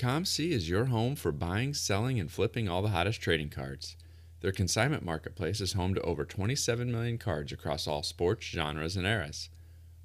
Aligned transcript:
ComC 0.00 0.50
is 0.50 0.66
your 0.66 0.86
home 0.86 1.14
for 1.14 1.30
buying, 1.30 1.74
selling, 1.74 2.18
and 2.18 2.32
flipping 2.32 2.70
all 2.70 2.80
the 2.80 2.88
hottest 2.88 3.20
trading 3.20 3.50
cards. 3.50 3.96
Their 4.40 4.50
consignment 4.50 5.04
marketplace 5.04 5.60
is 5.60 5.74
home 5.74 5.94
to 5.94 6.00
over 6.00 6.24
27 6.24 6.90
million 6.90 7.18
cards 7.18 7.52
across 7.52 7.86
all 7.86 8.02
sports, 8.02 8.46
genres, 8.46 8.96
and 8.96 9.06
eras. 9.06 9.50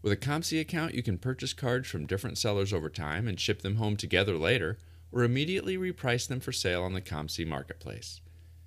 With 0.01 0.11
a 0.11 0.17
ComC 0.17 0.59
account, 0.59 0.95
you 0.95 1.01
can 1.01 1.17
purchase 1.17 1.53
cards 1.53 1.87
from 1.87 2.07
different 2.07 2.37
sellers 2.37 2.73
over 2.73 2.89
time 2.89 3.25
and 3.25 3.39
ship 3.39 3.61
them 3.61 3.77
home 3.77 3.95
together 3.95 4.37
later, 4.37 4.77
or 5.13 5.23
immediately 5.23 5.77
reprice 5.77 6.27
them 6.27 6.41
for 6.41 6.51
sale 6.51 6.83
on 6.83 6.91
the 6.91 6.99
ComC 6.99 7.47
marketplace. 7.47 8.19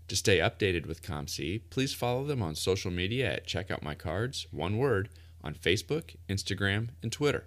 To 0.09 0.17
stay 0.17 0.39
updated 0.39 0.87
with 0.87 1.03
ComC, 1.03 1.61
please 1.69 1.93
follow 1.93 2.25
them 2.25 2.41
on 2.41 2.55
social 2.55 2.91
media 2.91 3.35
at 3.35 3.47
Check 3.47 3.71
Out 3.71 3.83
My 3.83 3.95
Cards, 3.95 4.47
one 4.51 4.79
word, 4.79 5.11
on 5.45 5.53
Facebook, 5.53 6.17
Instagram, 6.27 6.89
and 7.03 7.13
Twitter. 7.13 7.45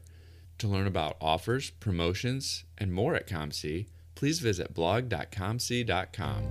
To 0.61 0.67
learn 0.67 0.85
about 0.85 1.17
offers, 1.19 1.71
promotions, 1.71 2.65
and 2.77 2.93
more 2.93 3.15
at 3.15 3.27
ComC, 3.27 3.87
please 4.13 4.37
visit 4.37 4.75
blog.comc.com. 4.75 6.43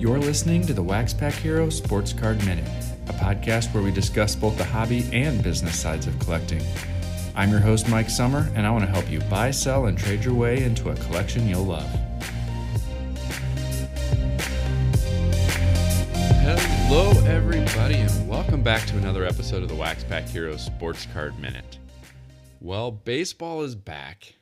You're 0.00 0.18
listening 0.18 0.66
to 0.66 0.74
the 0.74 0.82
Wax 0.82 1.14
Pack 1.14 1.34
Hero 1.34 1.70
Sports 1.70 2.12
Card 2.12 2.44
Minute, 2.44 2.66
a 3.06 3.12
podcast 3.12 3.72
where 3.72 3.84
we 3.84 3.92
discuss 3.92 4.34
both 4.34 4.58
the 4.58 4.64
hobby 4.64 5.08
and 5.12 5.44
business 5.44 5.78
sides 5.78 6.08
of 6.08 6.18
collecting. 6.18 6.60
I'm 7.36 7.52
your 7.52 7.60
host, 7.60 7.88
Mike 7.88 8.10
Summer, 8.10 8.50
and 8.56 8.66
I 8.66 8.72
want 8.72 8.84
to 8.84 8.90
help 8.90 9.08
you 9.08 9.20
buy, 9.20 9.52
sell, 9.52 9.86
and 9.86 9.96
trade 9.96 10.24
your 10.24 10.34
way 10.34 10.64
into 10.64 10.90
a 10.90 10.96
collection 10.96 11.46
you'll 11.46 11.66
love. 11.66 12.09
Hello, 16.92 17.12
everybody, 17.24 17.94
and 17.94 18.28
welcome 18.28 18.64
back 18.64 18.84
to 18.88 18.98
another 18.98 19.24
episode 19.24 19.62
of 19.62 19.68
the 19.68 19.76
Wax 19.76 20.02
Pack 20.02 20.24
Hero 20.24 20.56
Sports 20.56 21.06
Card 21.12 21.38
Minute. 21.38 21.78
Well, 22.60 22.90
baseball 22.90 23.62
is 23.62 23.76
back. 23.76 24.34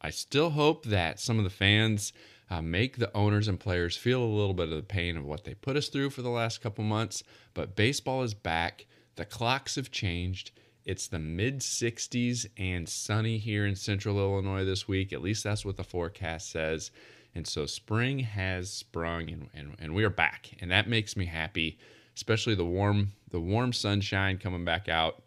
I 0.00 0.10
still 0.10 0.50
hope 0.50 0.84
that 0.84 1.18
some 1.18 1.38
of 1.38 1.44
the 1.44 1.50
fans 1.50 2.12
uh, 2.48 2.62
make 2.62 2.98
the 2.98 3.12
owners 3.16 3.48
and 3.48 3.58
players 3.58 3.96
feel 3.96 4.22
a 4.22 4.24
little 4.24 4.54
bit 4.54 4.68
of 4.68 4.76
the 4.76 4.82
pain 4.84 5.16
of 5.16 5.24
what 5.24 5.42
they 5.42 5.54
put 5.54 5.76
us 5.76 5.88
through 5.88 6.10
for 6.10 6.22
the 6.22 6.30
last 6.30 6.60
couple 6.60 6.84
months. 6.84 7.24
But 7.52 7.74
baseball 7.74 8.22
is 8.22 8.32
back. 8.32 8.86
The 9.16 9.24
clocks 9.24 9.74
have 9.74 9.90
changed. 9.90 10.52
It's 10.84 11.08
the 11.08 11.18
mid 11.18 11.58
60s 11.58 12.46
and 12.56 12.88
sunny 12.88 13.38
here 13.38 13.66
in 13.66 13.74
central 13.74 14.20
Illinois 14.20 14.64
this 14.64 14.86
week. 14.86 15.12
At 15.12 15.20
least 15.20 15.42
that's 15.42 15.64
what 15.64 15.76
the 15.76 15.82
forecast 15.82 16.48
says. 16.48 16.92
And 17.38 17.46
so 17.46 17.66
spring 17.66 18.18
has 18.18 18.68
sprung 18.68 19.30
and, 19.30 19.48
and, 19.54 19.76
and 19.78 19.94
we 19.94 20.02
are 20.02 20.10
back. 20.10 20.50
And 20.60 20.72
that 20.72 20.88
makes 20.88 21.16
me 21.16 21.26
happy, 21.26 21.78
especially 22.16 22.56
the 22.56 22.64
warm 22.64 23.12
the 23.30 23.38
warm 23.38 23.72
sunshine 23.72 24.38
coming 24.38 24.64
back 24.64 24.88
out. 24.88 25.22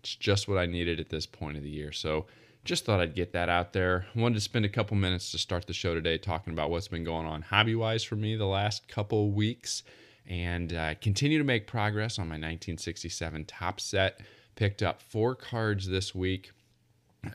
It's 0.00 0.14
just 0.14 0.48
what 0.48 0.56
I 0.56 0.64
needed 0.64 0.98
at 1.00 1.10
this 1.10 1.26
point 1.26 1.58
of 1.58 1.62
the 1.62 1.68
year. 1.68 1.92
So 1.92 2.24
just 2.64 2.86
thought 2.86 2.98
I'd 2.98 3.14
get 3.14 3.34
that 3.34 3.50
out 3.50 3.74
there. 3.74 4.06
Wanted 4.16 4.36
to 4.36 4.40
spend 4.40 4.64
a 4.64 4.70
couple 4.70 4.96
minutes 4.96 5.32
to 5.32 5.38
start 5.38 5.66
the 5.66 5.74
show 5.74 5.92
today 5.92 6.16
talking 6.16 6.54
about 6.54 6.70
what's 6.70 6.88
been 6.88 7.04
going 7.04 7.26
on 7.26 7.42
hobby 7.42 7.74
wise 7.74 8.02
for 8.02 8.16
me 8.16 8.36
the 8.36 8.46
last 8.46 8.88
couple 8.88 9.30
weeks 9.30 9.82
and 10.26 10.72
uh, 10.72 10.94
continue 11.02 11.36
to 11.36 11.44
make 11.44 11.66
progress 11.66 12.18
on 12.18 12.24
my 12.24 12.36
1967 12.36 13.44
Topps 13.44 13.84
set. 13.84 14.20
Picked 14.56 14.82
up 14.82 15.02
four 15.02 15.34
cards 15.34 15.86
this 15.86 16.14
week 16.14 16.52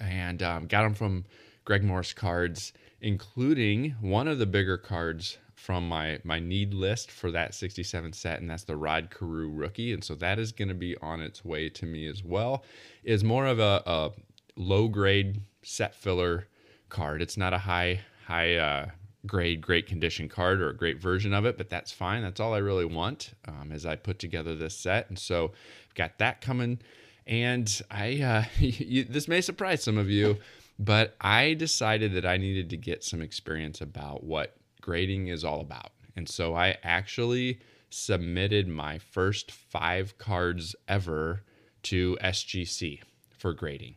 and 0.02 0.42
um, 0.42 0.66
got 0.66 0.82
them 0.82 0.96
from 0.96 1.26
Greg 1.64 1.84
Morris 1.84 2.14
Cards, 2.14 2.74
including 3.06 3.96
one 4.02 4.28
of 4.28 4.40
the 4.40 4.48
bigger 4.48 4.78
cards 4.78 5.38
from 5.54 5.88
my 5.88 6.20
my 6.24 6.40
need 6.40 6.74
list 6.74 7.12
for 7.12 7.30
that 7.32 7.54
67 7.54 8.12
set 8.14 8.42
and 8.42 8.50
that's 8.50 8.64
the 8.64 8.76
Rod 8.76 9.10
Carew 9.12 9.50
rookie 9.50 9.94
and 9.94 10.04
so 10.04 10.16
that 10.16 10.40
is 10.40 10.52
going 10.52 10.70
to 10.70 10.74
be 10.74 10.98
on 10.98 11.22
its 11.22 11.46
way 11.46 11.70
to 11.70 11.86
me 11.86 12.08
as 12.08 12.24
well 12.24 12.64
is 13.04 13.24
more 13.24 13.46
of 13.46 13.60
a, 13.60 13.84
a 13.86 14.12
low 14.58 14.88
grade 14.88 15.42
set 15.62 15.94
filler 15.94 16.48
card. 16.90 17.22
It's 17.22 17.38
not 17.38 17.54
a 17.54 17.60
high 17.60 18.02
high 18.26 18.56
uh, 18.56 18.88
grade 19.28 19.62
great 19.62 19.86
condition 19.86 20.28
card 20.28 20.60
or 20.60 20.70
a 20.70 20.76
great 20.76 21.00
version 21.00 21.32
of 21.32 21.46
it, 21.46 21.60
but 21.60 21.70
that's 21.70 21.92
fine. 21.92 22.24
That's 22.24 22.40
all 22.40 22.56
I 22.56 22.60
really 22.60 22.86
want 22.86 23.34
um, 23.48 23.72
as 23.72 23.86
I 23.86 23.96
put 23.96 24.18
together 24.18 24.56
this 24.56 24.76
set. 24.76 25.10
And 25.10 25.20
so 25.20 25.52
I've 25.88 25.96
got 25.96 26.18
that 26.18 26.42
coming. 26.42 26.80
And 27.28 27.70
I 27.92 28.22
uh, 28.22 28.44
you, 28.60 29.04
this 29.04 29.28
may 29.28 29.42
surprise 29.42 29.84
some 29.84 30.00
of 30.00 30.10
you, 30.10 30.38
but 30.78 31.16
I 31.22 31.54
decided 31.54 32.14
that 32.14 32.26
I 32.26 32.38
needed 32.38 32.70
to 32.72 32.78
get 32.78 33.04
some 33.04 33.22
experience 33.22 33.82
about 33.82 34.24
what 34.24 34.56
grading 34.82 35.28
is 35.28 35.44
all 35.44 35.62
about. 35.62 35.92
And 36.16 36.28
so 36.30 36.56
I 36.56 36.78
actually 36.84 37.60
submitted 37.90 38.68
my 38.68 38.98
first 38.98 39.52
five 39.52 40.18
cards 40.18 40.76
ever 40.88 41.44
to 41.84 42.18
SGC 42.22 43.02
for 43.38 43.54
grading 43.54 43.96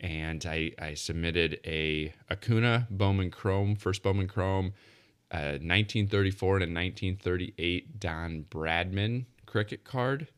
and 0.00 0.44
I, 0.46 0.72
I 0.78 0.94
submitted 0.94 1.60
a 1.64 2.12
Acuna 2.30 2.86
Bowman 2.90 3.30
Chrome, 3.30 3.76
first 3.76 4.02
Bowman 4.02 4.28
Chrome, 4.28 4.72
uh, 5.30 5.58
1934 5.60 6.56
and 6.56 6.62
a 6.62 6.80
1938 6.80 8.00
Don 8.00 8.44
Bradman 8.48 9.26
cricket 9.46 9.84
card, 9.84 10.28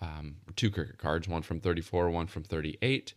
um, 0.00 0.36
two 0.56 0.70
cricket 0.70 0.98
cards, 0.98 1.28
one 1.28 1.42
from 1.42 1.60
34, 1.60 2.10
one 2.10 2.26
from 2.26 2.44
38. 2.44 3.14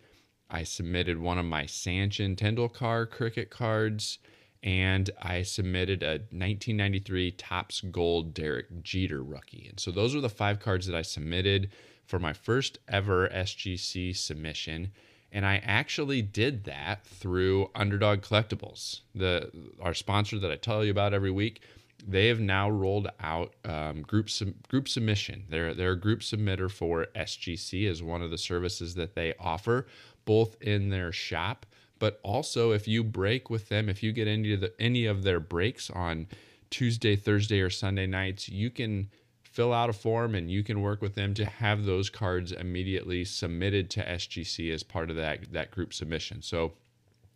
I 0.53 0.63
submitted 0.63 1.19
one 1.19 1.37
of 1.37 1.45
my 1.45 1.63
Sachin 1.63 2.37
Tendulkar 2.37 3.09
cricket 3.09 3.49
cards, 3.49 4.19
and 4.61 5.09
I 5.21 5.41
submitted 5.41 6.03
a 6.03 6.23
1993 6.31 7.31
Topps 7.31 7.81
Gold 7.81 8.33
Derek 8.33 8.83
Jeter 8.83 9.21
rookie. 9.21 9.67
And 9.67 9.79
so 9.79 9.91
those 9.91 10.15
were 10.15 10.21
the 10.21 10.29
five 10.29 10.59
cards 10.59 10.87
that 10.87 10.95
I 10.95 11.01
submitted 11.01 11.71
for 12.05 12.19
my 12.19 12.31
first 12.31 12.77
ever 12.87 13.27
SGC 13.29 14.15
submission 14.15 14.91
and 15.33 15.47
I 15.47 15.59
actually 15.65 16.21
did 16.21 16.65
that 16.65 17.05
through 17.05 17.71
Underdog 17.73 18.21
Collectibles, 18.21 19.01
the 19.15 19.51
our 19.81 19.95
sponsor 19.95 20.37
that 20.37 20.51
I 20.51 20.55
tell 20.55 20.85
you 20.85 20.91
about 20.91 21.13
every 21.13 21.31
week. 21.31 21.61
They 22.05 22.27
have 22.27 22.39
now 22.39 22.69
rolled 22.69 23.09
out 23.19 23.55
um, 23.65 24.03
group 24.03 24.29
sub, 24.29 24.53
group 24.67 24.87
submission. 24.87 25.45
They're 25.49 25.73
they're 25.73 25.93
a 25.93 25.99
group 25.99 26.19
submitter 26.19 26.69
for 26.69 27.07
SGC 27.15 27.89
as 27.89 28.03
one 28.03 28.21
of 28.21 28.29
the 28.29 28.37
services 28.37 28.93
that 28.95 29.15
they 29.15 29.33
offer, 29.39 29.87
both 30.25 30.55
in 30.61 30.89
their 30.89 31.11
shop, 31.11 31.65
but 31.99 32.19
also 32.23 32.71
if 32.71 32.87
you 32.87 33.03
break 33.03 33.49
with 33.49 33.69
them, 33.69 33.89
if 33.89 34.03
you 34.03 34.11
get 34.11 34.27
into 34.27 34.57
the, 34.57 34.73
any 34.79 35.05
of 35.05 35.23
their 35.23 35.39
breaks 35.39 35.89
on 35.89 36.27
Tuesday, 36.69 37.15
Thursday, 37.15 37.61
or 37.61 37.69
Sunday 37.69 38.07
nights, 38.07 38.49
you 38.49 38.69
can 38.69 39.09
fill 39.43 39.71
out 39.71 39.89
a 39.89 39.93
form 39.93 40.33
and 40.33 40.49
you 40.49 40.63
can 40.63 40.81
work 40.81 41.01
with 41.01 41.13
them 41.13 41.33
to 41.35 41.45
have 41.45 41.85
those 41.85 42.09
cards 42.09 42.51
immediately 42.51 43.23
submitted 43.23 43.89
to 43.91 44.03
SGC 44.03 44.73
as 44.73 44.81
part 44.81 45.11
of 45.11 45.15
that 45.15 45.51
that 45.53 45.69
group 45.69 45.93
submission. 45.93 46.41
So 46.41 46.73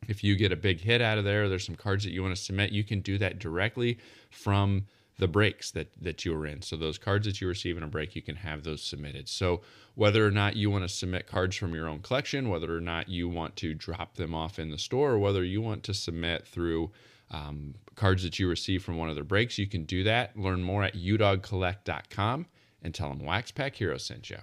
if 0.08 0.24
you 0.24 0.36
get 0.36 0.52
a 0.52 0.56
big 0.56 0.82
hit 0.82 1.02
out 1.02 1.20
of 1.20 1.24
there, 1.24 1.48
there's 1.48 1.66
some 1.66 1.76
cards 1.76 2.04
that 2.04 2.12
you 2.12 2.24
want 2.24 2.36
to 2.36 2.42
submit, 2.42 2.72
you 2.72 2.84
can 2.84 3.02
do 3.02 3.18
that 3.20 3.40
directly 3.40 4.00
from 4.32 4.86
the 5.18 5.28
breaks 5.28 5.72
that 5.72 5.88
that 6.02 6.26
you 6.26 6.34
were 6.34 6.46
in. 6.46 6.62
So 6.62 6.76
those 6.76 6.98
cards 6.98 7.26
that 7.26 7.42
you 7.42 7.48
receive 7.48 7.78
in 7.78 7.84
a 7.84 7.88
break, 7.88 8.16
you 8.16 8.22
can 8.22 8.36
have 8.36 8.64
those 8.64 8.84
submitted. 8.84 9.28
So 9.28 9.62
whether 9.96 10.26
or 10.26 10.32
not 10.32 10.56
you 10.56 10.70
want 10.70 10.84
to 10.84 10.90
submit 10.90 11.28
cards 11.28 11.56
from 11.56 11.74
your 11.74 11.88
own 11.88 12.00
collection, 12.00 12.50
whether 12.50 12.76
or 12.76 12.82
not 12.82 13.10
you 13.10 13.28
want 13.28 13.56
to 13.58 13.74
drop 13.74 14.16
them 14.16 14.36
off 14.36 14.60
in 14.60 14.70
the 14.70 14.78
store, 14.78 15.14
or 15.14 15.20
whether 15.20 15.44
you 15.44 15.62
want 15.62 15.84
to 15.84 15.94
submit 15.94 16.46
through 16.46 16.92
um, 17.32 17.76
cards 17.96 18.24
that 18.24 18.40
you 18.40 18.48
receive 18.48 18.84
from 18.84 18.98
one 18.98 19.10
of 19.10 19.16
their 19.16 19.24
breaks. 19.24 19.58
You 19.58 19.68
can 19.68 19.84
do 19.84 20.04
that. 20.04 20.38
Learn 20.38 20.62
more 20.62 20.84
at 20.84 20.96
udogcollect.com 20.96 22.46
and 22.84 22.94
tell 22.94 23.10
them 23.10 23.26
Wax 23.26 23.52
Pack 23.52 23.76
Hero 23.76 23.98
sent 23.98 24.30
you. 24.30 24.38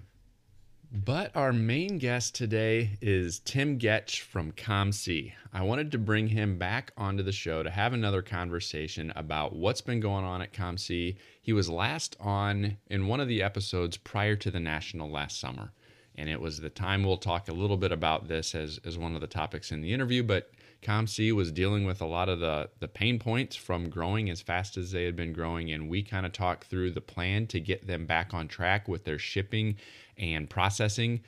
But 0.95 1.35
our 1.35 1.53
main 1.53 1.99
guest 1.99 2.37
today 2.37 2.91
is 3.01 3.41
Tim 3.41 3.81
Getsch 3.81 4.21
from 4.21 4.53
ComC. 4.53 5.33
I 5.53 5.63
wanted 5.63 5.91
to 5.91 5.99
bring 5.99 6.29
him 6.29 6.57
back 6.57 6.93
onto 6.97 7.25
the 7.25 7.33
show 7.33 7.65
to 7.65 7.71
have 7.71 7.93
another 7.93 8.23
conversation 8.23 9.13
about 9.17 9.57
what's 9.57 9.81
been 9.81 9.99
going 9.99 10.25
on 10.25 10.41
at 10.41 10.53
ComC. 10.53 11.17
He 11.43 11.53
was 11.53 11.69
last 11.69 12.17
on 12.21 12.77
in 12.87 13.09
one 13.09 13.19
of 13.19 13.27
the 13.27 13.43
episodes 13.43 13.97
prior 13.97 14.37
to 14.37 14.53
the 14.53 14.61
National 14.61 15.11
last 15.11 15.41
summer. 15.41 15.73
And 16.15 16.29
it 16.29 16.41
was 16.41 16.61
the 16.61 16.71
time 16.71 17.03
we'll 17.03 17.17
talk 17.17 17.49
a 17.49 17.53
little 17.53 17.77
bit 17.77 17.91
about 17.91 18.29
this 18.29 18.55
as, 18.55 18.79
as 18.85 18.97
one 18.97 19.17
of 19.17 19.21
the 19.21 19.27
topics 19.27 19.73
in 19.73 19.81
the 19.81 19.93
interview, 19.93 20.23
but 20.23 20.53
ComC 20.85 21.33
was 21.33 21.51
dealing 21.51 21.85
with 21.85 22.01
a 22.01 22.07
lot 22.07 22.29
of 22.29 22.41
the 22.41 22.69
the 22.79 22.89
pain 22.89 23.19
points 23.19 23.57
from 23.57 23.89
growing 23.89 24.31
as 24.31 24.41
fast 24.41 24.77
as 24.77 24.93
they 24.93 25.05
had 25.05 25.17
been 25.17 25.33
growing, 25.33 25.73
and 25.73 25.89
we 25.89 26.03
kind 26.03 26.27
of 26.27 26.33
talked 26.33 26.65
through 26.65 26.93
the 26.93 27.01
plan 27.01 27.47
to 27.49 27.61
get 27.61 27.87
them 27.87 28.07
back 28.07 28.35
on 28.35 28.47
track 28.47 28.87
with 28.87 29.05
their 29.05 29.19
shipping 29.19 29.77
and 30.17 30.49
processing 30.49 31.21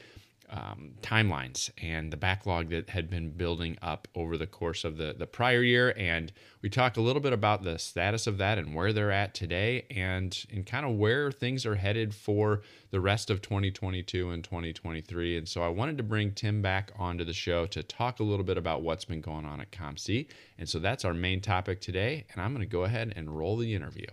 um, 0.51 0.93
timelines 1.03 1.71
and 1.83 2.13
the 2.13 2.17
backlog 2.17 2.71
that 2.71 2.91
had 2.91 3.11
been 3.11 3.31
building 3.31 3.77
up 3.83 4.09
over 4.15 4.37
the 4.37 4.47
course 4.47 4.85
of 4.85 4.97
the, 4.97 5.15
the 5.17 5.27
prior 5.27 5.63
year. 5.63 5.95
And 5.97 6.33
we 6.63 6.71
talk 6.71 6.97
a 6.97 7.01
little 7.01 7.21
bit 7.21 7.33
about 7.33 7.63
the 7.63 7.79
status 7.79 8.27
of 8.27 8.39
that 8.39 8.59
and 8.59 8.75
where 8.75 8.93
they're 8.93 9.11
at 9.11 9.35
today 9.35 9.87
and, 9.91 10.37
and 10.53 10.65
kind 10.65 10.87
of 10.87 10.97
where 10.97 11.31
things 11.31 11.67
are 11.67 11.75
headed 11.75 12.15
for 12.15 12.63
the 12.91 13.01
rest 13.01 13.31
of 13.31 13.43
2022 13.43 14.31
and 14.31 14.45
2023. 14.45 15.39
And 15.39 15.49
so 15.49 15.63
I 15.63 15.69
wanted 15.69 15.97
to 15.99 16.05
bring 16.05 16.33
Tim 16.33 16.63
back 16.63 16.93
onto 16.99 17.25
the 17.25 17.33
show 17.33 17.67
to 17.67 17.83
talk 17.83 18.21
a 18.21 18.25
little 18.25 18.45
bit 18.45 18.59
about 18.59 18.83
what's 18.83 19.05
been 19.05 19.21
going 19.21 19.45
on 19.45 19.61
at 19.61 19.73
ComC. 19.73 20.29
And 20.59 20.69
so 20.69 20.79
that's 20.79 21.05
our 21.05 21.15
main 21.15 21.41
topic 21.41 21.81
today. 21.81 22.27
And 22.33 22.41
I'm 22.41 22.53
going 22.53 22.67
to 22.67 22.71
go 22.71 22.85
ahead 22.85 23.13
and 23.17 23.37
roll 23.37 23.57
the 23.57 23.75
interview. 23.75 24.07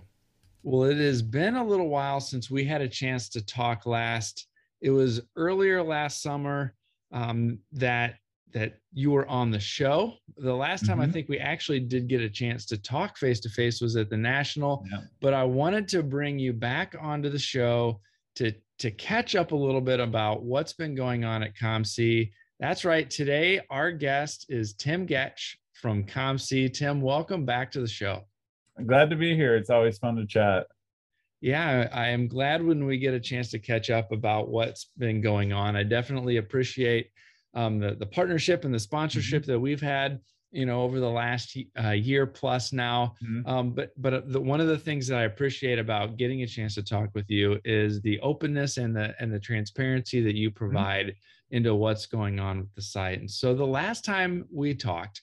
Well, 0.64 0.90
it 0.90 0.98
has 0.98 1.22
been 1.22 1.56
a 1.56 1.64
little 1.64 1.90
while 1.90 2.22
since 2.22 2.50
we 2.50 2.64
had 2.64 2.82
a 2.82 2.88
chance 2.88 3.28
to 3.30 3.46
talk 3.46 3.86
last 3.86 4.48
it 4.84 4.92
was 4.92 5.22
earlier 5.38 5.82
last 5.82 6.22
summer 6.22 6.76
um, 7.12 7.58
that 7.72 8.16
that 8.54 8.78
you 8.92 9.10
were 9.10 9.28
on 9.28 9.50
the 9.50 9.60
show. 9.60 10.14
The 10.38 10.54
last 10.54 10.86
time 10.86 11.00
mm-hmm. 11.00 11.10
I 11.10 11.12
think 11.12 11.28
we 11.28 11.40
actually 11.40 11.80
did 11.80 12.08
get 12.08 12.22
a 12.22 12.30
chance 12.30 12.68
to 12.68 12.78
talk 12.78 13.18
face 13.18 13.40
to 13.40 13.50
face 13.50 13.82
was 13.82 13.96
at 13.96 14.12
the 14.12 14.18
national, 14.18 14.86
yeah. 14.92 15.00
but 15.22 15.34
I 15.34 15.44
wanted 15.44 15.88
to 15.88 16.04
bring 16.04 16.38
you 16.38 16.54
back 16.54 16.96
onto 17.02 17.30
the 17.30 17.40
show 17.40 18.00
to 18.36 18.54
to 18.80 18.92
catch 18.92 19.36
up 19.36 19.54
a 19.54 19.56
little 19.56 19.82
bit 19.82 20.00
about 20.00 20.44
what's 20.44 20.74
been 20.74 20.94
going 20.94 21.24
on 21.24 21.42
at 21.42 21.56
COMC. 21.56 22.30
That's 22.60 22.84
right. 22.84 23.10
Today 23.10 23.62
our 23.70 23.92
guest 23.92 24.48
is 24.50 24.74
Tim 24.74 25.08
Getsch 25.08 25.56
from 25.74 26.04
COMC. 26.04 26.74
Tim, 26.74 27.02
welcome 27.02 27.46
back 27.46 27.72
to 27.72 27.80
the 27.80 27.88
show. 27.88 28.24
I'm 28.78 28.86
glad 28.86 29.10
to 29.12 29.16
be 29.16 29.34
here. 29.36 29.56
It's 29.56 29.70
always 29.70 29.98
fun 29.98 30.18
to 30.18 30.26
chat. 30.26 30.68
Yeah, 31.44 31.90
I 31.92 32.08
am 32.08 32.30
glad 32.30 32.64
when 32.64 32.86
we 32.86 32.98
get 32.98 33.14
a 33.14 33.20
chance 33.20 33.52
to 33.52 33.60
catch 33.60 33.90
up 33.90 34.14
about 34.14 34.48
what's 34.48 34.92
been 34.98 35.20
going 35.20 35.52
on. 35.52 35.76
I 35.76 35.84
definitely 35.84 36.38
appreciate 36.38 37.10
um, 37.54 37.80
the 37.80 37.96
the 37.96 38.06
partnership 38.06 38.64
and 38.64 38.74
the 38.74 38.80
sponsorship 38.80 39.44
mm-hmm. 39.44 39.52
that 39.52 39.60
we've 39.60 39.82
had 39.82 40.22
you 40.52 40.66
know 40.66 40.84
over 40.84 41.02
the 41.02 41.10
last 41.10 41.58
uh, 41.84 41.90
year 41.90 42.26
plus 42.26 42.72
now 42.72 43.16
mm-hmm. 43.22 43.46
um, 43.46 43.72
but 43.72 43.92
but 43.98 44.32
the, 44.32 44.40
one 44.40 44.62
of 44.62 44.68
the 44.68 44.78
things 44.78 45.08
that 45.08 45.18
i 45.18 45.24
appreciate 45.24 45.80
about 45.80 46.16
getting 46.16 46.44
a 46.44 46.48
chance 46.48 46.76
to 46.76 46.84
talk 46.84 47.10
with 47.14 47.30
you 47.30 47.60
is 47.66 48.02
the 48.02 48.20
openness 48.22 48.78
and 48.78 48.96
the 48.96 49.14
and 49.20 49.34
the 49.34 49.40
transparency 49.40 50.22
that 50.22 50.36
you 50.36 50.50
mm-hmm. 50.50 50.58
provide 50.58 51.08
mm-hmm. 51.08 51.56
into 51.56 51.76
what's 51.76 52.06
going 52.06 52.40
on 52.40 52.60
with 52.60 52.74
the 52.76 52.82
site 52.82 53.20
and 53.20 53.30
so 53.30 53.54
the 53.54 53.66
last 53.66 54.06
time 54.06 54.46
we 54.52 54.74
talked 54.74 55.22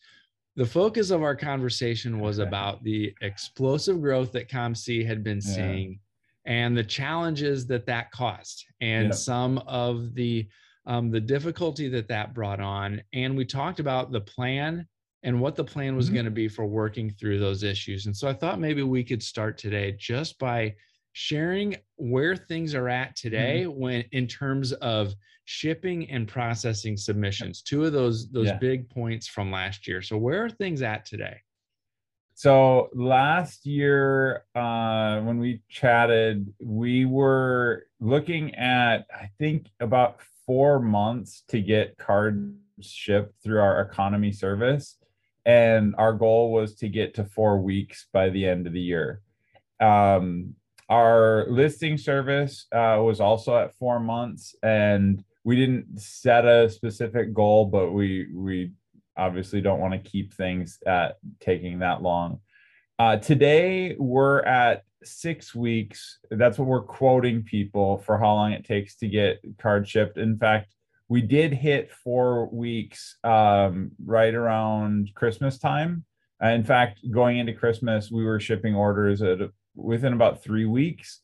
the 0.56 0.66
focus 0.66 1.10
of 1.10 1.22
our 1.22 1.36
conversation 1.36 2.18
was 2.18 2.40
okay. 2.40 2.48
about 2.48 2.82
the 2.82 3.14
explosive 3.22 4.00
growth 4.00 4.32
that 4.32 4.48
COMC 4.48 5.06
had 5.06 5.22
been 5.22 5.40
yeah. 5.42 5.54
seeing 5.54 6.00
and 6.46 6.76
the 6.76 6.84
challenges 6.84 7.66
that 7.66 7.86
that 7.86 8.10
caused 8.10 8.64
and 8.80 9.08
yeah. 9.08 9.14
some 9.14 9.58
of 9.66 10.14
the 10.14 10.48
um, 10.86 11.10
the 11.10 11.20
difficulty 11.20 11.88
that 11.88 12.08
that 12.08 12.34
brought 12.34 12.60
on. 12.60 13.02
And 13.12 13.36
we 13.36 13.44
talked 13.44 13.80
about 13.80 14.10
the 14.12 14.20
plan 14.20 14.86
and 15.22 15.40
what 15.40 15.54
the 15.54 15.64
plan 15.64 15.94
was 15.94 16.06
mm-hmm. 16.06 16.14
going 16.14 16.24
to 16.24 16.30
be 16.30 16.48
for 16.48 16.66
working 16.66 17.10
through 17.10 17.38
those 17.38 17.62
issues. 17.62 18.06
And 18.06 18.16
so 18.16 18.28
I 18.28 18.32
thought 18.32 18.58
maybe 18.58 18.82
we 18.82 19.04
could 19.04 19.22
start 19.22 19.58
today 19.58 19.94
just 19.98 20.38
by 20.38 20.74
sharing 21.12 21.76
where 21.96 22.36
things 22.36 22.74
are 22.74 22.88
at 22.88 23.16
today 23.16 23.64
mm-hmm. 23.66 23.78
when 23.78 24.04
in 24.12 24.26
terms 24.26 24.72
of 24.74 25.14
shipping 25.44 26.08
and 26.10 26.28
processing 26.28 26.96
submissions 26.96 27.62
two 27.62 27.84
of 27.84 27.92
those 27.92 28.30
those 28.30 28.46
yeah. 28.46 28.58
big 28.58 28.88
points 28.88 29.26
from 29.26 29.50
last 29.50 29.88
year 29.88 30.00
so 30.00 30.16
where 30.16 30.44
are 30.44 30.50
things 30.50 30.82
at 30.82 31.04
today 31.04 31.36
so 32.40 32.88
last 32.94 33.66
year 33.66 34.44
uh, 34.54 35.20
when 35.20 35.38
we 35.38 35.60
chatted 35.68 36.52
we 36.60 37.04
were 37.04 37.86
looking 38.00 38.54
at 38.54 39.06
i 39.14 39.28
think 39.38 39.66
about 39.80 40.20
four 40.50 40.80
months 40.80 41.44
to 41.46 41.60
get 41.60 41.96
cards 41.96 42.56
shipped 42.80 43.42
through 43.42 43.60
our 43.60 43.80
economy 43.80 44.32
service. 44.32 44.96
And 45.46 45.94
our 45.96 46.12
goal 46.12 46.52
was 46.52 46.74
to 46.76 46.88
get 46.88 47.14
to 47.14 47.24
four 47.24 47.60
weeks 47.60 48.06
by 48.12 48.30
the 48.30 48.46
end 48.46 48.66
of 48.66 48.72
the 48.72 48.80
year. 48.80 49.20
Um, 49.80 50.54
our 50.88 51.46
listing 51.48 51.96
service 51.96 52.66
uh, 52.72 52.98
was 53.00 53.20
also 53.20 53.56
at 53.56 53.74
four 53.76 54.00
months, 54.00 54.54
and 54.62 55.24
we 55.44 55.56
didn't 55.56 56.00
set 56.00 56.44
a 56.44 56.68
specific 56.68 57.32
goal, 57.32 57.66
but 57.66 57.92
we 57.92 58.26
we 58.34 58.72
obviously 59.20 59.60
don't 59.60 59.80
want 59.80 59.92
to 59.92 60.10
keep 60.10 60.32
things 60.32 60.78
at 60.86 61.16
taking 61.40 61.80
that 61.80 62.02
long. 62.02 62.40
Uh, 62.98 63.16
today 63.16 63.94
we're 63.98 64.40
at 64.40 64.82
six 65.04 65.54
weeks. 65.54 66.18
That's 66.30 66.58
what 66.58 66.68
we're 66.68 66.82
quoting 66.82 67.42
people 67.42 67.98
for 67.98 68.18
how 68.18 68.34
long 68.34 68.52
it 68.52 68.64
takes 68.64 68.96
to 68.96 69.08
get 69.08 69.40
card 69.58 69.86
shipped. 69.86 70.16
In 70.16 70.38
fact, 70.38 70.74
we 71.08 71.20
did 71.20 71.52
hit 71.52 71.92
four 71.92 72.48
weeks 72.48 73.16
um, 73.24 73.90
right 74.04 74.34
around 74.34 75.10
Christmas 75.14 75.58
time. 75.58 76.04
Uh, 76.42 76.48
in 76.48 76.64
fact, 76.64 77.00
going 77.10 77.38
into 77.38 77.52
Christmas, 77.52 78.10
we 78.10 78.24
were 78.24 78.40
shipping 78.40 78.74
orders 78.74 79.20
at 79.20 79.38
within 79.74 80.14
about 80.14 80.42
three 80.42 80.66
weeks, 80.66 81.20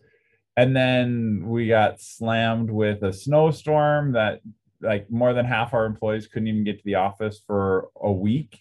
and 0.57 0.75
then 0.77 1.43
we 1.47 1.69
got 1.69 2.01
slammed 2.01 2.71
with 2.71 3.03
a 3.03 3.13
snowstorm 3.13 4.13
that 4.13 4.41
like 4.81 5.11
more 5.11 5.33
than 5.33 5.45
half 5.47 5.75
our 5.75 5.87
employees 5.87 6.27
couldn't 6.27 6.49
even 6.49 6.65
get 6.65 6.79
to 6.79 6.85
the 6.85 6.97
office 6.97 7.43
for 7.47 7.89
a 8.01 8.13
week. 8.13 8.61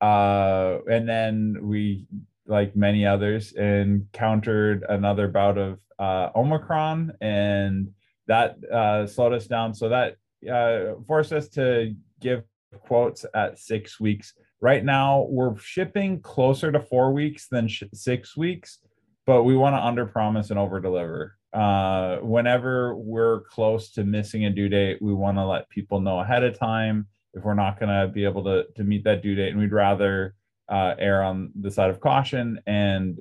Uh, 0.00 0.78
and 0.90 1.08
then 1.08 1.56
we 1.62 2.06
like 2.46 2.76
many 2.76 3.06
others, 3.06 3.52
encountered 3.52 4.84
another 4.88 5.28
bout 5.28 5.58
of 5.58 5.78
uh, 5.98 6.30
Omicron, 6.36 7.12
and 7.20 7.92
that 8.26 8.56
uh, 8.72 9.06
slowed 9.06 9.32
us 9.32 9.46
down. 9.46 9.74
So 9.74 9.88
that 9.88 10.16
uh, 10.50 11.00
forced 11.06 11.32
us 11.32 11.48
to 11.50 11.94
give 12.20 12.44
quotes 12.80 13.24
at 13.34 13.58
six 13.58 13.98
weeks. 13.98 14.34
Right 14.60 14.84
now, 14.84 15.26
we're 15.28 15.56
shipping 15.58 16.20
closer 16.20 16.72
to 16.72 16.80
four 16.80 17.12
weeks 17.12 17.48
than 17.48 17.68
sh- 17.68 17.84
six 17.92 18.36
weeks, 18.36 18.78
but 19.26 19.42
we 19.42 19.56
want 19.56 19.74
to 19.74 19.84
under 19.84 20.06
promise 20.06 20.50
and 20.50 20.58
over 20.58 20.80
deliver. 20.80 21.36
Uh, 21.56 22.18
whenever 22.18 22.94
we're 22.96 23.40
close 23.44 23.90
to 23.92 24.04
missing 24.04 24.44
a 24.44 24.50
due 24.50 24.68
date, 24.68 25.00
we 25.00 25.14
want 25.14 25.38
to 25.38 25.46
let 25.46 25.70
people 25.70 26.00
know 26.00 26.20
ahead 26.20 26.44
of 26.44 26.58
time 26.58 27.06
if 27.32 27.44
we're 27.44 27.54
not 27.54 27.80
going 27.80 27.88
to 27.88 28.06
be 28.12 28.24
able 28.24 28.44
to, 28.44 28.66
to 28.76 28.84
meet 28.84 29.02
that 29.04 29.22
due 29.22 29.34
date. 29.34 29.52
And 29.52 29.58
we'd 29.58 29.72
rather 29.72 30.34
uh, 30.68 30.94
err 30.98 31.22
on 31.22 31.52
the 31.58 31.70
side 31.70 31.88
of 31.88 31.98
caution 31.98 32.60
and 32.66 33.18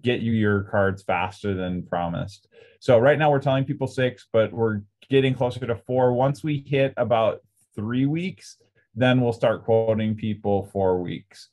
get 0.00 0.20
you 0.20 0.32
your 0.32 0.62
cards 0.62 1.02
faster 1.02 1.52
than 1.52 1.82
promised. 1.82 2.48
So 2.80 2.98
right 2.98 3.18
now 3.18 3.30
we're 3.30 3.40
telling 3.40 3.66
people 3.66 3.88
six, 3.88 4.26
but 4.32 4.50
we're 4.50 4.80
getting 5.10 5.34
closer 5.34 5.66
to 5.66 5.76
four. 5.76 6.14
Once 6.14 6.42
we 6.42 6.64
hit 6.66 6.94
about 6.96 7.40
three 7.74 8.06
weeks, 8.06 8.56
then 8.94 9.20
we'll 9.20 9.34
start 9.34 9.66
quoting 9.66 10.14
people 10.14 10.64
four 10.72 11.02
weeks. 11.02 11.50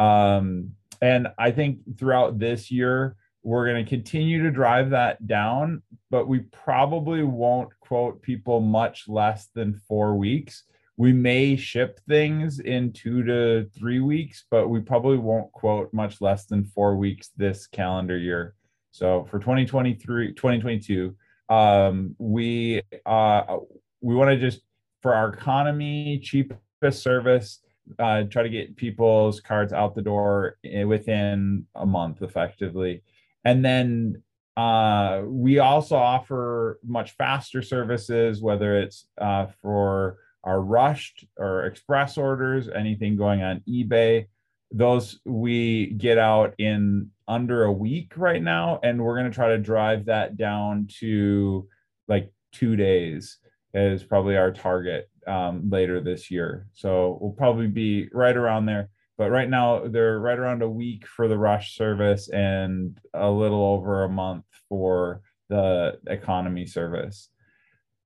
Um, 0.00 0.72
and 1.00 1.28
I 1.38 1.52
think 1.52 1.96
throughout 1.96 2.40
this 2.40 2.72
year, 2.72 3.14
we're 3.46 3.66
going 3.66 3.84
to 3.84 3.88
continue 3.88 4.42
to 4.42 4.50
drive 4.50 4.90
that 4.90 5.26
down, 5.26 5.82
but 6.10 6.28
we 6.28 6.40
probably 6.40 7.22
won't 7.22 7.70
quote 7.80 8.20
people 8.20 8.60
much 8.60 9.08
less 9.08 9.48
than 9.54 9.80
four 9.88 10.16
weeks 10.16 10.64
we 10.96 11.12
may 11.12 11.56
ship 11.56 12.00
things 12.08 12.58
in 12.58 12.92
two 12.92 13.22
to 13.24 13.68
three 13.78 14.00
weeks, 14.00 14.44
but 14.50 14.68
we 14.68 14.80
probably 14.80 15.18
won't 15.18 15.52
quote 15.52 15.92
much 15.92 16.20
less 16.20 16.46
than 16.46 16.64
four 16.64 16.96
weeks 16.96 17.30
this 17.36 17.66
calendar 17.66 18.16
year. 18.16 18.54
So 18.92 19.26
for 19.30 19.38
2023, 19.38 20.32
2022, 20.32 21.14
um, 21.50 22.16
we 22.18 22.80
uh, 23.04 23.58
we 24.00 24.14
want 24.14 24.30
to 24.30 24.38
just 24.38 24.62
for 25.02 25.14
our 25.14 25.28
economy 25.28 26.18
cheapest 26.18 27.02
service, 27.02 27.60
uh, 27.98 28.22
try 28.22 28.42
to 28.42 28.48
get 28.48 28.76
people's 28.76 29.40
cards 29.40 29.74
out 29.74 29.94
the 29.94 30.02
door 30.02 30.56
within 30.86 31.66
a 31.74 31.84
month, 31.84 32.22
effectively, 32.22 33.02
and 33.46 33.64
then 33.64 34.22
uh, 34.56 35.22
we 35.24 35.60
also 35.60 35.94
offer 35.94 36.80
much 36.84 37.12
faster 37.12 37.62
services, 37.62 38.42
whether 38.42 38.76
it's 38.76 39.06
uh, 39.20 39.46
for 39.62 40.18
our 40.42 40.60
rushed 40.60 41.24
or 41.36 41.64
express 41.66 42.18
orders, 42.18 42.68
anything 42.68 43.16
going 43.16 43.42
on 43.42 43.62
eBay. 43.68 44.26
Those 44.72 45.20
we 45.24 45.92
get 45.92 46.18
out 46.18 46.54
in 46.58 47.12
under 47.28 47.64
a 47.64 47.72
week 47.72 48.14
right 48.16 48.42
now, 48.42 48.80
and 48.82 49.00
we're 49.00 49.16
going 49.16 49.30
to 49.30 49.34
try 49.34 49.50
to 49.50 49.58
drive 49.58 50.06
that 50.06 50.36
down 50.36 50.88
to 50.98 51.68
like 52.08 52.32
two 52.50 52.74
days 52.74 53.38
is 53.74 54.02
probably 54.02 54.36
our 54.36 54.50
target 54.50 55.08
um, 55.28 55.70
later 55.70 56.00
this 56.00 56.32
year. 56.32 56.66
So 56.72 57.16
we'll 57.20 57.30
probably 57.30 57.68
be 57.68 58.08
right 58.12 58.36
around 58.36 58.66
there. 58.66 58.88
But 59.18 59.30
right 59.30 59.48
now 59.48 59.86
they're 59.86 60.18
right 60.18 60.38
around 60.38 60.62
a 60.62 60.68
week 60.68 61.06
for 61.06 61.28
the 61.28 61.38
rush 61.38 61.74
service 61.76 62.28
and 62.28 62.98
a 63.14 63.30
little 63.30 63.64
over 63.64 64.04
a 64.04 64.08
month 64.08 64.44
for 64.68 65.22
the 65.48 65.98
economy 66.06 66.66
service. 66.66 67.30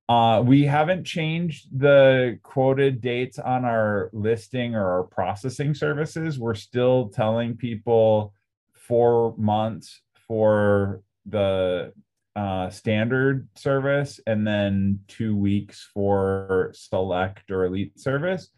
Uh, 0.09 0.43
we 0.45 0.65
haven't 0.65 1.05
changed 1.05 1.69
the 1.73 2.37
quoted 2.43 3.01
dates 3.01 3.39
on 3.39 3.65
our 3.65 4.11
listing 4.13 4.75
or 4.75 4.85
our 4.85 5.05
processing 5.05 5.73
services. 5.73 6.39
We're 6.39 6.55
still 6.55 7.11
telling 7.11 7.57
people 7.57 8.35
four 8.73 9.37
months 9.37 10.03
for 10.27 11.03
the 11.27 11.93
uh, 12.35 12.71
standard 12.71 13.49
service 13.55 14.19
and 14.27 14.45
then 14.45 15.01
two 15.07 15.37
weeks 15.37 15.89
for 15.95 16.73
select 16.75 17.51
or 17.51 17.67
elite 17.67 17.99
service. 17.99 18.51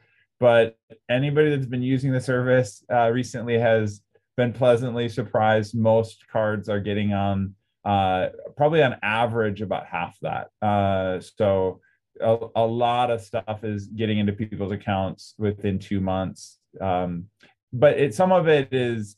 But 0.42 0.76
anybody 1.08 1.50
that's 1.50 1.66
been 1.66 1.84
using 1.84 2.10
the 2.10 2.20
service 2.20 2.84
uh, 2.92 3.10
recently 3.10 3.60
has 3.60 4.02
been 4.36 4.52
pleasantly 4.52 5.08
surprised. 5.08 5.72
Most 5.72 6.26
cards 6.26 6.68
are 6.68 6.80
getting 6.80 7.12
on 7.12 7.54
uh, 7.84 8.30
probably 8.56 8.82
on 8.82 8.96
average 9.04 9.62
about 9.62 9.86
half 9.86 10.18
that. 10.22 10.48
Uh, 10.60 11.20
so 11.20 11.80
a, 12.20 12.46
a, 12.56 12.66
lot 12.66 13.12
of 13.12 13.20
stuff 13.20 13.62
is 13.62 13.86
getting 13.86 14.18
into 14.18 14.32
people's 14.32 14.72
accounts 14.72 15.34
within 15.38 15.78
two 15.78 16.00
months. 16.00 16.58
Um, 16.80 17.26
but 17.72 18.00
it, 18.00 18.12
some 18.12 18.32
of 18.32 18.48
it 18.48 18.72
is 18.72 19.14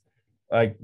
like 0.53 0.77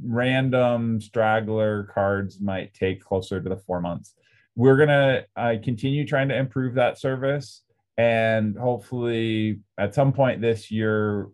random 0.00 1.00
straggler 1.00 1.90
cards 1.92 2.40
might 2.40 2.74
take 2.74 3.02
closer 3.02 3.40
to 3.40 3.48
the 3.48 3.56
four 3.56 3.80
months. 3.80 4.14
we're 4.54 4.76
gonna 4.76 5.24
uh, 5.34 5.54
continue 5.64 6.06
trying 6.06 6.28
to 6.28 6.36
improve 6.36 6.74
that 6.74 6.96
service, 6.96 7.64
and 7.98 8.56
hopefully 8.56 9.58
at 9.76 9.94
some 9.94 10.12
point 10.12 10.40
this 10.40 10.70
year, 10.70 11.28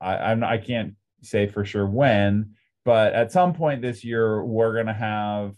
I, 0.00 0.16
I'm 0.16 0.42
I 0.42 0.56
can't 0.56 0.94
say 1.20 1.46
for 1.46 1.64
sure 1.64 1.86
when, 1.86 2.54
but 2.84 3.12
at 3.12 3.30
some 3.30 3.52
point 3.52 3.82
this 3.82 4.02
year 4.02 4.42
we're 4.42 4.74
gonna 4.74 4.94
have 4.94 5.54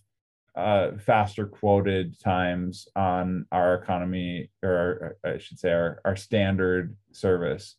uh, 0.56 0.98
faster 0.98 1.46
quoted 1.46 2.20
times 2.20 2.88
on 2.96 3.46
our 3.52 3.74
economy, 3.74 4.50
or 4.64 5.16
I 5.24 5.38
should 5.38 5.60
say 5.60 5.70
our 5.70 6.00
our 6.04 6.16
standard 6.16 6.96
service. 7.12 7.76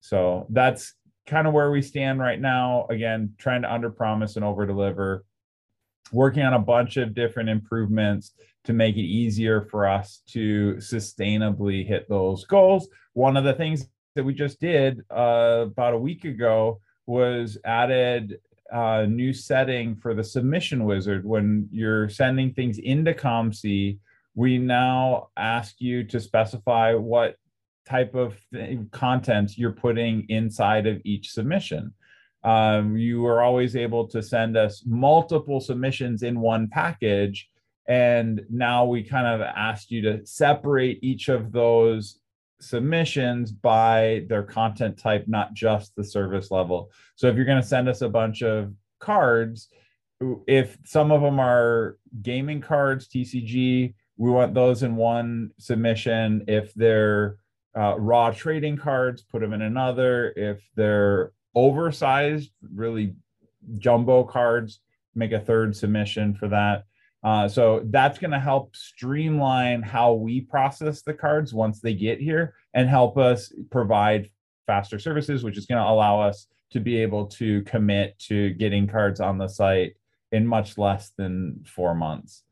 So 0.00 0.46
that's 0.50 0.94
kind 1.26 1.46
of 1.46 1.54
where 1.54 1.70
we 1.70 1.80
stand 1.80 2.20
right 2.20 2.40
now. 2.40 2.86
Again, 2.90 3.32
trying 3.38 3.62
to 3.62 3.72
under 3.72 3.90
promise 3.90 4.36
and 4.36 4.44
over 4.44 4.66
deliver, 4.66 5.24
working 6.12 6.42
on 6.42 6.52
a 6.52 6.58
bunch 6.58 6.98
of 6.98 7.14
different 7.14 7.48
improvements 7.48 8.32
to 8.68 8.74
make 8.74 8.96
it 8.96 9.00
easier 9.00 9.62
for 9.62 9.86
us 9.88 10.20
to 10.26 10.74
sustainably 10.74 11.86
hit 11.86 12.06
those 12.06 12.44
goals. 12.44 12.86
One 13.14 13.38
of 13.38 13.44
the 13.44 13.54
things 13.54 13.88
that 14.14 14.22
we 14.22 14.34
just 14.34 14.60
did 14.60 15.00
uh, 15.10 15.64
about 15.68 15.94
a 15.94 15.98
week 15.98 16.26
ago 16.26 16.78
was 17.06 17.56
added 17.64 18.40
a 18.70 19.06
new 19.06 19.32
setting 19.32 19.96
for 19.96 20.12
the 20.12 20.22
submission 20.22 20.84
wizard 20.84 21.24
when 21.24 21.66
you're 21.72 22.10
sending 22.10 22.52
things 22.52 22.76
into 22.76 23.14
COMC. 23.14 23.98
We 24.34 24.58
now 24.58 25.28
ask 25.38 25.80
you 25.80 26.04
to 26.04 26.20
specify 26.20 26.92
what 26.92 27.36
type 27.88 28.14
of 28.14 28.36
th- 28.52 28.80
content 28.90 29.56
you're 29.56 29.72
putting 29.72 30.26
inside 30.28 30.86
of 30.86 31.00
each 31.06 31.30
submission. 31.30 31.94
Um, 32.44 32.98
you 32.98 33.24
are 33.24 33.40
always 33.40 33.76
able 33.76 34.06
to 34.08 34.22
send 34.22 34.58
us 34.58 34.82
multiple 34.84 35.58
submissions 35.58 36.22
in 36.22 36.38
one 36.38 36.68
package. 36.68 37.48
And 37.88 38.42
now 38.50 38.84
we 38.84 39.02
kind 39.02 39.26
of 39.26 39.40
asked 39.40 39.90
you 39.90 40.02
to 40.02 40.26
separate 40.26 41.02
each 41.02 41.28
of 41.28 41.50
those 41.50 42.20
submissions 42.60 43.50
by 43.50 44.24
their 44.28 44.42
content 44.42 44.98
type, 44.98 45.24
not 45.26 45.54
just 45.54 45.96
the 45.96 46.04
service 46.04 46.50
level. 46.50 46.90
So 47.16 47.28
if 47.28 47.36
you're 47.36 47.46
going 47.46 47.62
to 47.62 47.66
send 47.66 47.88
us 47.88 48.02
a 48.02 48.08
bunch 48.08 48.42
of 48.42 48.74
cards, 49.00 49.68
if 50.46 50.76
some 50.84 51.12
of 51.12 51.22
them 51.22 51.40
are 51.40 51.96
gaming 52.22 52.60
cards, 52.60 53.08
TCG, 53.08 53.94
we 54.16 54.30
want 54.30 54.52
those 54.52 54.82
in 54.82 54.96
one 54.96 55.52
submission. 55.58 56.44
If 56.48 56.74
they're 56.74 57.36
uh, 57.76 57.94
raw 57.98 58.30
trading 58.32 58.76
cards, 58.76 59.22
put 59.22 59.40
them 59.40 59.52
in 59.52 59.62
another. 59.62 60.32
If 60.36 60.60
they're 60.74 61.32
oversized, 61.54 62.50
really 62.74 63.14
jumbo 63.78 64.24
cards, 64.24 64.80
make 65.14 65.32
a 65.32 65.40
third 65.40 65.76
submission 65.76 66.34
for 66.34 66.48
that. 66.48 66.84
Uh, 67.24 67.48
so 67.48 67.82
that's 67.86 68.18
going 68.18 68.30
to 68.30 68.38
help 68.38 68.74
streamline 68.76 69.82
how 69.82 70.12
we 70.12 70.40
process 70.40 71.02
the 71.02 71.14
cards 71.14 71.52
once 71.52 71.80
they 71.80 71.94
get 71.94 72.20
here 72.20 72.54
and 72.74 72.88
help 72.88 73.18
us 73.18 73.52
provide 73.70 74.30
faster 74.66 74.98
services, 74.98 75.42
which 75.42 75.58
is 75.58 75.66
going 75.66 75.82
to 75.82 75.88
allow 75.88 76.20
us 76.20 76.46
to 76.70 76.80
be 76.80 77.00
able 77.00 77.26
to 77.26 77.62
commit 77.62 78.18
to 78.18 78.50
getting 78.50 78.86
cards 78.86 79.20
on 79.20 79.38
the 79.38 79.48
site 79.48 79.94
in 80.30 80.46
much 80.46 80.78
less 80.78 81.10
than 81.16 81.64
four 81.66 81.94
months. 81.94 82.44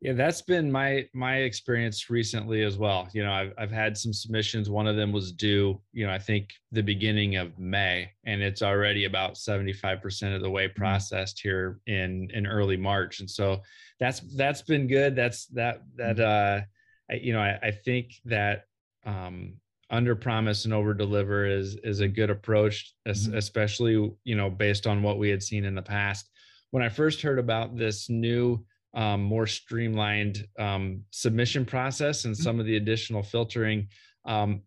Yeah, 0.00 0.12
that's 0.12 0.42
been 0.42 0.70
my 0.70 1.08
my 1.14 1.36
experience 1.36 2.10
recently 2.10 2.62
as 2.62 2.76
well. 2.76 3.08
You 3.14 3.24
know, 3.24 3.32
I've 3.32 3.54
I've 3.56 3.70
had 3.70 3.96
some 3.96 4.12
submissions. 4.12 4.68
One 4.68 4.86
of 4.86 4.96
them 4.96 5.10
was 5.10 5.32
due, 5.32 5.80
you 5.92 6.06
know, 6.06 6.12
I 6.12 6.18
think 6.18 6.50
the 6.70 6.82
beginning 6.82 7.36
of 7.36 7.58
May, 7.58 8.10
and 8.24 8.42
it's 8.42 8.60
already 8.60 9.06
about 9.06 9.34
75% 9.34 10.36
of 10.36 10.42
the 10.42 10.50
way 10.50 10.66
mm-hmm. 10.66 10.76
processed 10.76 11.40
here 11.40 11.80
in 11.86 12.28
in 12.34 12.46
early 12.46 12.76
March. 12.76 13.20
And 13.20 13.30
so 13.30 13.62
that's 13.98 14.20
that's 14.36 14.60
been 14.60 14.86
good. 14.86 15.16
That's 15.16 15.46
that 15.46 15.80
that 15.96 16.16
mm-hmm. 16.16 16.60
uh 16.60 17.14
I, 17.14 17.18
you 17.18 17.32
know, 17.32 17.40
I, 17.40 17.58
I 17.62 17.70
think 17.70 18.12
that 18.26 18.64
um 19.06 19.54
under 19.88 20.14
promise 20.14 20.66
and 20.66 20.74
over 20.74 20.92
deliver 20.92 21.46
is 21.46 21.76
is 21.84 22.00
a 22.00 22.08
good 22.08 22.28
approach, 22.28 22.92
mm-hmm. 23.08 23.34
especially, 23.34 24.12
you 24.24 24.36
know, 24.36 24.50
based 24.50 24.86
on 24.86 25.02
what 25.02 25.18
we 25.18 25.30
had 25.30 25.42
seen 25.42 25.64
in 25.64 25.74
the 25.74 25.80
past. 25.80 26.28
When 26.70 26.82
I 26.82 26.90
first 26.90 27.22
heard 27.22 27.38
about 27.38 27.78
this 27.78 28.10
new 28.10 28.62
um, 28.96 29.22
more 29.22 29.46
streamlined 29.46 30.46
um, 30.58 31.02
submission 31.10 31.64
process 31.64 32.24
and 32.24 32.34
mm-hmm. 32.34 32.42
some 32.42 32.58
of 32.58 32.66
the 32.66 32.76
additional 32.76 33.22
filtering. 33.22 33.86
Um, 34.24 34.62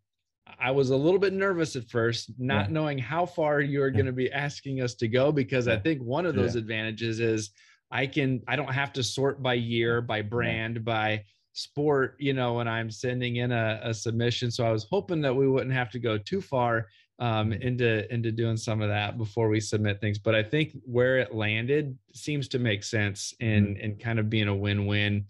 I 0.59 0.71
was 0.71 0.91
a 0.91 0.95
little 0.95 1.19
bit 1.19 1.33
nervous 1.33 1.75
at 1.75 1.89
first, 1.89 2.31
not 2.38 2.67
yeah. 2.67 2.74
knowing 2.74 2.98
how 2.98 3.25
far 3.25 3.59
you're 3.59 3.91
going 3.91 4.05
to 4.05 4.12
be 4.12 4.31
asking 4.31 4.81
us 4.81 4.95
to 4.95 5.07
go, 5.07 5.31
because 5.31 5.67
I 5.67 5.77
think 5.77 6.01
one 6.01 6.25
of 6.25 6.36
those 6.36 6.55
yeah. 6.55 6.62
advantages 6.62 7.19
is 7.19 7.51
I 7.91 8.07
can 8.07 8.41
I 8.48 8.55
don't 8.55 8.74
have 8.74 8.93
to 8.93 9.03
sort 9.03 9.43
by 9.43 9.55
year, 9.55 10.01
by 10.01 10.21
brand, 10.21 10.75
yeah. 10.75 10.81
by 10.81 11.24
sport, 11.53 12.15
you 12.19 12.33
know, 12.33 12.53
when 12.53 12.67
I'm 12.67 12.89
sending 12.89 13.38
in 13.38 13.51
a, 13.51 13.79
a 13.83 13.93
submission. 13.93 14.50
So 14.51 14.65
I 14.65 14.71
was 14.71 14.88
hoping 14.89 15.21
that 15.21 15.36
we 15.36 15.48
wouldn't 15.48 15.74
have 15.74 15.91
to 15.91 16.00
go 16.00 16.17
too 16.17 16.41
far 16.41 16.88
um, 17.19 17.51
into 17.51 18.11
into 18.13 18.31
doing 18.31 18.57
some 18.57 18.81
of 18.81 18.89
that 18.89 19.17
before 19.17 19.49
we 19.49 19.59
submit 19.59 19.99
things. 19.99 20.17
But 20.17 20.35
I 20.35 20.43
think 20.43 20.71
where 20.85 21.17
it 21.17 21.35
landed 21.35 21.97
seems 22.13 22.47
to 22.49 22.59
make 22.59 22.83
sense 22.83 23.33
in 23.39 23.75
mm-hmm. 23.75 23.81
in 23.81 23.95
kind 23.97 24.19
of 24.19 24.29
being 24.29 24.47
a 24.47 24.55
win-win, 24.55 25.25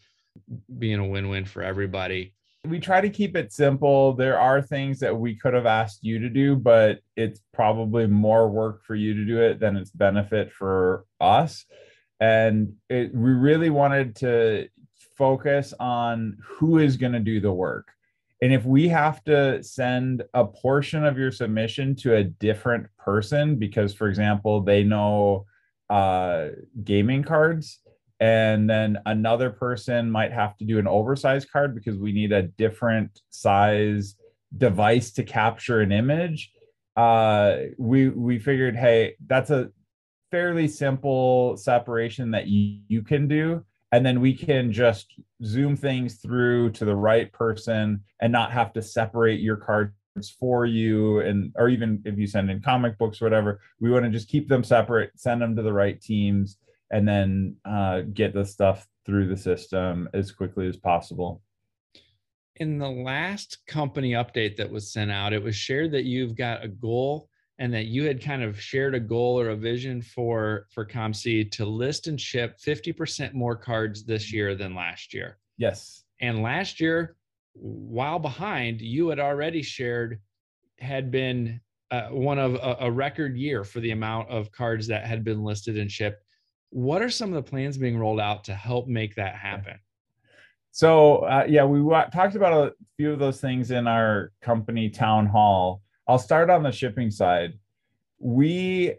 being 0.77 0.99
a 0.99 1.07
win-win 1.07 1.45
for 1.45 1.63
everybody. 1.63 2.33
We 2.65 2.79
try 2.79 2.99
to 2.99 3.09
keep 3.09 3.37
it 3.37 3.53
simple. 3.53 4.13
There 4.13 4.37
are 4.37 4.61
things 4.61 4.99
that 4.99 5.17
we 5.17 5.33
could 5.35 5.53
have 5.53 5.65
asked 5.65 6.03
you 6.03 6.19
to 6.19 6.29
do, 6.29 6.55
but 6.55 6.99
it's 7.15 7.39
probably 7.53 8.05
more 8.05 8.49
work 8.49 8.83
for 8.83 8.95
you 8.95 9.13
to 9.13 9.25
do 9.25 9.41
it 9.41 9.59
than 9.59 9.77
it's 9.77 9.91
benefit 9.91 10.51
for 10.51 11.05
us. 11.21 11.65
And 12.19 12.73
it, 12.89 13.15
we 13.15 13.31
really 13.31 13.69
wanted 13.69 14.17
to 14.17 14.67
focus 15.17 15.73
on 15.79 16.37
who 16.45 16.79
is 16.79 16.97
going 16.97 17.13
to 17.13 17.19
do 17.21 17.39
the 17.39 17.51
work 17.51 17.87
and 18.41 18.53
if 18.53 18.65
we 18.65 18.87
have 18.87 19.23
to 19.25 19.61
send 19.63 20.23
a 20.33 20.45
portion 20.45 21.05
of 21.05 21.17
your 21.17 21.31
submission 21.31 21.95
to 21.97 22.15
a 22.15 22.23
different 22.23 22.87
person 22.97 23.57
because, 23.57 23.93
for 23.93 24.07
example, 24.07 24.61
they 24.61 24.83
know 24.83 25.45
uh, 25.89 26.49
gaming 26.83 27.23
cards, 27.23 27.79
and 28.21 28.69
then 28.69 28.97
another 29.05 29.49
person 29.49 30.09
might 30.09 30.31
have 30.31 30.55
to 30.57 30.65
do 30.65 30.79
an 30.79 30.87
oversized 30.87 31.49
card 31.51 31.75
because 31.75 31.97
we 31.97 32.11
need 32.11 32.31
a 32.31 32.43
different 32.43 33.21
size 33.29 34.15
device 34.57 35.11
to 35.11 35.23
capture 35.23 35.81
an 35.81 35.91
image. 35.91 36.51
Uh, 36.95 37.57
we 37.77 38.09
we 38.09 38.39
figured, 38.39 38.75
hey, 38.75 39.15
that's 39.25 39.49
a 39.49 39.69
fairly 40.31 40.67
simple 40.67 41.57
separation 41.57 42.31
that 42.31 42.47
you, 42.47 42.81
you 42.87 43.01
can 43.01 43.27
do 43.27 43.65
and 43.91 44.05
then 44.05 44.21
we 44.21 44.33
can 44.33 44.71
just 44.71 45.13
zoom 45.43 45.75
things 45.75 46.15
through 46.15 46.71
to 46.71 46.85
the 46.85 46.95
right 46.95 47.31
person 47.33 48.03
and 48.21 48.31
not 48.31 48.51
have 48.51 48.73
to 48.73 48.81
separate 48.81 49.39
your 49.39 49.57
cards 49.57 49.93
for 50.39 50.65
you 50.65 51.19
and 51.21 51.53
or 51.55 51.69
even 51.69 52.01
if 52.05 52.17
you 52.17 52.27
send 52.27 52.51
in 52.51 52.61
comic 52.61 52.97
books 52.97 53.21
or 53.21 53.25
whatever 53.25 53.61
we 53.79 53.89
want 53.89 54.03
to 54.03 54.11
just 54.11 54.27
keep 54.27 54.49
them 54.49 54.63
separate 54.63 55.11
send 55.15 55.41
them 55.41 55.55
to 55.55 55.61
the 55.61 55.71
right 55.71 56.01
teams 56.01 56.57
and 56.91 57.07
then 57.07 57.55
uh, 57.65 58.01
get 58.13 58.33
the 58.33 58.45
stuff 58.45 58.87
through 59.05 59.27
the 59.27 59.37
system 59.37 60.09
as 60.13 60.31
quickly 60.31 60.67
as 60.67 60.77
possible. 60.77 61.41
In 62.55 62.77
the 62.77 62.89
last 62.89 63.59
company 63.67 64.11
update 64.11 64.57
that 64.57 64.69
was 64.69 64.91
sent 64.91 65.11
out 65.11 65.33
it 65.33 65.41
was 65.41 65.55
shared 65.55 65.91
that 65.91 66.05
you've 66.05 66.35
got 66.35 66.63
a 66.63 66.67
goal 66.67 67.29
and 67.59 67.73
that 67.73 67.87
you 67.87 68.05
had 68.05 68.23
kind 68.23 68.41
of 68.41 68.59
shared 68.59 68.95
a 68.95 68.99
goal 68.99 69.39
or 69.39 69.49
a 69.49 69.55
vision 69.55 70.01
for 70.01 70.65
for 70.71 70.85
COMC 70.85 71.51
to 71.51 71.65
list 71.65 72.07
and 72.07 72.19
ship 72.19 72.57
50% 72.65 73.33
more 73.33 73.55
cards 73.55 74.05
this 74.05 74.33
year 74.33 74.55
than 74.55 74.73
last 74.73 75.13
year. 75.13 75.37
Yes. 75.57 76.05
And 76.21 76.41
last 76.41 76.79
year, 76.79 77.15
while 77.53 78.17
behind, 78.17 78.81
you 78.81 79.09
had 79.09 79.19
already 79.19 79.61
shared 79.61 80.19
had 80.79 81.11
been 81.11 81.59
uh, 81.91 82.07
one 82.07 82.39
of 82.39 82.55
a, 82.55 82.77
a 82.81 82.91
record 82.91 83.35
year 83.35 83.65
for 83.65 83.81
the 83.81 83.91
amount 83.91 84.29
of 84.29 84.51
cards 84.51 84.87
that 84.87 85.05
had 85.05 85.25
been 85.25 85.43
listed 85.43 85.77
and 85.77 85.91
shipped. 85.91 86.23
What 86.69 87.01
are 87.01 87.09
some 87.09 87.33
of 87.33 87.43
the 87.43 87.49
plans 87.49 87.77
being 87.77 87.97
rolled 87.97 88.21
out 88.21 88.45
to 88.45 88.53
help 88.53 88.87
make 88.87 89.15
that 89.15 89.35
happen? 89.35 89.77
So 90.71 91.17
uh, 91.17 91.45
yeah, 91.49 91.65
we 91.65 91.79
w- 91.79 92.09
talked 92.13 92.35
about 92.35 92.67
a 92.67 92.73
few 92.95 93.11
of 93.11 93.19
those 93.19 93.41
things 93.41 93.71
in 93.71 93.87
our 93.87 94.31
company 94.41 94.89
town 94.89 95.25
hall 95.25 95.81
I'll 96.09 96.17
start 96.17 96.49
on 96.49 96.63
the 96.63 96.71
shipping 96.71 97.11
side. 97.11 97.59
We 98.17 98.95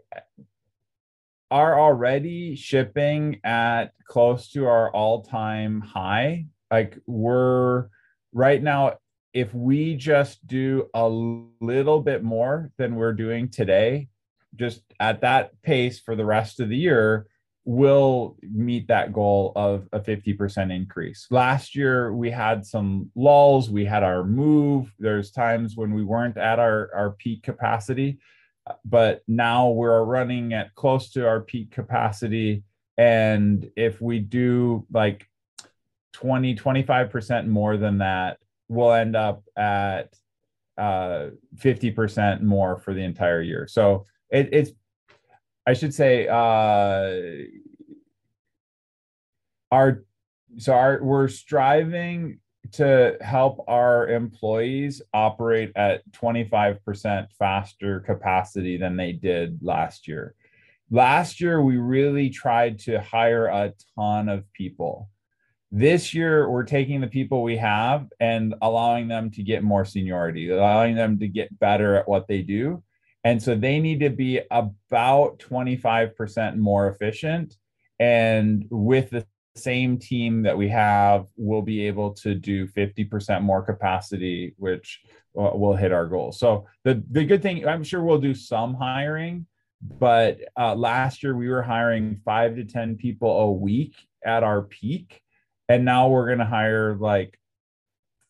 are 1.51 1.81
already 1.81 2.55
shipping 2.55 3.41
at 3.43 3.95
close 4.05 4.53
to 4.53 4.67
our 4.67 4.95
all-time 4.95 5.81
high. 5.81 6.47
Like 6.71 7.01
we're 7.09 7.89
right 8.33 8.63
now 8.63 8.99
if 9.35 9.53
we 9.53 9.97
just 9.97 10.47
do 10.47 10.89
a 10.95 11.09
little 11.09 12.01
bit 12.01 12.23
more 12.23 12.71
than 12.77 12.95
we're 12.95 13.13
doing 13.13 13.49
today, 13.49 14.07
just 14.55 14.83
at 15.01 15.23
that 15.23 15.61
pace 15.63 15.99
for 15.99 16.15
the 16.15 16.25
rest 16.25 16.61
of 16.61 16.69
the 16.69 16.77
year, 16.77 17.27
will 17.65 18.37
meet 18.43 18.89
that 18.89 19.13
goal 19.13 19.53
of 19.55 19.87
a 19.93 20.01
50% 20.01 20.75
increase. 20.75 21.27
Last 21.31 21.77
year, 21.77 22.13
we 22.13 22.31
had 22.31 22.65
some 22.65 23.11
lulls, 23.15 23.71
we 23.71 23.85
had 23.85 24.03
our 24.03 24.25
move. 24.25 24.93
There's 24.99 25.31
times 25.31 25.77
when 25.77 25.93
we 25.93 26.03
weren't 26.03 26.39
at 26.39 26.59
our, 26.59 26.91
our 26.95 27.11
peak 27.11 27.43
capacity, 27.43 28.19
but 28.85 29.23
now 29.29 29.71
we're 29.71 30.05
running 30.05 30.55
at 30.55 30.75
close 30.75 31.11
to 31.13 31.27
our 31.27 31.41
peak 31.41 31.71
capacity. 31.71 32.65
And 32.97 33.71
if 33.77 34.01
we 34.01 34.19
do 34.21 34.87
like 34.91 35.27
20, 36.15 36.55
25% 36.55 37.47
more 37.47 37.77
than 37.77 37.99
that, 37.99 38.39
we'll 38.69 38.93
end 38.93 39.17
up 39.17 39.43
at 39.57 40.15
uh, 40.79 41.31
50% 41.57 42.41
more 42.41 42.79
for 42.79 42.95
the 42.95 43.03
entire 43.03 43.43
year. 43.43 43.67
So 43.69 44.07
it, 44.31 44.49
it's, 44.53 44.71
I 45.67 45.75
should 45.75 45.95
say, 45.95 46.27
uh, 46.27 47.47
our, 49.71 50.05
so 50.59 50.73
our, 50.73 51.03
we're 51.03 51.29
striving 51.29 52.41
to 52.73 53.17
help 53.21 53.65
our 53.69 54.09
employees 54.09 55.03
operate 55.13 55.73
at 55.77 56.09
25% 56.13 57.27
faster 57.39 58.01
capacity 58.01 58.77
than 58.77 58.97
they 58.97 59.13
did 59.13 59.59
last 59.63 60.07
year. 60.07 60.35
Last 60.91 61.41
year, 61.41 61.63
we 61.63 61.77
really 61.77 62.31
tried 62.31 62.81
to 62.81 63.01
hire 63.01 63.47
a 63.47 63.73
ton 63.97 64.29
of 64.29 64.51
people. 64.53 65.09
This 65.71 66.15
year, 66.15 66.51
we're 66.51 66.65
taking 66.65 67.01
the 67.01 67.07
people 67.07 67.43
we 67.43 67.57
have 67.59 68.09
and 68.19 68.55
allowing 68.61 69.07
them 69.07 69.31
to 69.33 69.43
get 69.43 69.63
more 69.63 69.85
seniority, 69.85 70.51
allowing 70.51 70.97
them 70.97 71.19
to 71.21 71.29
get 71.29 71.57
better 71.61 71.95
at 71.95 72.09
what 72.09 72.27
they 72.27 72.43
do. 72.43 72.83
And 73.25 73.43
so 73.43 73.55
they 73.55 73.79
need 73.79 74.01
to 74.01 74.11
be 74.11 74.41
about 74.51 75.39
25% 75.39 76.57
more 76.57 76.89
efficient. 76.89 77.57
And 77.99 78.67
with 78.71 79.11
the 79.11 79.27
same 79.57 79.99
team 79.99 80.43
that 80.43 80.57
we 80.57 80.69
have 80.69 81.27
we'll 81.37 81.63
be 81.63 81.87
able 81.87 82.13
to 82.15 82.35
do 82.35 82.67
50% 82.69 83.43
more 83.43 83.63
capacity, 83.63 84.55
which 84.57 85.01
uh, 85.39 85.51
will 85.55 85.75
hit 85.75 85.93
our 85.93 86.07
goal. 86.07 86.33
So 86.33 86.67
the, 86.85 87.03
the 87.11 87.25
good 87.25 87.43
thing, 87.43 87.67
I'm 87.67 87.85
sure 87.85 88.03
we'll 88.03 88.19
do 88.19 88.35
some 88.35 88.75
hiring, 88.75 89.47
but 89.99 90.39
uh, 90.59 90.75
last 90.75 91.23
year 91.23 91.37
we 91.37 91.49
were 91.49 91.63
hiring 91.63 92.21
five 92.25 92.57
to 92.57 92.65
10 92.65 92.97
people 92.97 93.31
a 93.31 93.53
week 93.53 93.95
at 94.25 94.43
our 94.43 94.63
peak. 94.63 95.21
And 95.69 95.85
now 95.85 96.09
we're 96.09 96.27
going 96.27 96.39
to 96.39 96.45
hire 96.45 96.97
like 96.97 97.39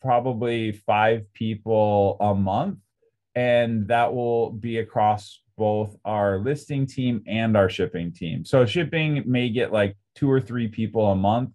probably 0.00 0.72
five 0.72 1.32
people 1.32 2.16
a 2.20 2.34
month. 2.34 2.78
And 3.34 3.86
that 3.88 4.12
will 4.12 4.50
be 4.50 4.78
across 4.78 5.40
both 5.56 5.96
our 6.04 6.38
listing 6.38 6.86
team 6.86 7.22
and 7.26 7.56
our 7.56 7.68
shipping 7.68 8.12
team. 8.12 8.44
So 8.44 8.64
shipping 8.66 9.22
may 9.26 9.50
get 9.50 9.72
like 9.72 9.96
two 10.14 10.30
or 10.30 10.40
three 10.40 10.68
people 10.68 11.12
a 11.12 11.14
month, 11.14 11.50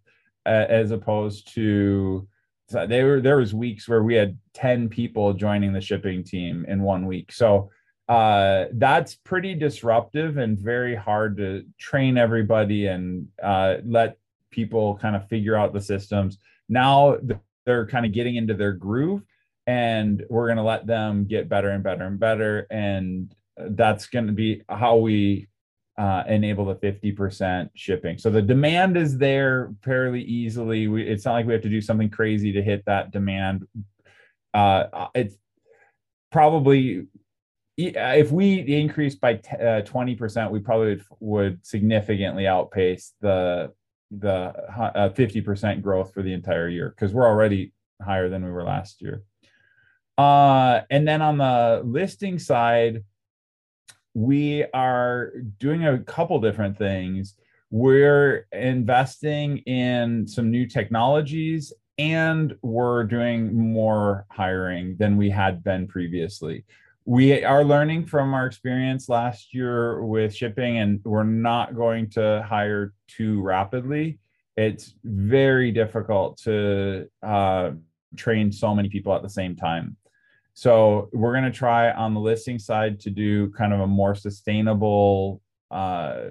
uh, 0.45 0.65
as 0.69 0.91
opposed 0.91 1.53
to 1.55 2.27
so 2.67 2.87
there 2.87 3.05
were 3.05 3.21
there 3.21 3.37
was 3.37 3.53
weeks 3.53 3.87
where 3.87 4.03
we 4.03 4.15
had 4.15 4.37
10 4.53 4.89
people 4.89 5.33
joining 5.33 5.71
the 5.71 5.81
shipping 5.81 6.23
team 6.23 6.65
in 6.67 6.81
one 6.81 7.05
week. 7.05 7.31
So 7.31 7.69
uh, 8.07 8.65
that's 8.73 9.15
pretty 9.15 9.55
disruptive 9.55 10.37
and 10.37 10.57
very 10.57 10.95
hard 10.95 11.37
to 11.37 11.65
train 11.79 12.17
everybody 12.17 12.87
and 12.87 13.27
uh, 13.41 13.77
let 13.83 14.17
people 14.51 14.97
kind 14.97 15.15
of 15.15 15.27
figure 15.27 15.55
out 15.55 15.73
the 15.73 15.81
systems. 15.81 16.37
Now 16.69 17.17
they're 17.65 17.87
kind 17.87 18.05
of 18.05 18.13
getting 18.13 18.35
into 18.35 18.53
their 18.53 18.73
groove 18.73 19.23
and 19.67 20.23
we're 20.29 20.47
going 20.47 20.57
to 20.57 20.63
let 20.63 20.85
them 20.85 21.25
get 21.25 21.49
better 21.49 21.69
and 21.69 21.83
better 21.83 22.05
and 22.05 22.19
better. 22.19 22.67
And 22.69 23.33
that's 23.57 24.07
going 24.07 24.27
to 24.27 24.33
be 24.33 24.61
how 24.69 24.97
we 24.97 25.47
uh, 25.97 26.23
enable 26.27 26.65
the 26.65 26.75
50% 26.75 27.69
shipping. 27.73 28.17
So 28.17 28.29
the 28.29 28.41
demand 28.41 28.97
is 28.97 29.17
there 29.17 29.73
fairly 29.83 30.21
easily. 30.21 30.87
We, 30.87 31.03
it's 31.03 31.25
not 31.25 31.33
like 31.33 31.45
we 31.45 31.53
have 31.53 31.61
to 31.63 31.69
do 31.69 31.81
something 31.81 32.09
crazy 32.09 32.51
to 32.53 32.61
hit 32.61 32.83
that 32.85 33.11
demand. 33.11 33.65
Uh, 34.53 35.07
it's 35.15 35.35
probably 36.31 37.07
if 37.77 38.31
we 38.31 38.59
increase 38.59 39.15
by 39.15 39.35
t- 39.35 39.49
uh, 39.57 39.81
20%, 39.81 40.49
we 40.49 40.59
probably 40.59 40.87
would, 40.87 41.03
would 41.19 41.65
significantly 41.65 42.47
outpace 42.47 43.13
the 43.21 43.73
the 44.11 44.53
uh, 44.77 45.09
50% 45.09 45.81
growth 45.81 46.13
for 46.13 46.21
the 46.21 46.31
entire 46.31 46.69
year 46.69 46.93
because 46.95 47.11
we're 47.11 47.27
already 47.27 47.73
higher 48.01 48.29
than 48.29 48.45
we 48.45 48.51
were 48.51 48.63
last 48.63 49.01
year. 49.01 49.23
Uh, 50.17 50.81
and 50.89 51.07
then 51.07 51.21
on 51.21 51.37
the 51.37 51.81
listing 51.85 52.39
side, 52.39 53.03
we 54.13 54.65
are 54.73 55.33
doing 55.59 55.85
a 55.85 55.99
couple 55.99 56.39
different 56.39 56.77
things. 56.77 57.35
We're 57.69 58.47
investing 58.53 59.57
in 59.59 60.27
some 60.27 60.49
new 60.49 60.65
technologies 60.65 61.73
and 61.97 62.55
we're 62.61 63.03
doing 63.03 63.53
more 63.53 64.25
hiring 64.29 64.95
than 64.97 65.17
we 65.17 65.29
had 65.29 65.63
been 65.63 65.87
previously. 65.87 66.65
We 67.05 67.43
are 67.43 67.63
learning 67.63 68.07
from 68.07 68.33
our 68.33 68.45
experience 68.45 69.09
last 69.09 69.53
year 69.53 70.03
with 70.03 70.33
shipping, 70.33 70.79
and 70.79 71.01
we're 71.05 71.23
not 71.23 71.75
going 71.75 72.09
to 72.11 72.43
hire 72.47 72.93
too 73.07 73.41
rapidly. 73.41 74.17
It's 74.57 74.95
very 75.03 75.71
difficult 75.71 76.37
to 76.39 77.07
uh, 77.21 77.71
train 78.15 78.51
so 78.51 78.73
many 78.73 78.89
people 78.89 79.13
at 79.13 79.21
the 79.21 79.29
same 79.29 79.55
time. 79.55 79.97
So 80.55 81.09
we're 81.11 81.33
going 81.33 81.43
to 81.43 81.51
try 81.51 81.91
on 81.91 82.13
the 82.13 82.19
listing 82.21 82.59
side 82.59 83.01
to 83.01 83.09
do 83.09 83.51
kind 83.51 83.73
of 83.73 83.81
a 83.81 83.87
more 83.87 84.15
sustainable 84.15 85.41
uh, 85.69 86.21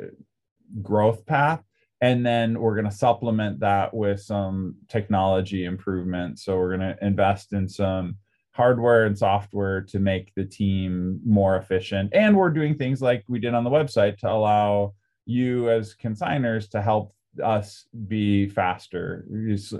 growth 0.80 1.26
path. 1.26 1.62
And 2.00 2.24
then 2.24 2.58
we're 2.58 2.74
going 2.74 2.90
to 2.90 2.96
supplement 2.96 3.60
that 3.60 3.92
with 3.92 4.20
some 4.20 4.76
technology 4.88 5.66
improvements. 5.66 6.42
So 6.42 6.56
we're 6.56 6.76
going 6.76 6.96
to 6.96 7.06
invest 7.06 7.52
in 7.52 7.68
some 7.68 8.16
hardware 8.52 9.04
and 9.04 9.16
software 9.16 9.82
to 9.82 9.98
make 9.98 10.32
the 10.34 10.44
team 10.44 11.20
more 11.26 11.56
efficient. 11.56 12.10
And 12.14 12.34
we're 12.34 12.50
doing 12.50 12.76
things 12.76 13.02
like 13.02 13.24
we 13.28 13.38
did 13.38 13.52
on 13.52 13.64
the 13.64 13.70
website 13.70 14.16
to 14.18 14.30
allow 14.30 14.94
you 15.26 15.68
as 15.68 15.94
consigners 15.94 16.70
to 16.70 16.80
help 16.80 17.14
us 17.42 17.86
be 18.08 18.48
faster, 18.48 19.26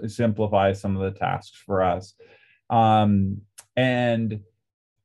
simplify 0.06 0.72
some 0.72 0.96
of 0.96 1.02
the 1.02 1.18
tasks 1.18 1.56
for 1.64 1.82
us. 1.82 2.12
Um, 2.68 3.40
and 3.76 4.40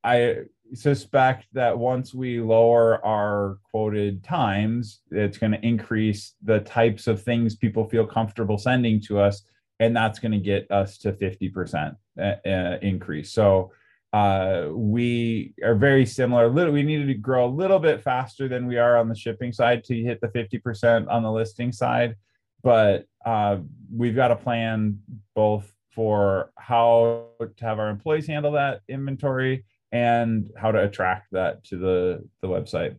I 0.04 0.44
suspect 0.74 1.48
that 1.54 1.78
once 1.78 2.14
we 2.14 2.40
lower 2.40 3.04
our 3.06 3.58
quoted 3.72 4.24
times, 4.24 5.02
it's 5.12 5.38
going 5.38 5.52
to 5.52 5.66
increase 5.66 6.36
the 6.44 6.60
types 6.60 7.08
of 7.08 7.22
things 7.22 7.56
people 7.56 7.88
feel 7.88 8.06
comfortable 8.06 8.58
sending 8.58 9.02
to 9.02 9.20
us. 9.20 9.44
And 9.80 9.96
that's 9.96 10.20
going 10.20 10.34
to 10.34 10.40
get 10.40 10.70
us 10.72 10.98
to 11.00 11.14
50% 11.14 11.96
uh, 12.20 12.22
uh, 12.22 12.78
increase. 12.82 13.32
So 13.32 13.72
uh, 14.12 14.68
we 14.72 15.54
are 15.64 15.76
very 15.76 16.06
similar. 16.06 16.50
Little, 16.50 16.74
we 16.74 16.84
needed 16.84 17.08
to 17.08 17.14
grow 17.14 17.46
a 17.46 17.48
little 17.48 17.80
bit 17.80 18.02
faster 18.02 18.48
than 18.48 18.68
we 18.68 18.78
are 18.78 18.98
on 18.98 19.08
the 19.08 19.16
shipping 19.16 19.54
side 19.54 19.84
to 19.86 19.96
hit 19.96 20.20
the 20.22 20.28
50% 20.28 21.10
on 21.10 21.24
the 21.24 21.32
listing 21.32 21.72
side. 21.72 22.16
But 22.62 23.06
uh, 23.26 23.58
we've 23.96 24.16
got 24.16 24.32
a 24.32 24.36
plan 24.36 25.00
both 25.36 25.72
for 25.90 26.52
how 26.58 27.28
to 27.40 27.66
have 27.66 27.80
our 27.80 27.90
employees 27.90 28.28
handle 28.28 28.52
that 28.54 28.82
inventory 28.88 29.66
and 29.92 30.52
how 30.58 30.72
to 30.72 30.84
attract 30.84 31.28
that 31.32 31.64
to 31.66 31.78
the 31.78 32.28
the 32.42 32.48
website. 32.48 32.96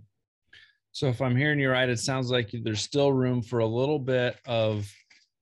So 0.93 1.07
if 1.07 1.21
I'm 1.21 1.37
hearing 1.37 1.61
you 1.61 1.71
right, 1.71 1.89
it 1.89 2.01
sounds 2.01 2.31
like 2.31 2.51
there's 2.53 2.83
still 2.83 3.13
room 3.13 3.43
for 3.43 3.61
a 3.61 3.67
little 3.67 3.99
bit 3.99 4.37
of 4.47 4.93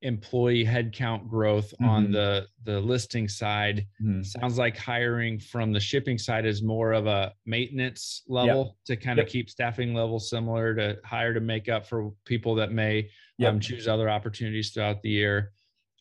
employee 0.02 0.64
headcount 0.64 1.28
growth 1.28 1.72
mm-hmm. 1.72 1.88
on 1.88 2.12
the 2.12 2.46
the 2.64 2.78
listing 2.80 3.28
side. 3.28 3.86
Mm-hmm. 4.02 4.22
Sounds 4.22 4.58
like 4.58 4.76
hiring 4.76 5.38
from 5.38 5.72
the 5.72 5.80
shipping 5.80 6.18
side 6.18 6.46
is 6.46 6.62
more 6.62 6.92
of 6.92 7.06
a 7.06 7.32
maintenance 7.46 8.22
level 8.28 8.76
yep. 8.86 8.98
to 8.98 9.04
kind 9.04 9.16
yep. 9.16 9.26
of 9.26 9.32
keep 9.32 9.50
staffing 9.50 9.94
levels 9.94 10.30
similar 10.30 10.74
to 10.74 10.98
hire 11.04 11.34
to 11.34 11.40
make 11.40 11.68
up 11.68 11.86
for 11.86 12.12
people 12.24 12.54
that 12.56 12.72
may 12.72 13.08
yep. 13.38 13.52
um, 13.52 13.60
choose 13.60 13.88
other 13.88 14.08
opportunities 14.10 14.70
throughout 14.70 15.02
the 15.02 15.10
year. 15.10 15.52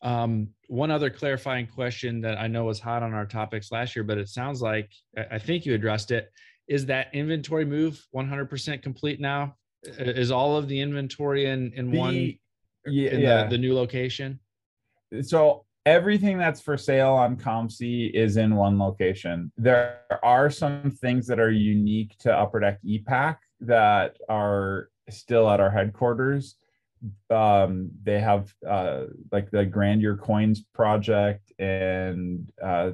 Um, 0.01 0.49
one 0.67 0.91
other 0.91 1.10
clarifying 1.10 1.67
question 1.67 2.21
that 2.21 2.38
I 2.38 2.47
know 2.47 2.65
was 2.65 2.79
hot 2.79 3.03
on 3.03 3.13
our 3.13 3.25
topics 3.25 3.71
last 3.71 3.95
year, 3.95 4.03
but 4.03 4.17
it 4.17 4.29
sounds 4.29 4.62
like 4.62 4.91
I 5.31 5.39
think 5.39 5.65
you 5.65 5.73
addressed 5.73 6.12
it. 6.12 6.31
Is 6.67 6.86
that 6.88 7.07
inventory 7.13 7.65
move 7.65 8.05
100% 8.15 8.81
complete 8.81 9.19
now? 9.19 9.55
Is 9.83 10.31
all 10.31 10.57
of 10.57 10.67
the 10.67 10.79
inventory 10.79 11.45
in 11.45 11.71
in 11.73 11.91
the, 11.91 11.97
one 11.97 12.15
yeah, 12.86 13.12
in 13.12 13.19
yeah. 13.21 13.43
The, 13.43 13.51
the, 13.51 13.57
new 13.57 13.73
location? 13.73 14.39
So 15.21 15.65
everything 15.86 16.38
that's 16.38 16.60
for 16.60 16.77
sale 16.77 17.13
on 17.13 17.38
ComC 17.38 18.12
is 18.13 18.38
in 18.38 18.55
one 18.55 18.77
location. 18.77 19.51
There 19.55 20.01
are 20.23 20.49
some 20.49 20.91
things 20.91 21.25
that 21.27 21.39
are 21.39 21.51
unique 21.51 22.17
to 22.19 22.36
Upper 22.36 22.60
Deck 22.60 22.79
e-Pack 22.83 23.39
that 23.62 24.17
are 24.27 24.89
still 25.10 25.49
at 25.49 25.62
our 25.62 25.69
headquarters 25.69 26.57
um, 27.29 27.91
they 28.03 28.19
have 28.19 28.53
uh, 28.67 29.05
like 29.31 29.51
the 29.51 29.65
Grandeur 29.65 30.17
Coins 30.17 30.63
project, 30.73 31.51
and 31.60 32.51
uh, 32.63 32.91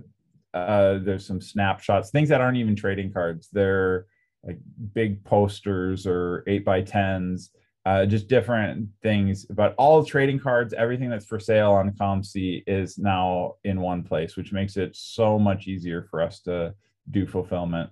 uh, 0.53 0.99
there's 0.99 1.25
some 1.25 1.41
snapshots, 1.41 2.11
things 2.11 2.29
that 2.29 2.41
aren't 2.41 2.57
even 2.57 2.75
trading 2.75 3.11
cards. 3.11 3.49
They're 3.51 4.05
like 4.43 4.59
big 4.93 5.23
posters 5.23 6.05
or 6.05 6.43
eight 6.47 6.65
by 6.65 6.81
tens, 6.81 7.51
uh, 7.85 8.05
just 8.05 8.27
different 8.27 8.89
things. 9.01 9.45
But 9.45 9.75
all 9.77 10.05
trading 10.05 10.39
cards, 10.39 10.73
everything 10.73 11.09
that's 11.09 11.25
for 11.25 11.39
sale 11.39 11.71
on 11.71 11.91
ComC 11.91 12.63
is 12.67 12.97
now 12.97 13.55
in 13.63 13.81
one 13.81 14.03
place, 14.03 14.35
which 14.35 14.51
makes 14.51 14.77
it 14.77 14.95
so 14.95 15.39
much 15.39 15.67
easier 15.67 16.07
for 16.09 16.21
us 16.21 16.39
to 16.41 16.73
do 17.11 17.25
fulfillment. 17.25 17.89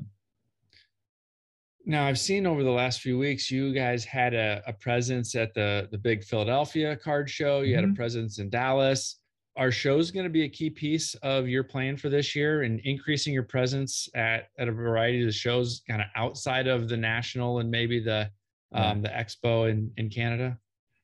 Now 1.86 2.06
I've 2.06 2.20
seen 2.20 2.46
over 2.46 2.64
the 2.64 2.72
last 2.72 3.02
few 3.02 3.18
weeks, 3.18 3.50
you 3.50 3.74
guys 3.74 4.06
had 4.06 4.34
a, 4.34 4.62
a 4.68 4.74
presence 4.74 5.36
at 5.36 5.54
the 5.54 5.88
the 5.92 5.98
big 5.98 6.24
Philadelphia 6.24 6.96
card 6.96 7.30
show. 7.30 7.62
You 7.62 7.68
mm-hmm. 7.68 7.76
had 7.76 7.84
a 7.84 7.88
mm-hmm. 7.88 7.96
presence 7.96 8.40
in 8.40 8.50
Dallas. 8.50 9.18
are 9.58 9.72
shows 9.72 10.12
going 10.12 10.24
to 10.24 10.30
be 10.30 10.44
a 10.44 10.50
key 10.50 10.70
piece 10.70 11.14
of 11.16 11.48
your 11.48 11.64
plan 11.64 11.98
for 11.98 12.10
this 12.10 12.36
year 12.36 12.62
and 12.62 12.80
increasing 12.82 13.34
your 13.34 13.44
presence 13.44 14.08
at, 14.16 14.48
at 14.58 14.68
a 14.68 14.72
variety 14.72 15.22
of 15.22 15.28
the 15.28 15.34
shows 15.34 15.82
kind 15.90 16.02
of 16.02 16.08
outside 16.16 16.68
of 16.68 16.88
the 16.88 16.98
national 16.98 17.60
and 17.60 17.70
maybe 17.70 18.00
the 18.00 18.30
um, 18.74 19.02
the 19.02 19.10
expo 19.10 19.70
in, 19.70 19.92
in 19.98 20.10
Canada? 20.10 20.58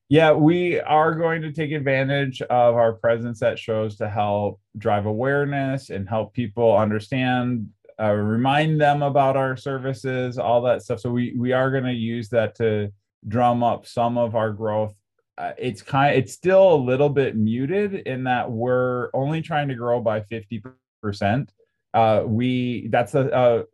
Yeah, 0.08 0.32
we 0.32 0.80
are 0.80 1.14
going 1.14 1.42
to 1.42 1.52
take 1.52 1.70
advantage 1.70 2.40
of 2.40 2.76
our 2.76 2.94
presence 2.94 3.42
at 3.42 3.58
shows 3.58 3.96
to 3.96 4.08
help 4.08 4.58
drive 4.78 5.04
awareness 5.04 5.90
and 5.90 6.08
help 6.08 6.32
people 6.32 6.74
understand, 6.74 7.68
uh, 8.00 8.12
remind 8.12 8.80
them 8.80 9.02
about 9.02 9.36
our 9.36 9.56
services, 9.56 10.38
all 10.38 10.62
that 10.62 10.82
stuff. 10.82 11.00
So 11.00 11.10
we 11.10 11.34
we 11.36 11.52
are 11.52 11.70
going 11.70 11.84
to 11.84 11.92
use 11.92 12.28
that 12.30 12.54
to 12.56 12.92
drum 13.26 13.62
up 13.62 13.86
some 13.86 14.16
of 14.16 14.36
our 14.36 14.50
growth. 14.50 14.94
Uh, 15.36 15.52
it's 15.58 15.82
kind 15.82 16.16
it's 16.16 16.32
still 16.32 16.74
a 16.74 16.76
little 16.76 17.08
bit 17.08 17.36
muted 17.36 17.94
in 17.94 18.24
that 18.24 18.50
we're 18.50 19.10
only 19.14 19.42
trying 19.42 19.68
to 19.68 19.74
grow 19.74 20.00
by 20.00 20.20
50%. 20.20 21.48
Uh, 21.94 22.22
we 22.26 22.88
that's 22.88 23.14
a, 23.14 23.28
a 23.28 23.64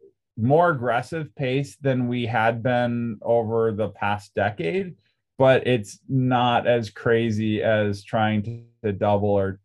more 0.41 0.71
aggressive 0.71 1.35
pace 1.37 1.77
than 1.77 2.09
we 2.09 2.27
had 2.27 2.63
been 2.63 3.19
over 3.23 3.73
the 3.73 3.89
past 3.91 4.35
decade 4.35 4.95
but 5.39 5.67
it's 5.67 5.99
not 6.09 6.67
as 6.67 6.91
crazy 6.91 7.63
as 7.63 8.05
trying 8.05 8.43
to, 8.43 8.63
to 8.83 8.93
double 8.93 9.31
or 9.31 9.61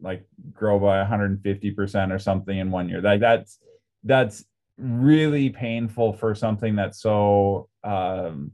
like 0.00 0.24
grow 0.52 0.78
by 0.78 1.02
150% 1.04 2.14
or 2.14 2.18
something 2.18 2.58
in 2.58 2.70
one 2.70 2.88
year 2.88 3.00
like 3.00 3.20
that's 3.20 3.58
that's 4.04 4.44
really 4.78 5.50
painful 5.50 6.12
for 6.12 6.34
something 6.34 6.76
that's 6.76 7.00
so 7.00 7.68
um, 7.84 8.52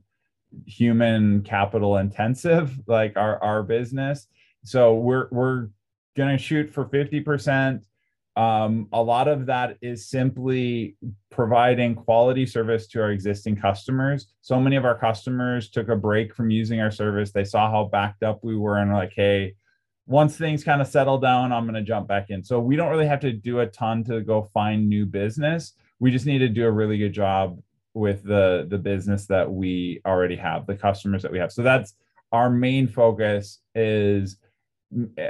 human 0.67 1.43
capital 1.43 1.99
intensive 1.99 2.77
like 2.87 3.17
our 3.17 3.43
our 3.43 3.63
business 3.63 4.27
so 4.65 4.95
we're 4.95 5.29
we're 5.31 5.69
going 6.17 6.37
to 6.37 6.43
shoot 6.43 6.71
for 6.71 6.87
50% 6.87 7.81
um, 8.37 8.89
a 8.93 9.03
lot 9.03 9.29
of 9.29 9.47
that 9.47 9.79
is 9.81 10.09
simply 10.09 10.97
providing 11.31 11.95
quality 11.95 12.45
service 12.45 12.87
to 12.89 13.01
our 13.01 13.11
existing 13.11 13.57
customers. 13.57 14.27
So 14.43 14.61
many 14.61 14.77
of 14.77 14.85
our 14.85 14.97
customers 14.97 15.71
took 15.71 15.89
a 15.89 15.97
break 15.97 16.35
from 16.35 16.51
using 16.51 16.81
our 16.81 16.91
service. 16.91 17.33
They 17.33 17.45
saw 17.45 17.71
how 17.71 17.85
backed 17.85 18.23
up 18.23 18.41
we 18.43 18.55
were 18.55 18.77
and 18.77 18.93
like, 18.93 19.13
hey, 19.17 19.55
once 20.07 20.37
things 20.37 20.63
kind 20.63 20.81
of 20.81 20.87
settle 20.87 21.19
down, 21.19 21.53
I'm 21.53 21.65
going 21.65 21.75
to 21.75 21.83
jump 21.83 22.09
back 22.09 22.31
in. 22.31 22.43
So 22.43 22.61
we 22.61 22.77
don't 22.77 22.91
really 22.91 23.07
have 23.07 23.21
to 23.21 23.33
do 23.33 23.61
a 23.61 23.67
ton 23.67 24.05
to 24.05 24.21
go 24.21 24.43
find 24.55 24.89
new 24.89 25.05
business. 25.05 25.73
We 25.99 26.11
just 26.11 26.27
need 26.27 26.39
to 26.39 26.49
do 26.49 26.67
a 26.67 26.71
really 26.71 26.99
good 26.99 27.13
job 27.13 27.61
with 27.95 28.23
the 28.23 28.67
the 28.69 28.79
business 28.79 29.27
that 29.27 29.51
we 29.51 30.01
already 30.07 30.37
have, 30.37 30.67
the 30.67 30.77
customers 30.77 31.23
that 31.23 31.33
we 31.33 31.39
have. 31.39 31.51
So 31.51 31.63
that's 31.63 31.95
our 32.33 32.51
main 32.51 32.87
focus 32.87 33.61
is 33.75 34.37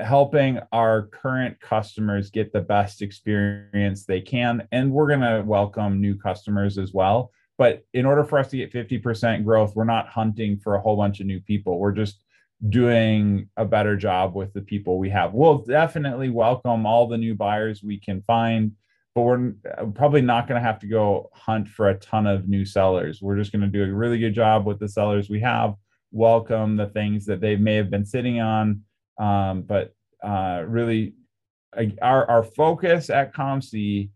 helping 0.05 0.59
our 0.73 1.03
current 1.07 1.59
customers 1.61 2.31
get 2.31 2.53
the 2.53 2.61
best 2.61 3.01
experience 3.01 4.05
they 4.05 4.21
can 4.21 4.67
and 4.71 4.93
we're 4.93 5.09
going 5.09 5.21
to 5.21 5.43
welcome 5.47 5.99
new 5.99 6.15
customers 6.15 6.77
as 6.77 6.93
well 6.93 7.31
but 7.57 7.83
in 7.95 8.05
order 8.05 8.23
for 8.23 8.39
us 8.39 8.49
to 8.49 8.59
get 8.59 8.71
50% 8.71 9.45
growth 9.45 9.75
we're 9.75 9.85
not 9.85 10.09
hunting 10.09 10.59
for 10.59 10.75
a 10.75 10.81
whole 10.81 10.97
bunch 10.97 11.21
of 11.21 11.27
new 11.27 11.41
people 11.41 11.79
we're 11.79 11.93
just 11.93 12.23
doing 12.69 13.49
a 13.57 13.64
better 13.64 13.97
job 13.97 14.35
with 14.35 14.53
the 14.53 14.62
people 14.62 14.99
we 14.99 15.11
have. 15.11 15.35
We'll 15.35 15.59
definitely 15.59 16.31
welcome 16.31 16.87
all 16.87 17.07
the 17.07 17.19
new 17.19 17.35
buyers 17.35 17.83
we 17.83 18.01
can 18.01 18.23
find 18.23 18.73
but 19.14 19.23
we're 19.23 19.53
probably 19.95 20.21
not 20.21 20.47
going 20.47 20.61
to 20.61 20.66
have 20.66 20.79
to 20.79 20.87
go 20.87 21.31
hunt 21.33 21.66
for 21.66 21.88
a 21.88 21.99
ton 22.01 22.27
of 22.27 22.51
new 22.51 22.66
sellers. 22.66 23.23
We're 23.23 23.38
just 23.38 23.51
going 23.51 23.62
to 23.62 23.66
do 23.66 23.83
a 23.83 23.90
really 23.90 24.19
good 24.19 24.35
job 24.35 24.66
with 24.66 24.79
the 24.79 24.88
sellers 24.88 25.31
we 25.31 25.40
have 25.40 25.75
welcome 26.12 26.77
the 26.77 26.87
things 26.88 27.25
that 27.27 27.40
they 27.40 27.57
may 27.57 27.75
have 27.75 27.90
been 27.90 28.05
sitting 28.05 28.40
on 28.40 28.83
um, 29.19 29.62
but 29.62 29.95
uh, 30.23 30.64
really, 30.66 31.14
our, 32.03 32.29
our 32.29 32.42
focus 32.42 33.11
at 33.11 33.35
COMC, 33.35 34.11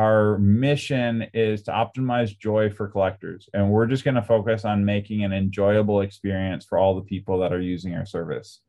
our 0.00 0.38
mission 0.38 1.26
is 1.34 1.62
to 1.62 1.70
optimize 1.72 2.36
joy 2.38 2.70
for 2.70 2.88
collectors. 2.88 3.50
And 3.52 3.70
we're 3.70 3.86
just 3.86 4.02
going 4.02 4.14
to 4.14 4.22
focus 4.22 4.64
on 4.64 4.82
making 4.82 5.24
an 5.24 5.32
enjoyable 5.34 6.00
experience 6.00 6.64
for 6.64 6.78
all 6.78 6.94
the 6.94 7.02
people 7.02 7.38
that 7.40 7.52
are 7.52 7.60
using 7.60 7.94
our 7.94 8.06
service. 8.06 8.62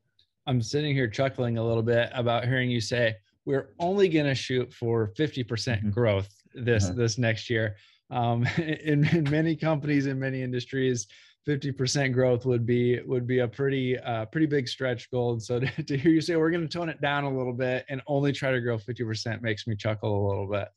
I'm 0.46 0.62
sitting 0.62 0.94
here 0.94 1.08
chuckling 1.08 1.58
a 1.58 1.66
little 1.66 1.84
bit 1.84 2.10
about 2.14 2.44
hearing 2.44 2.70
you 2.70 2.82
say, 2.82 3.16
we're 3.46 3.70
only 3.80 4.10
going 4.10 4.26
to 4.26 4.36
shoot 4.36 4.74
for 4.74 5.14
50% 5.18 5.48
mm-hmm. 5.48 5.90
growth 5.92 6.30
this 6.54 6.84
uh-huh. 6.84 6.96
this 6.98 7.18
next 7.18 7.50
year. 7.50 7.78
Um, 8.10 8.46
in, 8.58 9.08
in 9.16 9.24
many 9.30 9.56
companies 9.56 10.08
in 10.08 10.20
many 10.20 10.42
industries, 10.42 11.08
50% 11.48 12.12
growth 12.12 12.46
would 12.46 12.66
be 12.66 13.00
would 13.04 13.26
be 13.26 13.40
a 13.40 13.48
pretty 13.48 13.98
uh, 13.98 14.26
pretty 14.26 14.48
big 14.48 14.68
stretch 14.68 15.10
goal. 15.12 15.32
And 15.32 15.42
so 15.42 15.60
to, 15.62 15.84
to 15.84 15.98
hear 15.98 16.12
you 16.12 16.20
say 16.20 16.36
we're 16.36 16.52
going 16.52 16.68
to 16.68 16.78
tone 16.78 16.90
it 16.90 17.00
down 17.00 17.24
a 17.24 17.38
little 17.38 17.54
bit 17.54 17.86
and 17.88 18.02
only 18.06 18.34
try 18.34 18.52
to 18.52 18.60
grow 18.60 18.78
50% 18.78 19.42
makes 19.42 19.66
me 19.66 19.78
chuckle 19.78 20.28
a 20.28 20.28
little 20.28 20.52
bit. 20.52 20.68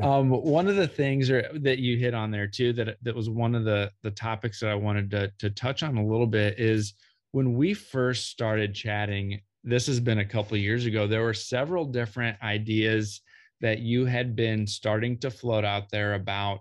Um, 0.00 0.30
one 0.30 0.68
of 0.68 0.76
the 0.76 0.88
things 0.88 1.28
that 1.28 1.78
you 1.78 1.98
hit 1.98 2.14
on 2.14 2.30
there 2.30 2.46
too 2.46 2.72
that 2.74 2.96
that 3.02 3.14
was 3.14 3.28
one 3.28 3.54
of 3.54 3.64
the 3.64 3.90
the 4.02 4.10
topics 4.10 4.60
that 4.60 4.70
I 4.70 4.74
wanted 4.74 5.10
to 5.10 5.30
to 5.38 5.50
touch 5.50 5.82
on 5.82 5.98
a 5.98 6.06
little 6.06 6.26
bit 6.26 6.58
is 6.58 6.94
when 7.32 7.54
we 7.54 7.74
first 7.74 8.28
started 8.28 8.74
chatting. 8.74 9.40
This 9.64 9.86
has 9.86 10.00
been 10.00 10.18
a 10.18 10.24
couple 10.24 10.56
years 10.56 10.86
ago. 10.86 11.06
There 11.06 11.22
were 11.22 11.34
several 11.34 11.84
different 11.84 12.36
ideas 12.42 13.20
that 13.60 13.78
you 13.78 14.04
had 14.06 14.34
been 14.34 14.66
starting 14.66 15.16
to 15.18 15.30
float 15.30 15.64
out 15.64 15.88
there 15.90 16.14
about 16.14 16.60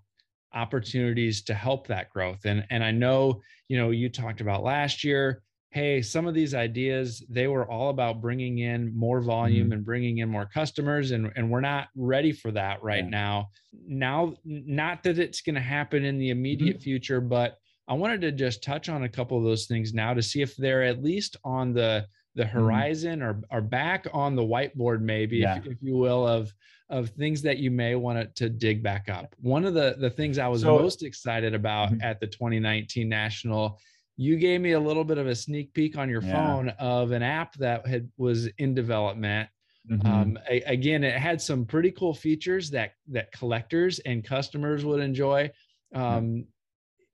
opportunities 0.54 1.42
to 1.42 1.54
help 1.54 1.88
that 1.88 2.10
growth 2.10 2.44
and 2.44 2.66
and 2.70 2.84
i 2.84 2.92
know 2.92 3.42
you 3.70 3.78
know 3.78 3.90
you 3.90 4.10
talked 4.10 4.42
about 4.42 4.64
last 4.64 5.02
year 5.04 5.42
hey 5.72 6.02
some 6.02 6.28
of 6.28 6.34
these 6.34 6.54
ideas 6.54 7.24
they 7.30 7.48
were 7.48 7.70
all 7.70 7.90
about 7.90 8.22
bringing 8.22 8.60
in 8.60 8.96
more 8.96 9.22
volume 9.22 9.68
mm-hmm. 9.68 9.74
and 9.74 9.86
bringing 9.86 10.20
in 10.20 10.30
more 10.30 10.46
customers 10.46 11.12
and 11.12 11.32
and 11.36 11.50
we're 11.50 11.62
not 11.62 11.88
ready 11.96 12.32
for 12.32 12.52
that 12.52 12.82
right 12.84 13.06
yeah. 13.06 13.10
now 13.10 13.50
now 13.88 14.34
not 14.44 15.02
that 15.04 15.18
it's 15.18 15.42
going 15.42 15.56
to 15.56 15.62
happen 15.62 16.04
in 16.06 16.18
the 16.20 16.30
immediate 16.30 16.76
mm-hmm. 16.76 16.84
future 16.84 17.22
but 17.22 17.58
i 17.88 17.94
wanted 17.94 18.22
to 18.22 18.32
just 18.32 18.64
touch 18.64 18.90
on 18.90 19.04
a 19.04 19.10
couple 19.10 19.38
of 19.38 19.44
those 19.44 19.66
things 19.66 19.94
now 19.94 20.14
to 20.14 20.22
see 20.22 20.42
if 20.42 20.56
they're 20.58 20.84
at 20.84 21.02
least 21.02 21.38
on 21.44 21.74
the 21.74 22.06
the 22.36 22.44
mm-hmm. 22.44 22.60
horizon 22.60 23.20
mm-hmm. 23.20 23.40
or 23.54 23.58
are 23.58 23.62
back 23.62 24.08
on 24.14 24.36
the 24.36 24.44
whiteboard 24.44 25.02
maybe 25.02 25.38
yeah. 25.38 25.58
if, 25.58 25.66
if 25.66 25.78
you 25.82 25.98
will 25.98 26.28
of 26.28 26.54
of 26.92 27.10
things 27.12 27.42
that 27.42 27.58
you 27.58 27.72
may 27.72 27.96
want 27.96 28.36
to 28.36 28.50
dig 28.50 28.84
back 28.84 29.08
up. 29.10 29.34
One 29.40 29.66
of 29.66 29.74
the 29.74 29.96
the 29.98 30.10
things 30.10 30.38
I 30.38 30.50
was 30.50 30.62
so, 30.62 30.78
most 30.78 31.04
excited 31.04 31.56
about 31.56 31.92
mm-hmm. 31.92 32.02
at 32.02 32.20
the 32.20 32.28
2019 32.28 33.08
National, 33.08 33.80
you 34.22 34.38
gave 34.38 34.62
me 34.62 34.74
a 34.74 34.80
little 34.80 35.04
bit 35.04 35.18
of 35.18 35.26
a 35.26 35.34
sneak 35.34 35.74
peek 35.74 35.98
on 35.98 36.08
your 36.08 36.22
yeah. 36.22 36.32
phone 36.32 36.70
of 36.78 37.12
an 37.12 37.24
app 37.24 37.56
that 37.56 37.88
had 37.88 38.08
was 38.18 38.46
in 38.60 38.76
development. 38.76 39.50
Mm-hmm. 39.90 40.08
Um, 40.08 40.40
a, 40.48 40.62
again, 40.62 41.04
it 41.04 41.18
had 41.18 41.42
some 41.42 41.66
pretty 41.66 41.90
cool 41.90 42.14
features 42.14 42.70
that 42.70 42.92
that 43.08 43.32
collectors 43.32 43.98
and 44.00 44.24
customers 44.24 44.86
would 44.86 45.00
enjoy. 45.00 45.50
Um, 45.96 46.46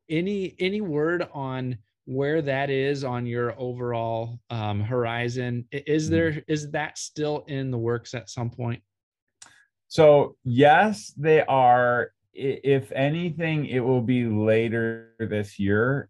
any 0.09 0.53
any 0.59 0.81
word 0.81 1.25
on 1.33 1.77
where 2.03 2.41
that 2.41 2.69
is 2.69 3.05
on 3.05 3.25
your 3.25 3.57
overall 3.57 4.41
um, 4.49 4.81
horizon? 4.81 5.65
Is 5.71 6.07
mm-hmm. 6.07 6.13
there 6.13 6.43
is 6.49 6.71
that 6.71 6.97
still 6.97 7.45
in 7.47 7.71
the 7.71 7.77
works 7.77 8.15
at 8.15 8.29
some 8.29 8.49
point? 8.49 8.81
So 9.87 10.35
yes, 10.43 11.13
they 11.15 11.41
are. 11.41 12.11
If 12.33 12.91
anything, 12.91 13.65
it 13.65 13.79
will 13.79 14.01
be 14.01 14.25
later 14.25 15.15
this 15.19 15.57
year, 15.57 16.09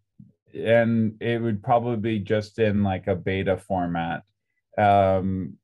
and 0.58 1.20
it 1.20 1.40
would 1.40 1.62
probably 1.62 1.96
be 1.96 2.18
just 2.18 2.58
in 2.58 2.82
like 2.82 3.06
a 3.06 3.16
beta 3.16 3.56
format. 3.56 4.22
Um, 4.76 5.54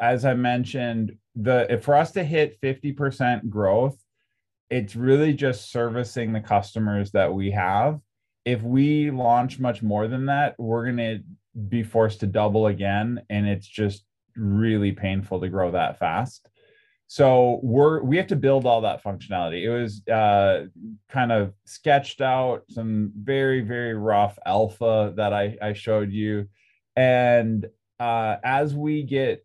as 0.00 0.24
I 0.24 0.34
mentioned, 0.34 1.16
the 1.34 1.80
for 1.82 1.94
us 1.94 2.12
to 2.12 2.24
hit 2.24 2.60
50% 2.60 3.48
growth, 3.48 3.96
it's 4.70 4.96
really 4.96 5.32
just 5.32 5.70
servicing 5.70 6.32
the 6.32 6.40
customers 6.40 7.12
that 7.12 7.32
we 7.32 7.50
have. 7.52 8.00
If 8.44 8.62
we 8.62 9.10
launch 9.10 9.58
much 9.58 9.82
more 9.82 10.08
than 10.08 10.26
that, 10.26 10.54
we're 10.58 10.86
gonna 10.86 11.18
be 11.68 11.82
forced 11.82 12.20
to 12.20 12.26
double 12.26 12.66
again, 12.66 13.22
and 13.30 13.46
it's 13.46 13.66
just 13.66 14.04
really 14.36 14.92
painful 14.92 15.40
to 15.40 15.48
grow 15.48 15.70
that 15.70 15.98
fast 15.98 16.48
so 17.06 17.60
we're 17.62 18.02
we 18.02 18.16
have 18.16 18.26
to 18.28 18.36
build 18.36 18.66
all 18.66 18.80
that 18.80 19.02
functionality. 19.02 19.62
It 19.62 19.70
was 19.70 20.06
uh, 20.08 20.66
kind 21.08 21.32
of 21.32 21.52
sketched 21.64 22.20
out 22.20 22.64
some 22.68 23.12
very 23.16 23.60
very 23.60 23.94
rough 23.94 24.38
alpha 24.44 25.12
that 25.16 25.32
i 25.32 25.56
i 25.62 25.72
showed 25.72 26.12
you. 26.12 26.48
And 26.96 27.66
uh, 28.00 28.36
as 28.42 28.74
we 28.74 29.02
get 29.02 29.44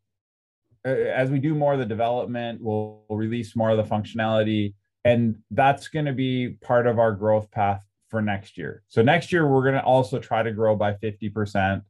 uh, 0.85 0.89
as 0.89 1.29
we 1.29 1.39
do 1.39 1.53
more 1.53 1.73
of 1.73 1.79
the 1.79 1.85
development 1.85 2.61
we'll, 2.61 3.03
we'll 3.07 3.19
release 3.19 3.55
more 3.55 3.69
of 3.69 3.77
the 3.77 3.83
functionality. 3.83 4.73
And 5.03 5.37
that's 5.49 5.87
going 5.87 6.05
to 6.05 6.13
be 6.13 6.57
part 6.61 6.85
of 6.85 6.99
our 6.99 7.11
growth 7.11 7.49
path 7.51 7.83
for 8.09 8.21
next 8.21 8.57
year. 8.57 8.83
So 8.87 9.01
next 9.01 9.31
year 9.31 9.47
we're 9.47 9.63
going 9.63 9.75
to 9.75 9.83
also 9.83 10.19
try 10.19 10.43
to 10.43 10.51
grow 10.51 10.75
by 10.75 10.93
50% 10.93 11.81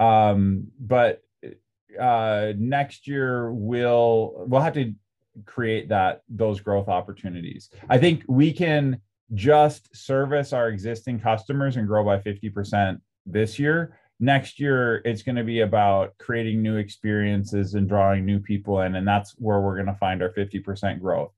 um, 0.00 0.68
but 0.80 1.22
uh, 2.00 2.52
next 2.56 3.06
year 3.06 3.52
we'll 3.52 4.44
we'll 4.48 4.62
have 4.62 4.74
to 4.74 4.94
create 5.46 5.88
that 5.88 6.22
those 6.28 6.60
growth 6.60 6.88
opportunities. 6.88 7.70
I 7.88 7.98
think 7.98 8.24
we 8.28 8.52
can 8.52 9.00
just 9.34 9.94
service 9.94 10.52
our 10.52 10.68
existing 10.68 11.20
customers 11.20 11.76
and 11.76 11.86
grow 11.86 12.04
by 12.04 12.18
50% 12.18 13.00
this 13.26 13.58
year, 13.58 13.96
next 14.18 14.60
year 14.60 15.00
it's 15.04 15.22
going 15.22 15.36
to 15.36 15.44
be 15.44 15.60
about 15.60 16.16
creating 16.18 16.62
new 16.62 16.76
experiences 16.76 17.74
and 17.74 17.88
drawing 17.88 18.24
new 18.24 18.38
people 18.38 18.82
in 18.82 18.94
and 18.96 19.08
that's 19.08 19.32
where 19.38 19.60
we're 19.60 19.74
going 19.74 19.86
to 19.86 19.94
find 19.94 20.22
our 20.22 20.30
50% 20.30 21.00
growth. 21.00 21.32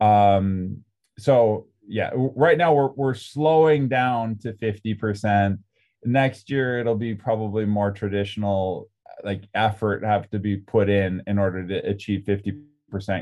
Um, 0.00 0.82
so 1.18 1.68
yeah 1.86 2.10
right 2.14 2.58
now 2.58 2.74
we're, 2.74 2.90
we're 2.92 3.14
slowing 3.14 3.88
down 3.88 4.38
to 4.38 4.52
50% 4.54 5.58
next 6.04 6.50
year 6.50 6.80
it'll 6.80 6.96
be 6.96 7.14
probably 7.14 7.64
more 7.64 7.90
traditional 7.92 8.88
like 9.24 9.44
effort 9.54 10.04
have 10.04 10.28
to 10.30 10.38
be 10.38 10.56
put 10.56 10.88
in 10.90 11.22
in 11.26 11.38
order 11.38 11.66
to 11.66 11.76
achieve 11.88 12.24
50% 12.26 12.64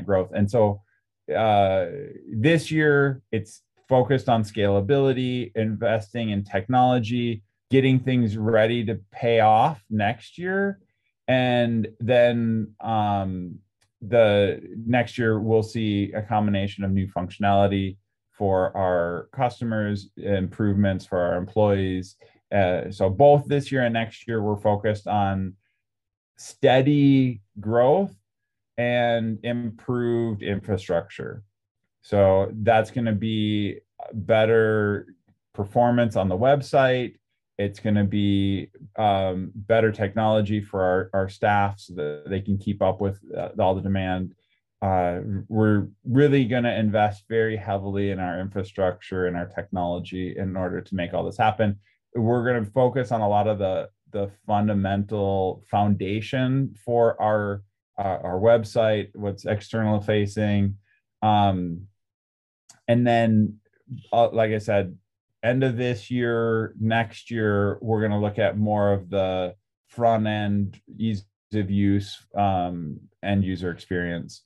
growth. 0.05 0.31
And 0.35 0.49
so 0.49 0.81
uh, 1.35 1.85
this 2.31 2.71
year 2.71 3.21
it's 3.31 3.61
focused 3.87 4.29
on 4.29 4.43
scalability 4.43 5.51
investing 5.55 6.29
in 6.31 6.43
technology 6.43 7.43
getting 7.71 7.99
things 7.99 8.37
ready 8.37 8.85
to 8.85 8.99
pay 9.11 9.39
off 9.39 9.83
next 9.89 10.37
year. 10.37 10.79
And 11.27 11.87
then 11.99 12.73
um, 12.79 13.59
the 14.01 14.61
next 14.85 15.17
year 15.17 15.39
we'll 15.39 15.63
see 15.63 16.11
a 16.13 16.21
combination 16.21 16.83
of 16.83 16.91
new 16.91 17.07
functionality 17.07 17.97
for 18.31 18.75
our 18.77 19.29
customers 19.31 20.09
improvements 20.17 21.05
for 21.05 21.19
our 21.19 21.37
employees. 21.37 22.17
Uh, 22.53 22.91
so 22.91 23.09
both 23.09 23.47
this 23.47 23.71
year 23.71 23.83
and 23.83 23.93
next 23.93 24.27
year 24.27 24.41
we're 24.41 24.57
focused 24.57 25.07
on 25.07 25.55
steady 26.37 27.41
growth 27.59 28.13
and 28.77 29.39
improved 29.43 30.43
infrastructure 30.43 31.43
so 32.01 32.51
that's 32.61 32.91
going 32.91 33.05
to 33.05 33.13
be 33.13 33.79
better 34.13 35.07
performance 35.53 36.15
on 36.15 36.27
the 36.27 36.37
website 36.37 37.15
it's 37.57 37.79
going 37.79 37.95
to 37.95 38.03
be 38.03 38.69
um, 38.97 39.51
better 39.55 39.91
technology 39.91 40.61
for 40.61 40.81
our, 40.81 41.09
our 41.13 41.29
staff 41.29 41.79
so 41.79 41.93
that 41.93 42.23
they 42.27 42.41
can 42.41 42.57
keep 42.57 42.81
up 42.81 42.99
with 42.99 43.19
uh, 43.35 43.49
all 43.59 43.75
the 43.75 43.81
demand. 43.81 44.33
Uh, 44.81 45.19
we're 45.47 45.87
really 46.03 46.45
going 46.45 46.63
to 46.63 46.77
invest 46.77 47.23
very 47.29 47.55
heavily 47.55 48.11
in 48.11 48.19
our 48.19 48.39
infrastructure 48.39 49.27
and 49.27 49.37
our 49.37 49.47
technology 49.47 50.35
in 50.37 50.55
order 50.57 50.81
to 50.81 50.95
make 50.95 51.13
all 51.13 51.23
this 51.23 51.37
happen. 51.37 51.79
We're 52.13 52.43
going 52.43 52.63
to 52.63 52.71
focus 52.71 53.11
on 53.11 53.21
a 53.21 53.29
lot 53.29 53.47
of 53.47 53.59
the 53.59 53.89
the 54.11 54.29
fundamental 54.47 55.63
foundation 55.69 56.73
for 56.85 57.21
our 57.21 57.63
uh, 57.97 58.17
our 58.23 58.39
website, 58.39 59.09
what's 59.13 59.45
external 59.45 60.01
facing, 60.01 60.75
um, 61.21 61.87
and 62.87 63.05
then, 63.05 63.57
uh, 64.11 64.29
like 64.29 64.51
I 64.51 64.59
said, 64.59 64.95
end 65.43 65.63
of 65.63 65.77
this 65.77 66.11
year, 66.11 66.73
next 66.79 67.31
year, 67.31 67.77
we're 67.81 67.99
going 67.99 68.11
to 68.11 68.19
look 68.19 68.39
at 68.39 68.57
more 68.57 68.93
of 68.93 69.09
the 69.09 69.55
front 69.87 70.27
end 70.27 70.79
ease 70.97 71.25
of 71.53 71.71
use 71.71 72.17
um, 72.35 72.99
end 73.23 73.43
user 73.43 73.71
experience. 73.71 74.43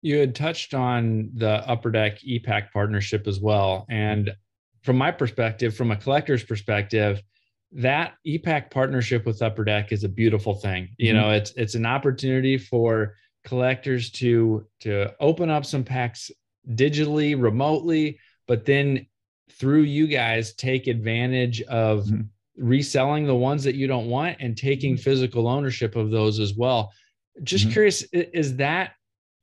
You 0.00 0.18
had 0.18 0.34
touched 0.34 0.74
on 0.74 1.30
the 1.34 1.68
Upper 1.68 1.90
Deck 1.90 2.22
e-Pack 2.22 2.72
partnership 2.72 3.26
as 3.26 3.40
well. 3.40 3.84
And 3.90 4.30
from 4.82 4.96
my 4.96 5.10
perspective, 5.10 5.76
from 5.76 5.90
a 5.90 5.96
collector's 5.96 6.44
perspective, 6.44 7.20
that 7.72 8.14
e-Pack 8.24 8.70
partnership 8.70 9.26
with 9.26 9.42
Upper 9.42 9.64
Deck 9.64 9.92
is 9.92 10.04
a 10.04 10.08
beautiful 10.08 10.54
thing. 10.54 10.88
You 10.96 11.12
mm-hmm. 11.12 11.20
know, 11.20 11.30
it's 11.30 11.52
it's 11.52 11.74
an 11.74 11.86
opportunity 11.86 12.58
for 12.58 13.14
collectors 13.44 14.10
to 14.12 14.66
to 14.80 15.14
open 15.20 15.50
up 15.50 15.64
some 15.64 15.84
packs 15.84 16.30
digitally, 16.74 17.40
remotely, 17.40 18.18
but 18.46 18.64
then 18.64 19.06
through 19.50 19.82
you 19.82 20.06
guys 20.06 20.54
take 20.54 20.86
advantage 20.86 21.62
of 21.62 22.04
mm-hmm. 22.04 22.22
reselling 22.56 23.26
the 23.26 23.34
ones 23.34 23.64
that 23.64 23.74
you 23.74 23.86
don't 23.86 24.08
want 24.08 24.36
and 24.40 24.56
taking 24.56 24.94
mm-hmm. 24.94 25.02
physical 25.02 25.48
ownership 25.48 25.96
of 25.96 26.10
those 26.10 26.38
as 26.38 26.54
well 26.54 26.92
just 27.42 27.64
mm-hmm. 27.64 27.72
curious 27.72 28.02
is 28.12 28.56
that 28.56 28.92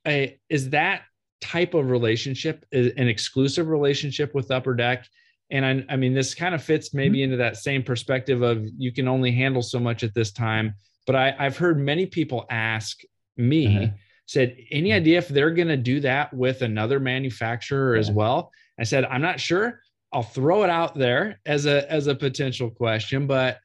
a 0.07 0.37
is 0.49 0.69
that 0.69 1.01
type 1.41 1.73
of 1.73 1.89
relationship 1.89 2.65
an 2.71 3.07
exclusive 3.07 3.67
relationship 3.67 4.33
with 4.33 4.51
upper 4.51 4.73
deck 4.73 5.05
and 5.51 5.65
I, 5.65 5.93
I 5.93 5.95
mean 5.95 6.13
this 6.13 6.33
kind 6.33 6.55
of 6.55 6.63
fits 6.63 6.93
maybe 6.93 7.19
mm-hmm. 7.19 7.25
into 7.25 7.37
that 7.37 7.57
same 7.57 7.83
perspective 7.83 8.41
of 8.41 8.67
you 8.77 8.91
can 8.91 9.07
only 9.07 9.31
handle 9.31 9.61
so 9.61 9.79
much 9.79 10.03
at 10.03 10.13
this 10.13 10.31
time 10.31 10.75
but 11.05 11.15
I, 11.15 11.35
i've 11.37 11.57
heard 11.57 11.79
many 11.79 12.05
people 12.05 12.45
ask 12.49 13.01
me 13.37 13.77
uh-huh. 13.77 13.87
said 14.25 14.57
any 14.71 14.89
mm-hmm. 14.89 14.97
idea 14.97 15.17
if 15.19 15.27
they're 15.27 15.51
going 15.51 15.67
to 15.67 15.77
do 15.77 15.99
that 16.01 16.33
with 16.33 16.61
another 16.61 16.99
manufacturer 16.99 17.95
yeah. 17.95 17.99
as 17.99 18.11
well 18.11 18.51
i 18.79 18.83
said 18.83 19.05
i'm 19.05 19.21
not 19.21 19.39
sure 19.39 19.81
I'll 20.15 20.23
throw 20.23 20.63
it 20.63 20.69
out 20.69 20.95
there 20.95 21.41
as 21.45 21.65
a 21.65 21.91
as 21.91 22.07
a 22.07 22.15
potential 22.15 22.69
question, 22.69 23.27
but 23.27 23.59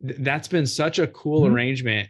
th- 0.00 0.16
that's 0.20 0.48
been 0.48 0.66
such 0.66 0.98
a 0.98 1.06
cool 1.08 1.42
mm-hmm. 1.42 1.54
arrangement. 1.54 2.08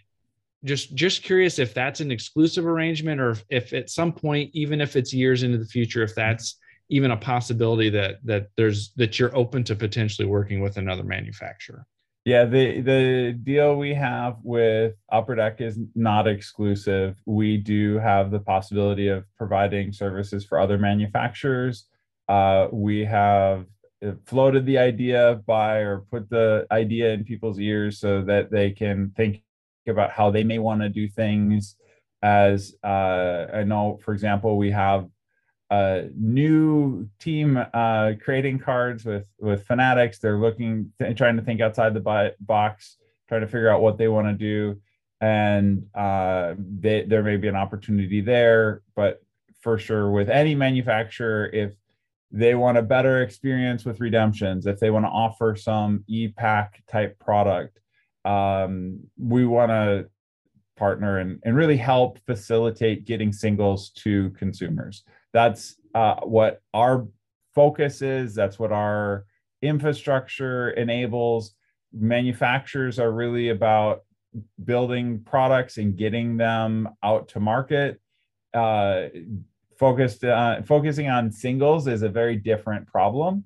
Just 0.64 0.94
just 0.94 1.25
curious 1.25 1.59
if 1.59 1.75
that's 1.75 1.98
an 1.98 2.12
exclusive 2.12 2.64
arrangement 2.64 3.20
or 3.20 3.31
if, 3.31 3.44
if 3.51 3.72
at 3.72 3.90
some 3.90 4.12
point, 4.12 4.51
even 4.55 4.81
if 4.81 4.94
it's 4.94 5.12
years 5.12 5.42
into 5.42 5.59
the 5.59 5.66
future, 5.66 6.05
if 6.05 6.14
that's 6.14 6.61
even 6.88 7.11
a 7.11 7.16
possibility 7.16 7.90
that 7.90 8.16
that 8.25 8.49
there's 8.57 8.92
that 8.97 9.18
you're 9.18 9.37
open 9.37 9.64
to 9.64 9.75
potentially 9.75 10.27
working 10.27 10.61
with 10.61 10.77
another 10.77 11.05
manufacturer. 11.05 11.87
Yeah, 12.25 12.45
the 12.45 12.81
the 12.81 13.38
deal 13.42 13.77
we 13.77 13.95
have 13.95 14.37
with 14.42 14.95
Upper 15.11 15.35
Deck 15.35 15.61
is 15.61 15.79
not 15.95 16.29
exclusive. 16.29 17.16
We 17.27 17.57
do 17.57 17.99
have 17.99 18.31
the 18.31 18.40
possibility 18.40 19.09
of 19.09 19.25
providing 19.37 19.92
services 19.92 20.45
for 20.45 20.61
other 20.61 20.79
manufacturers. 20.79 21.87
Uh, 22.29 22.68
we 22.71 23.05
have 23.05 23.66
floated 24.27 24.66
the 24.66 24.79
idea 24.79 25.40
by 25.47 25.79
or 25.79 26.05
put 26.11 26.29
the 26.29 26.66
idea 26.71 27.12
in 27.12 27.25
people's 27.25 27.59
ears 27.59 27.99
so 27.99 28.23
that 28.23 28.51
they 28.51 28.71
can 28.71 29.12
think 29.16 29.42
about 29.88 30.11
how 30.11 30.31
they 30.31 30.45
may 30.45 30.59
want 30.59 30.81
to 30.81 30.88
do 30.88 31.09
things 31.09 31.77
as 32.23 32.75
uh, 32.85 33.47
i 33.53 33.62
know 33.64 33.99
for 34.05 34.12
example 34.12 34.57
we 34.57 34.71
have 34.71 35.07
a 35.72 36.11
new 36.14 37.08
team 37.18 37.58
uh, 37.72 38.12
creating 38.22 38.58
cards 38.58 39.06
with 39.06 39.26
with 39.38 39.66
fanatics. 39.66 40.18
They're 40.18 40.38
looking 40.38 40.92
th- 40.98 41.16
trying 41.16 41.37
to 41.37 41.42
think 41.42 41.62
outside 41.62 41.94
the 41.94 42.35
box 42.40 42.98
trying 43.28 43.40
to 43.40 43.46
figure 43.46 43.70
out 43.70 43.80
what 43.80 43.96
they 43.96 44.08
want 44.08 44.26
to 44.26 44.35
do. 44.35 44.78
And 45.22 45.87
uh, 45.94 46.54
they, 46.58 47.04
there 47.04 47.22
may 47.22 47.37
be 47.37 47.48
an 47.48 47.56
opportunity 47.56 48.20
there 48.20 48.82
but 48.94 49.22
for 49.62 49.78
sure 49.78 50.11
with 50.11 50.28
any 50.28 50.54
manufacturer 50.54 51.48
if 51.52 51.74
they 52.32 52.54
want 52.54 52.76
a 52.76 52.82
better 52.82 53.22
experience 53.22 53.85
with 53.85 54.00
redemptions 54.00 54.66
if 54.66 54.80
they 54.80 54.90
want 54.90 55.04
to 55.04 55.08
offer 55.11 55.54
some 55.54 56.02
e-pack 56.08 56.82
type 56.90 57.16
product 57.20 57.78
um, 58.24 58.98
we 59.16 59.46
want 59.46 59.70
to 59.70 60.08
partner 60.76 61.18
and, 61.18 61.38
and 61.44 61.54
really 61.54 61.76
help 61.76 62.18
facilitate 62.26 63.04
getting 63.04 63.32
singles 63.32 63.90
to 63.90 64.30
consumers 64.30 65.04
that's 65.33 65.77
uh, 65.95 66.21
what 66.23 66.62
our 66.73 67.07
focus 67.55 68.03
is. 68.03 68.35
That's 68.35 68.59
what 68.59 68.73
our 68.73 69.27
infrastructure 69.61 70.71
enables. 70.71 71.55
Manufacturers 71.92 72.99
are 72.99 73.12
really 73.12 73.51
about 73.51 74.03
building 74.64 75.21
products 75.25 75.77
and 75.77 75.97
getting 75.97 76.37
them 76.37 76.88
out 77.03 77.29
to 77.29 77.40
market. 77.40 78.01
Uh, 78.55 79.09
focused 79.79 80.25
uh, 80.25 80.62
focusing 80.62 81.09
on 81.09 81.31
singles 81.31 81.87
is 81.87 82.03
a 82.03 82.09
very 82.09 82.37
different 82.37 82.87
problem. 82.87 83.45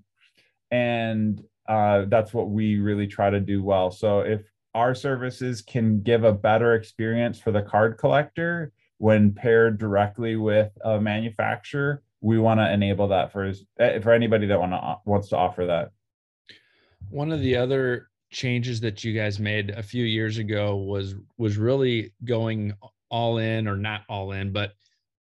And 0.70 1.42
uh, 1.68 2.04
that's 2.08 2.32
what 2.32 2.50
we 2.50 2.78
really 2.78 3.06
try 3.06 3.30
to 3.30 3.40
do 3.40 3.62
well. 3.62 3.90
So 3.90 4.20
if 4.20 4.42
our 4.74 4.94
services 4.94 5.62
can 5.62 6.02
give 6.02 6.24
a 6.24 6.32
better 6.32 6.74
experience 6.74 7.40
for 7.40 7.50
the 7.50 7.62
card 7.62 7.98
collector 7.98 8.72
when 8.98 9.32
paired 9.32 9.78
directly 9.78 10.36
with 10.36 10.70
a 10.84 11.00
manufacturer 11.00 12.02
we 12.20 12.38
want 12.38 12.58
to 12.58 12.72
enable 12.72 13.08
that 13.08 13.32
for 13.32 13.52
eh, 13.78 14.00
for 14.00 14.12
anybody 14.12 14.46
that 14.46 14.58
want 14.58 14.72
to 14.72 14.96
wants 15.04 15.28
to 15.28 15.36
offer 15.36 15.66
that 15.66 15.90
one 17.10 17.30
of 17.30 17.40
the 17.40 17.56
other 17.56 18.08
changes 18.30 18.80
that 18.80 19.04
you 19.04 19.12
guys 19.12 19.38
made 19.38 19.70
a 19.70 19.82
few 19.82 20.04
years 20.04 20.38
ago 20.38 20.76
was 20.76 21.14
was 21.38 21.56
really 21.56 22.12
going 22.24 22.72
all 23.10 23.38
in 23.38 23.68
or 23.68 23.76
not 23.76 24.02
all 24.08 24.32
in 24.32 24.52
but 24.52 24.72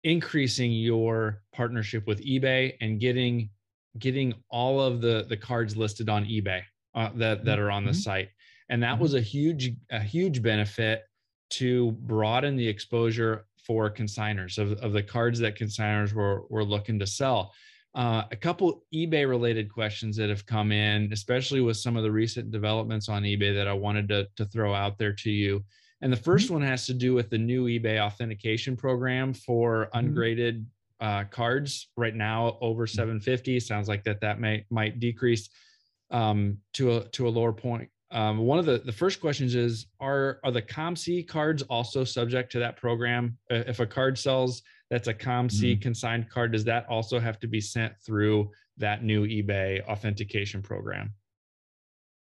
increasing 0.05 0.72
your 0.72 1.42
partnership 1.53 2.07
with 2.07 2.25
eBay 2.25 2.75
and 2.81 3.01
getting 3.01 3.48
getting 3.98 4.35
all 4.51 4.81
of 4.81 5.01
the 5.01 5.25
the 5.29 5.37
cards 5.37 5.77
listed 5.77 6.09
on 6.09 6.25
eBay 6.25 6.61
uh, 6.94 7.11
that 7.14 7.44
that 7.44 7.59
are 7.59 7.70
on 7.70 7.85
the 7.85 7.90
mm-hmm. 7.90 7.98
site 7.98 8.29
and 8.68 8.83
that 8.83 8.94
mm-hmm. 8.94 9.03
was 9.03 9.14
a 9.14 9.20
huge 9.20 9.72
a 9.90 10.01
huge 10.01 10.42
benefit 10.42 11.05
to 11.51 11.92
broaden 11.92 12.57
the 12.57 12.66
exposure 12.66 13.46
for 13.66 13.90
consigners 13.90 14.59
of, 14.59 14.72
of 14.81 14.92
the 14.92 15.03
cards 15.03 15.38
that 15.38 15.59
consigners 15.59 16.12
were 16.12 16.42
were 16.48 16.64
looking 16.64 16.98
to 16.98 17.07
sell 17.07 17.53
uh, 17.94 18.22
a 18.31 18.37
couple 18.37 18.85
ebay 18.94 19.29
related 19.29 19.72
questions 19.72 20.16
that 20.16 20.31
have 20.31 20.46
come 20.46 20.72
in 20.72 21.12
especially 21.12 21.61
with 21.61 21.77
some 21.77 21.96
of 21.96 22.03
the 22.03 22.11
recent 22.11 22.51
developments 22.51 23.09
on 23.09 23.22
ebay 23.22 23.55
that 23.55 23.68
i 23.68 23.72
wanted 23.72 24.09
to, 24.09 24.27
to 24.37 24.44
throw 24.46 24.75
out 24.75 24.98
there 24.98 25.12
to 25.12 25.31
you 25.31 25.62
and 26.03 26.12
the 26.12 26.16
1st 26.16 26.44
mm-hmm. 26.44 26.55
one 26.55 26.62
has 26.62 26.85
to 26.87 26.94
do 26.94 27.14
with 27.14 27.31
the 27.31 27.38
new 27.38 27.66
eBay 27.66 28.01
authentication 28.01 28.77
program 28.77 29.33
for 29.33 29.87
mm-hmm. 29.87 29.98
ungraded 29.98 30.66
uh, 31.01 31.25
cards. 31.25 31.90
Right 31.96 32.14
now, 32.14 32.59
over 32.61 32.87
mm-hmm. 32.87 32.96
750. 32.96 33.61
Sounds 33.61 33.88
like 33.88 34.05
that 34.05 34.20
that 34.20 34.40
may 34.40 34.64
might 34.70 35.01
decrease 35.01 35.48
um, 36.11 36.59
to 36.75 36.96
a 36.96 37.09
to 37.11 37.29
a 37.29 37.31
lower 37.31 37.53
point 37.53 37.88
Um, 38.12 38.38
one 38.38 38.59
of 38.59 38.66
the, 38.66 38.79
the 38.79 38.92
first 38.92 39.20
questions 39.20 39.55
is 39.55 39.87
are 39.98 40.38
are 40.44 40.51
the 40.51 40.62
COMC 40.62 41.27
cards 41.27 41.62
also 41.62 42.05
subject 42.05 42.53
to 42.53 42.59
that 42.59 42.77
program? 42.77 43.38
Uh, 43.51 43.64
if 43.66 43.81
a 43.81 43.87
card 43.87 44.18
sells 44.18 44.62
that's 44.90 45.09
a 45.09 45.14
COMC 45.14 45.51
mm-hmm. 45.51 45.81
consigned 45.81 46.29
card, 46.31 46.53
does 46.53 46.64
that 46.64 46.87
also 46.88 47.18
have 47.18 47.40
to 47.40 47.46
be 47.46 47.61
sent 47.61 47.94
through 48.05 48.51
that 48.77 49.03
new 49.03 49.27
eBay 49.27 49.83
authentication 49.88 50.61
program? 50.61 51.14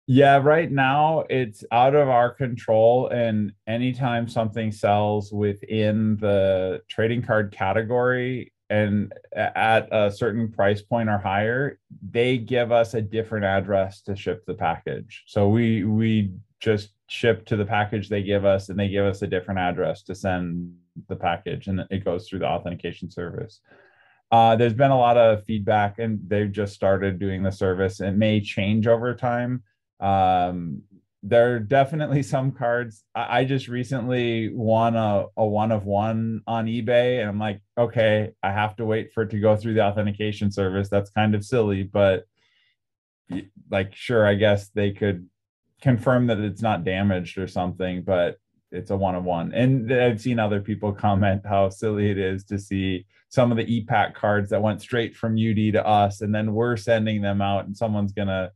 Yeah, 0.07 0.39
right 0.39 0.71
now 0.71 1.25
it's 1.29 1.65
out 1.71 1.95
of 1.95 2.09
our 2.09 2.31
control. 2.31 3.09
And 3.09 3.53
anytime 3.67 4.29
something 4.29 4.73
sells 4.73 5.33
within 5.33 6.17
the 6.17 6.83
trading 6.89 7.23
card 7.23 7.53
category 7.53 8.53
and 8.71 9.13
at 9.35 9.89
a 9.93 10.11
certain 10.11 10.51
price 10.51 10.83
point 10.83 11.09
or 11.09 11.19
higher, 11.19 11.79
they 12.11 12.37
give 12.37 12.71
us 12.71 12.95
a 12.95 13.01
different 13.01 13.45
address 13.45 14.03
to 14.03 14.15
ship 14.15 14.45
the 14.47 14.55
package. 14.55 15.25
So 15.27 15.49
we 15.49 15.85
we 15.85 16.33
just 16.61 16.91
ship 17.07 17.47
to 17.47 17.57
the 17.57 17.65
package 17.65 18.09
they 18.09 18.23
give 18.23 18.45
us 18.45 18.69
and 18.69 18.79
they 18.79 18.89
give 18.89 19.07
us 19.07 19.23
a 19.23 19.27
different 19.27 19.61
address 19.61 20.03
to 20.03 20.15
send 20.15 20.75
the 21.09 21.17
package 21.17 21.69
and 21.69 21.85
it 21.91 22.05
goes 22.05 22.29
through 22.29 22.41
the 22.41 22.47
authentication 22.49 23.11
service. 23.11 23.61
Uh, 24.31 24.57
there's 24.57 24.75
been 24.75 24.91
a 24.91 24.99
lot 24.99 25.17
of 25.17 25.45
feedback 25.45 25.99
and 25.99 26.21
they've 26.27 26.53
just 26.53 26.75
started 26.75 27.19
doing 27.19 27.43
the 27.43 27.53
service. 27.53 28.01
It 28.01 28.13
may 28.13 28.41
change 28.41 28.87
over 28.87 29.15
time 29.15 29.63
um, 30.01 30.83
there 31.29 31.55
are 31.55 31.59
definitely 31.59 32.23
some 32.23 32.53
cards. 32.53 33.05
I, 33.15 33.41
I 33.41 33.45
just 33.45 33.69
recently 33.69 34.53
won 34.53 34.97
a, 34.97 35.27
a 35.37 35.45
one 35.45 35.73
of 35.73 35.85
one 35.85 36.43
on 36.47 36.67
eBay, 36.67 37.21
and 37.21 37.29
I'm 37.29 37.39
like, 37.39 37.61
okay, 37.77 38.31
I 38.43 38.53
have 38.53 38.77
to 38.77 38.87
wait 38.87 39.13
for 39.13 39.25
it 39.25 39.31
to 39.31 39.41
go 39.41 39.57
through 39.57 39.75
the 39.75 39.85
authentication 39.85 40.51
service. 40.51 40.89
That's 40.89 41.11
kind 41.11 41.35
of 41.35 41.45
silly, 41.45 41.83
but 41.83 42.25
like, 43.71 43.95
sure, 43.95 44.27
I 44.27 44.35
guess 44.35 44.69
they 44.71 44.93
could 44.93 45.29
confirm 45.83 46.27
that 46.29 46.41
it's 46.41 46.63
not 46.63 46.85
damaged 46.85 47.39
or 47.39 47.47
something, 47.47 48.03
but 48.03 48.39
it's 48.71 48.91
a 48.91 48.97
one 48.97 49.15
of 49.15 49.25
one. 49.25 49.53
And 49.53 49.93
I've 49.93 50.21
seen 50.21 50.39
other 50.39 50.61
people 50.61 50.93
comment 50.93 51.43
how 51.45 51.69
silly 51.69 52.11
it 52.11 52.19
is 52.19 52.45
to 52.45 52.59
see 52.59 53.07
some 53.29 53.51
of 53.51 53.59
the 53.59 53.73
e-Pack 53.73 54.15
cards 54.15 54.51
that 54.51 54.63
went 54.63 54.81
straight 54.81 55.15
from 55.15 55.35
UD 55.35 55.75
to 55.75 55.87
us, 55.87 56.23
and 56.23 56.35
then 56.35 56.55
we're 56.55 56.77
sending 56.77 57.23
them 57.23 57.43
out, 57.43 57.67
and 57.67 57.77
someone's 57.77 58.13
gonna 58.13 58.53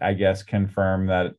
I 0.00 0.14
guess 0.14 0.42
confirm 0.42 1.06
that 1.06 1.34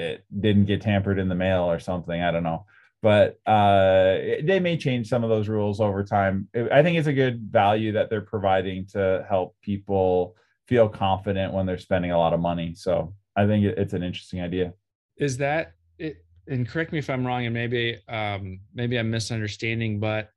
it 0.00 0.24
didn't 0.40 0.66
get 0.66 0.82
tampered 0.82 1.18
in 1.18 1.28
the 1.28 1.34
mail 1.34 1.70
or 1.70 1.78
something. 1.78 2.20
I 2.20 2.30
don't 2.30 2.42
know, 2.42 2.66
but 3.02 3.40
uh, 3.46 4.40
they 4.42 4.60
may 4.60 4.76
change 4.76 5.08
some 5.08 5.24
of 5.24 5.30
those 5.30 5.48
rules 5.48 5.80
over 5.80 6.02
time. 6.04 6.48
I 6.72 6.82
think 6.82 6.98
it's 6.98 7.08
a 7.08 7.12
good 7.12 7.40
value 7.50 7.92
that 7.92 8.10
they're 8.10 8.20
providing 8.20 8.86
to 8.92 9.26
help 9.28 9.56
people 9.62 10.36
feel 10.66 10.88
confident 10.88 11.52
when 11.52 11.66
they're 11.66 11.78
spending 11.78 12.12
a 12.12 12.18
lot 12.18 12.32
of 12.32 12.40
money. 12.40 12.74
So 12.74 13.14
I 13.36 13.46
think 13.46 13.64
it's 13.64 13.92
an 13.92 14.02
interesting 14.02 14.40
idea. 14.40 14.74
Is 15.16 15.36
that 15.38 15.74
it? 15.98 16.24
And 16.46 16.68
correct 16.68 16.92
me 16.92 16.98
if 16.98 17.08
I'm 17.10 17.24
wrong, 17.24 17.44
and 17.44 17.54
maybe 17.54 17.98
um, 18.08 18.60
maybe 18.74 18.98
I'm 18.98 19.10
misunderstanding, 19.10 20.00
but 20.00 20.30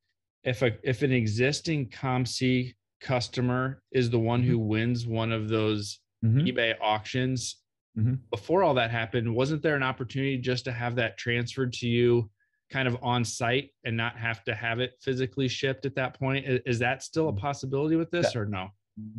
if 0.43 0.62
a 0.62 0.71
if 0.84 1.02
an 1.02 1.12
existing 1.12 1.89
COMC 1.89 2.73
customer 3.04 3.82
is 3.91 4.10
the 4.10 4.19
one 4.19 4.41
who 4.41 4.58
mm-hmm. 4.58 4.69
wins 4.69 5.06
one 5.06 5.32
of 5.32 5.49
those 5.49 5.99
mm-hmm. 6.23 6.39
eBay 6.39 6.76
auctions. 6.82 7.58
Mm-hmm. 7.97 8.15
Before 8.32 8.63
all 8.63 8.73
that 8.75 8.91
happened, 8.91 9.34
wasn't 9.34 9.62
there 9.62 9.75
an 9.75 9.84
opportunity 9.84 10.38
just 10.38 10.65
to 10.65 10.71
have 10.71 10.95
that 10.95 11.17
transferred 11.17 11.73
to 11.73 11.88
you 11.88 12.29
kind 12.71 12.88
of 12.88 12.97
on 13.03 13.23
site 13.23 13.69
and 13.84 13.95
not 13.95 14.17
have 14.17 14.43
to 14.45 14.56
have 14.56 14.79
it 14.79 14.93
physically 15.01 15.47
shipped 15.47 15.86
at 15.86 15.95
that 15.95 16.17
point? 16.17 16.45
Is 16.65 16.79
that 16.79 17.03
still 17.03 17.29
a 17.29 17.32
mm-hmm. 17.32 17.41
possibility 17.41 17.95
with 17.95 18.10
this 18.10 18.34
that, 18.34 18.39
or 18.39 18.45
no? 18.45 18.69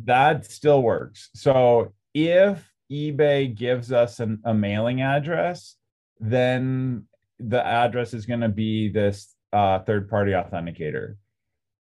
That 0.03 0.45
still 0.45 0.81
works. 0.81 1.29
So 1.35 1.93
if 2.13 2.69
eBay 2.91 3.55
gives 3.55 3.91
us 3.91 4.19
an, 4.19 4.39
a 4.43 4.53
mailing 4.53 5.01
address, 5.01 5.75
then 6.19 7.05
the 7.39 7.65
address 7.65 8.13
is 8.13 8.25
going 8.25 8.41
to 8.41 8.49
be 8.49 8.89
this 8.89 9.35
uh, 9.53 9.79
third 9.79 10.09
party 10.09 10.31
authenticator. 10.31 11.15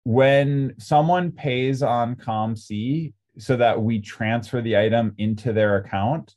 When 0.05 0.75
someone 0.79 1.33
pays 1.33 1.83
on 1.83 2.17
COMC, 2.17 3.15
so 3.39 3.57
that 3.57 3.83
we 3.83 4.01
transfer 4.01 4.61
the 4.61 4.77
item 4.77 5.15
into 5.19 5.53
their 5.53 5.77
account, 5.77 6.35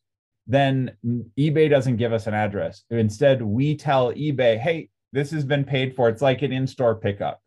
then 0.47 0.91
eBay 1.37 1.69
doesn't 1.69 1.97
give 1.97 2.13
us 2.13 2.25
an 2.25 2.33
address. 2.33 2.83
Instead, 2.89 3.41
we 3.41 3.75
tell 3.75 4.13
eBay, 4.13 4.57
hey, 4.57 4.89
this 5.11 5.31
has 5.31 5.43
been 5.43 5.63
paid 5.63 5.95
for. 5.95 6.09
It's 6.09 6.21
like 6.21 6.41
an 6.41 6.51
in 6.51 6.67
store 6.67 6.95
pickup. 6.95 7.41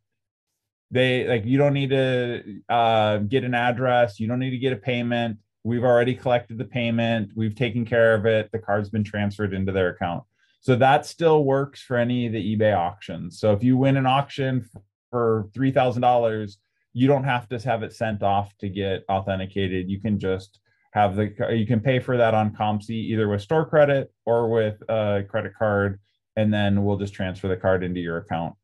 They 0.91 1.27
like, 1.27 1.45
you 1.45 1.57
don't 1.57 1.73
need 1.73 1.91
to 1.91 2.61
uh, 2.69 3.19
get 3.19 3.45
an 3.45 3.55
address, 3.55 4.19
you 4.19 4.27
don't 4.27 4.41
need 4.41 4.51
to 4.51 4.59
get 4.59 4.73
a 4.73 4.77
payment. 4.77 5.39
We've 5.63 5.85
already 5.85 6.15
collected 6.15 6.59
the 6.59 6.65
payment, 6.65 7.31
we've 7.35 7.55
taken 7.55 7.85
care 7.85 8.15
of 8.15 8.27
it. 8.27 8.51
The 8.51 8.59
card's 8.59 8.91
been 8.91 9.05
transferred 9.05 9.55
into 9.55 9.73
their 9.73 9.91
account. 9.91 10.25
So 10.61 10.77
that 10.77 11.07
still 11.07 11.45
works 11.45 11.81
for 11.81 11.97
any 11.97 12.27
of 12.27 12.33
the 12.33 12.57
eBay 12.57 12.77
auctions. 12.77 13.39
So 13.39 13.53
if 13.53 13.63
you 13.63 13.77
win 13.77 13.97
an 13.97 14.07
auction 14.07 14.69
for 15.11 15.49
$3,000, 15.57 16.57
you 16.93 17.07
don't 17.07 17.25
have 17.25 17.49
to 17.49 17.59
have 17.61 17.83
it 17.83 17.95
sent 17.95 18.23
off 18.23 18.53
to 18.59 18.69
get 18.69 19.05
authenticated. 19.09 19.89
You 19.89 20.01
can 20.01 20.19
just 20.19 20.61
have 20.92 21.14
the 21.16 21.33
you 21.53 21.66
can 21.66 21.81
pay 21.81 22.00
for 22.00 22.16
that 22.16 22.35
on 22.35 22.55
COMC 22.55 22.90
either 22.90 23.29
with 23.29 23.42
store 23.42 23.64
credit 23.64 24.12
or 24.26 24.50
with 24.50 24.83
a 24.88 25.24
credit 25.29 25.53
card, 25.57 26.00
and 26.37 26.53
then 26.53 26.85
we'll 26.85 26.98
just 26.98 27.14
transfer 27.14 27.48
the 27.48 27.57
card 27.57 27.85
into 27.85 28.00
your 28.00 28.18
account. 28.18 28.55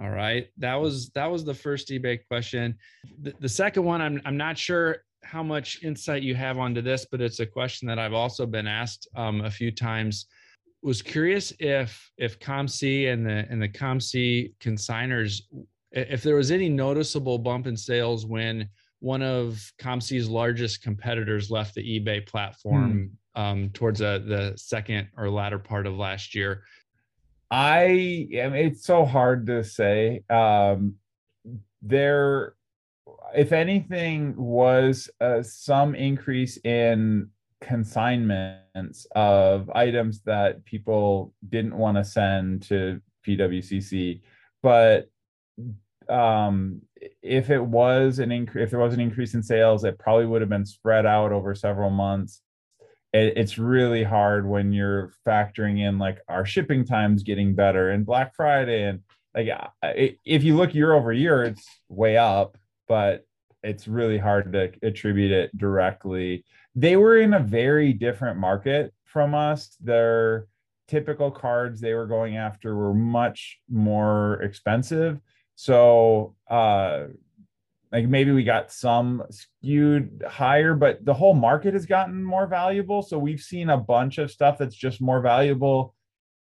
All 0.00 0.10
right, 0.10 0.48
that 0.58 0.74
was 0.74 1.10
that 1.10 1.30
was 1.30 1.44
the 1.44 1.54
first 1.54 1.88
eBay 1.88 2.20
question. 2.28 2.76
The, 3.22 3.34
the 3.40 3.48
second 3.48 3.84
one, 3.84 4.02
I'm 4.02 4.20
I'm 4.24 4.36
not 4.36 4.58
sure 4.58 4.98
how 5.22 5.42
much 5.42 5.82
insight 5.82 6.22
you 6.22 6.34
have 6.34 6.58
onto 6.58 6.82
this, 6.82 7.06
but 7.10 7.20
it's 7.20 7.40
a 7.40 7.46
question 7.46 7.88
that 7.88 7.98
I've 7.98 8.12
also 8.12 8.46
been 8.46 8.66
asked 8.66 9.08
um, 9.16 9.40
a 9.42 9.50
few 9.50 9.70
times. 9.70 10.26
Was 10.82 11.02
curious 11.02 11.52
if 11.58 12.10
if 12.18 12.38
COMC 12.40 13.12
and 13.12 13.24
the 13.24 13.46
and 13.48 13.62
the 13.62 13.68
COMC 13.68 14.54
consigners 14.60 15.42
if 15.92 16.22
there 16.22 16.36
was 16.36 16.50
any 16.50 16.68
noticeable 16.68 17.38
bump 17.38 17.66
in 17.66 17.76
sales 17.76 18.26
when 18.26 18.68
one 19.00 19.22
of 19.22 19.72
COMC's 19.80 20.28
largest 20.28 20.82
competitors 20.82 21.50
left 21.50 21.74
the 21.74 22.00
eBay 22.00 22.26
platform 22.26 23.10
hmm. 23.34 23.40
um, 23.40 23.70
towards 23.70 24.00
a, 24.00 24.22
the 24.26 24.54
second 24.56 25.08
or 25.16 25.30
latter 25.30 25.58
part 25.58 25.86
of 25.86 25.96
last 25.96 26.34
year. 26.34 26.64
I 27.50 28.28
am. 28.32 28.54
It's 28.54 28.84
so 28.84 29.04
hard 29.04 29.46
to 29.46 29.62
say. 29.62 30.24
Um, 30.28 30.96
there, 31.80 32.54
if 33.36 33.52
anything, 33.52 34.34
was 34.36 35.08
uh, 35.20 35.42
some 35.42 35.94
increase 35.94 36.56
in 36.58 37.30
consignments 37.60 39.06
of 39.14 39.70
items 39.70 40.22
that 40.22 40.64
people 40.64 41.32
didn't 41.48 41.76
want 41.76 41.96
to 41.96 42.04
send 42.04 42.62
to 42.62 43.00
PWCC, 43.26 44.22
but 44.62 45.08
um, 46.08 46.82
if 47.22 47.50
it 47.50 47.62
was 47.62 48.18
an 48.18 48.32
increase, 48.32 48.64
if 48.64 48.70
there 48.70 48.80
was 48.80 48.94
an 48.94 49.00
increase 49.00 49.34
in 49.34 49.42
sales, 49.42 49.84
it 49.84 49.98
probably 49.98 50.26
would 50.26 50.42
have 50.42 50.50
been 50.50 50.66
spread 50.66 51.06
out 51.06 51.32
over 51.32 51.54
several 51.54 51.90
months. 51.90 52.40
It, 53.12 53.34
it's 53.36 53.58
really 53.58 54.02
hard 54.02 54.48
when 54.48 54.72
you're 54.72 55.12
factoring 55.26 55.80
in 55.80 55.98
like 55.98 56.18
our 56.28 56.46
shipping 56.46 56.84
times 56.84 57.22
getting 57.22 57.54
better 57.54 57.90
and 57.90 58.06
Black 58.06 58.34
Friday 58.34 58.84
and 58.84 59.00
like 59.34 59.48
if 60.24 60.42
you 60.44 60.56
look 60.56 60.74
year 60.74 60.94
over 60.94 61.12
year, 61.12 61.44
it's 61.44 61.66
way 61.88 62.16
up, 62.16 62.56
but 62.88 63.26
it's 63.62 63.86
really 63.86 64.16
hard 64.16 64.52
to 64.52 64.72
attribute 64.82 65.30
it 65.30 65.56
directly. 65.58 66.44
They 66.74 66.96
were 66.96 67.18
in 67.18 67.34
a 67.34 67.40
very 67.40 67.92
different 67.92 68.38
market 68.38 68.94
from 69.04 69.34
us. 69.34 69.76
Their 69.80 70.46
typical 70.88 71.30
cards 71.30 71.80
they 71.80 71.94
were 71.94 72.06
going 72.06 72.36
after 72.36 72.74
were 72.74 72.94
much 72.94 73.58
more 73.68 74.40
expensive 74.42 75.20
so 75.56 76.36
uh 76.48 77.06
like 77.92 78.08
maybe 78.08 78.32
we 78.32 78.44
got 78.44 78.72
some 78.72 79.22
skewed 79.30 80.22
higher, 80.28 80.74
but 80.74 81.04
the 81.04 81.14
whole 81.14 81.34
market 81.34 81.74
has 81.74 81.86
gotten 81.86 82.22
more 82.22 82.46
valuable. 82.46 83.02
So 83.02 83.18
we've 83.18 83.40
seen 83.40 83.70
a 83.70 83.76
bunch 83.76 84.18
of 84.18 84.30
stuff 84.30 84.58
that's 84.58 84.74
just 84.74 85.00
more 85.00 85.20
valuable 85.20 85.94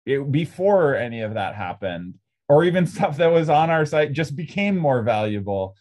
it, 0.05 0.31
before 0.31 0.95
any 0.95 1.21
of 1.21 1.33
that 1.33 1.55
happened, 1.55 2.15
or 2.47 2.63
even 2.63 2.87
stuff 2.95 3.17
that 3.17 3.27
was 3.31 3.49
on 3.49 3.69
our 3.69 3.85
site 3.85 4.13
just 4.13 4.35
became 4.35 4.77
more 4.77 5.03
valuable. 5.03 5.75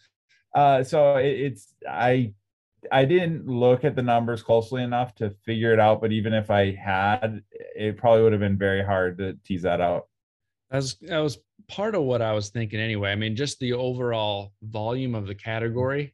Uh, 0.53 0.83
so 0.83 1.15
it, 1.15 1.39
it's 1.39 1.73
I 1.89 2.33
I 2.91 3.05
didn't 3.05 3.47
look 3.47 3.85
at 3.85 3.95
the 3.95 4.03
numbers 4.03 4.43
closely 4.43 4.83
enough 4.83 5.15
to 5.15 5.31
figure 5.45 5.73
it 5.73 5.79
out, 5.79 6.01
but 6.01 6.11
even 6.11 6.33
if 6.33 6.51
I 6.51 6.71
had, 6.71 7.41
it 7.51 7.97
probably 7.97 8.23
would 8.23 8.33
have 8.33 8.41
been 8.41 8.57
very 8.57 8.83
hard 8.83 9.17
to 9.19 9.37
tease 9.45 9.61
that 9.63 9.79
out. 9.81 10.07
That 10.69 10.77
was 10.77 10.95
that 11.01 11.19
was 11.19 11.37
part 11.67 11.95
of 11.95 12.03
what 12.03 12.21
I 12.21 12.33
was 12.33 12.49
thinking 12.49 12.79
anyway. 12.79 13.11
I 13.11 13.15
mean, 13.15 13.35
just 13.35 13.59
the 13.59 13.73
overall 13.73 14.53
volume 14.63 15.15
of 15.15 15.27
the 15.27 15.35
category 15.35 16.13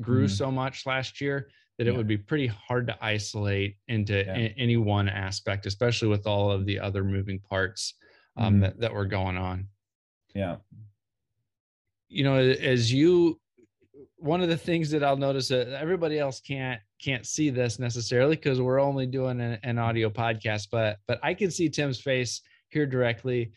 grew 0.00 0.26
mm-hmm. 0.26 0.34
so 0.34 0.50
much 0.50 0.86
last 0.86 1.20
year 1.20 1.48
that 1.78 1.86
yeah. 1.86 1.92
it 1.92 1.96
would 1.96 2.06
be 2.06 2.18
pretty 2.18 2.46
hard 2.46 2.86
to 2.86 2.96
isolate 3.04 3.76
into 3.88 4.24
yeah. 4.24 4.48
any 4.56 4.76
one 4.76 5.08
aspect, 5.08 5.66
especially 5.66 6.08
with 6.08 6.26
all 6.26 6.50
of 6.50 6.66
the 6.66 6.78
other 6.78 7.02
moving 7.02 7.38
parts 7.38 7.94
um, 8.36 8.54
mm-hmm. 8.54 8.62
that, 8.62 8.80
that 8.80 8.94
were 8.94 9.06
going 9.06 9.36
on. 9.36 9.66
Yeah. 10.34 10.56
You 12.08 12.24
know, 12.24 12.36
as 12.36 12.92
you, 12.92 13.40
one 14.16 14.42
of 14.42 14.48
the 14.48 14.56
things 14.56 14.90
that 14.90 15.02
I'll 15.02 15.16
notice 15.16 15.48
that 15.48 15.68
everybody 15.68 16.18
else 16.18 16.40
can't 16.40 16.80
can't 17.02 17.26
see 17.26 17.50
this 17.50 17.80
necessarily 17.80 18.36
because 18.36 18.60
we're 18.60 18.80
only 18.80 19.06
doing 19.06 19.40
an, 19.40 19.58
an 19.64 19.78
audio 19.78 20.08
podcast, 20.08 20.68
but 20.70 20.98
but 21.08 21.18
I 21.22 21.34
can 21.34 21.50
see 21.50 21.68
Tim's 21.68 22.00
face 22.00 22.42
here 22.68 22.86
directly. 22.86 23.52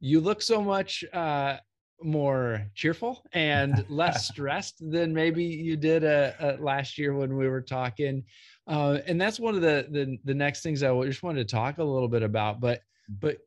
You 0.00 0.20
look 0.20 0.42
so 0.42 0.62
much 0.62 1.04
uh, 1.12 1.58
more 2.02 2.66
cheerful 2.74 3.24
and 3.32 3.84
less 3.88 4.28
stressed 4.32 4.82
than 4.90 5.12
maybe 5.12 5.44
you 5.44 5.76
did 5.76 6.04
uh, 6.04 6.32
uh, 6.40 6.56
last 6.60 6.98
year 6.98 7.14
when 7.14 7.36
we 7.36 7.48
were 7.48 7.62
talking. 7.62 8.24
Uh, 8.66 8.98
and 9.06 9.20
that's 9.20 9.40
one 9.40 9.54
of 9.54 9.62
the, 9.62 9.86
the 9.90 10.18
the 10.24 10.34
next 10.34 10.62
things 10.62 10.82
I 10.82 11.04
just 11.04 11.22
wanted 11.22 11.48
to 11.48 11.54
talk 11.54 11.78
a 11.78 11.84
little 11.84 12.08
bit 12.08 12.22
about. 12.22 12.60
But 12.60 12.80
but 13.08 13.38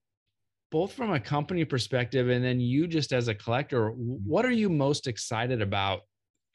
both 0.72 0.94
from 0.94 1.12
a 1.12 1.20
company 1.20 1.66
perspective 1.66 2.30
and 2.30 2.44
then 2.44 2.60
you 2.60 2.88
just 2.88 3.12
as 3.12 3.28
a 3.28 3.36
collector, 3.36 3.90
what 3.90 4.46
are 4.46 4.52
you 4.52 4.70
most 4.70 5.08
excited 5.08 5.62
about 5.62 6.02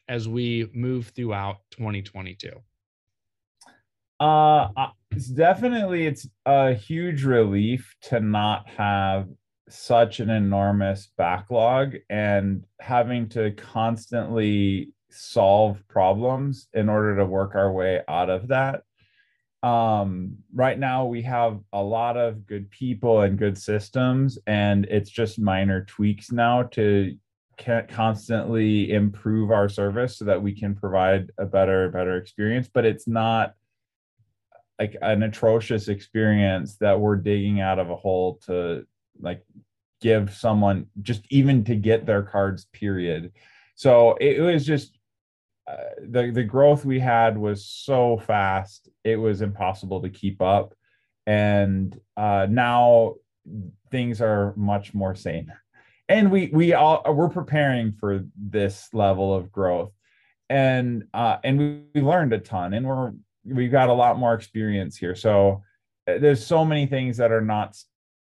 as 0.08 0.28
we 0.28 0.68
move 0.74 1.12
throughout 1.14 1.56
2022? 1.72 2.50
Uh, 4.18 4.68
it's 5.10 5.26
definitely 5.26 6.06
it's 6.06 6.26
a 6.46 6.72
huge 6.72 7.24
relief 7.24 7.94
to 8.00 8.18
not 8.18 8.66
have 8.70 9.28
such 9.68 10.20
an 10.20 10.30
enormous 10.30 11.08
backlog 11.16 11.96
and 12.08 12.64
having 12.80 13.28
to 13.30 13.50
constantly 13.52 14.92
solve 15.10 15.82
problems 15.88 16.68
in 16.74 16.88
order 16.88 17.16
to 17.16 17.24
work 17.24 17.54
our 17.54 17.72
way 17.72 18.02
out 18.08 18.30
of 18.30 18.48
that. 18.48 18.82
Um, 19.62 20.36
right 20.54 20.78
now, 20.78 21.06
we 21.06 21.22
have 21.22 21.58
a 21.72 21.82
lot 21.82 22.16
of 22.16 22.46
good 22.46 22.70
people 22.70 23.22
and 23.22 23.38
good 23.38 23.58
systems, 23.58 24.38
and 24.46 24.84
it's 24.86 25.10
just 25.10 25.40
minor 25.40 25.84
tweaks 25.84 26.30
now 26.30 26.64
to 26.64 27.16
constantly 27.88 28.92
improve 28.92 29.50
our 29.50 29.68
service 29.68 30.18
so 30.18 30.26
that 30.26 30.42
we 30.42 30.54
can 30.54 30.74
provide 30.74 31.32
a 31.38 31.46
better, 31.46 31.88
better 31.88 32.16
experience. 32.16 32.68
But 32.72 32.84
it's 32.84 33.08
not 33.08 33.54
like 34.78 34.96
an 35.00 35.22
atrocious 35.22 35.88
experience 35.88 36.76
that 36.76 37.00
we're 37.00 37.16
digging 37.16 37.60
out 37.60 37.78
of 37.78 37.90
a 37.90 37.96
hole 37.96 38.38
to 38.46 38.86
like 39.20 39.42
give 40.00 40.34
someone 40.34 40.86
just 41.02 41.22
even 41.30 41.64
to 41.64 41.74
get 41.74 42.06
their 42.06 42.22
cards 42.22 42.66
period. 42.72 43.32
So 43.74 44.16
it, 44.20 44.40
was 44.40 44.64
just 44.64 44.98
uh, 45.66 45.76
the 46.08 46.30
the 46.30 46.44
growth 46.44 46.84
we 46.84 47.00
had 47.00 47.36
was 47.36 47.66
so 47.66 48.18
fast 48.18 48.88
it 49.04 49.16
was 49.16 49.42
impossible 49.42 50.02
to 50.02 50.08
keep 50.08 50.40
up. 50.40 50.74
And 51.26 51.98
uh, 52.16 52.46
now 52.48 53.16
things 53.90 54.20
are 54.20 54.54
much 54.56 54.94
more 54.94 55.14
sane. 55.14 55.52
And 56.08 56.30
we 56.30 56.50
we 56.52 56.72
all 56.72 57.02
we're 57.12 57.28
preparing 57.28 57.92
for 57.92 58.24
this 58.36 58.88
level 58.92 59.34
of 59.34 59.50
growth. 59.50 59.92
And 60.48 61.04
uh 61.12 61.38
and 61.42 61.58
we, 61.58 61.82
we 61.94 62.00
learned 62.00 62.32
a 62.32 62.38
ton 62.38 62.74
and 62.74 62.86
we're 62.86 63.12
we've 63.44 63.72
got 63.72 63.88
a 63.88 63.92
lot 63.92 64.18
more 64.18 64.34
experience 64.34 64.96
here. 64.96 65.14
So 65.14 65.62
uh, 66.06 66.18
there's 66.18 66.44
so 66.44 66.64
many 66.64 66.86
things 66.86 67.16
that 67.16 67.32
are 67.32 67.40
not 67.40 67.76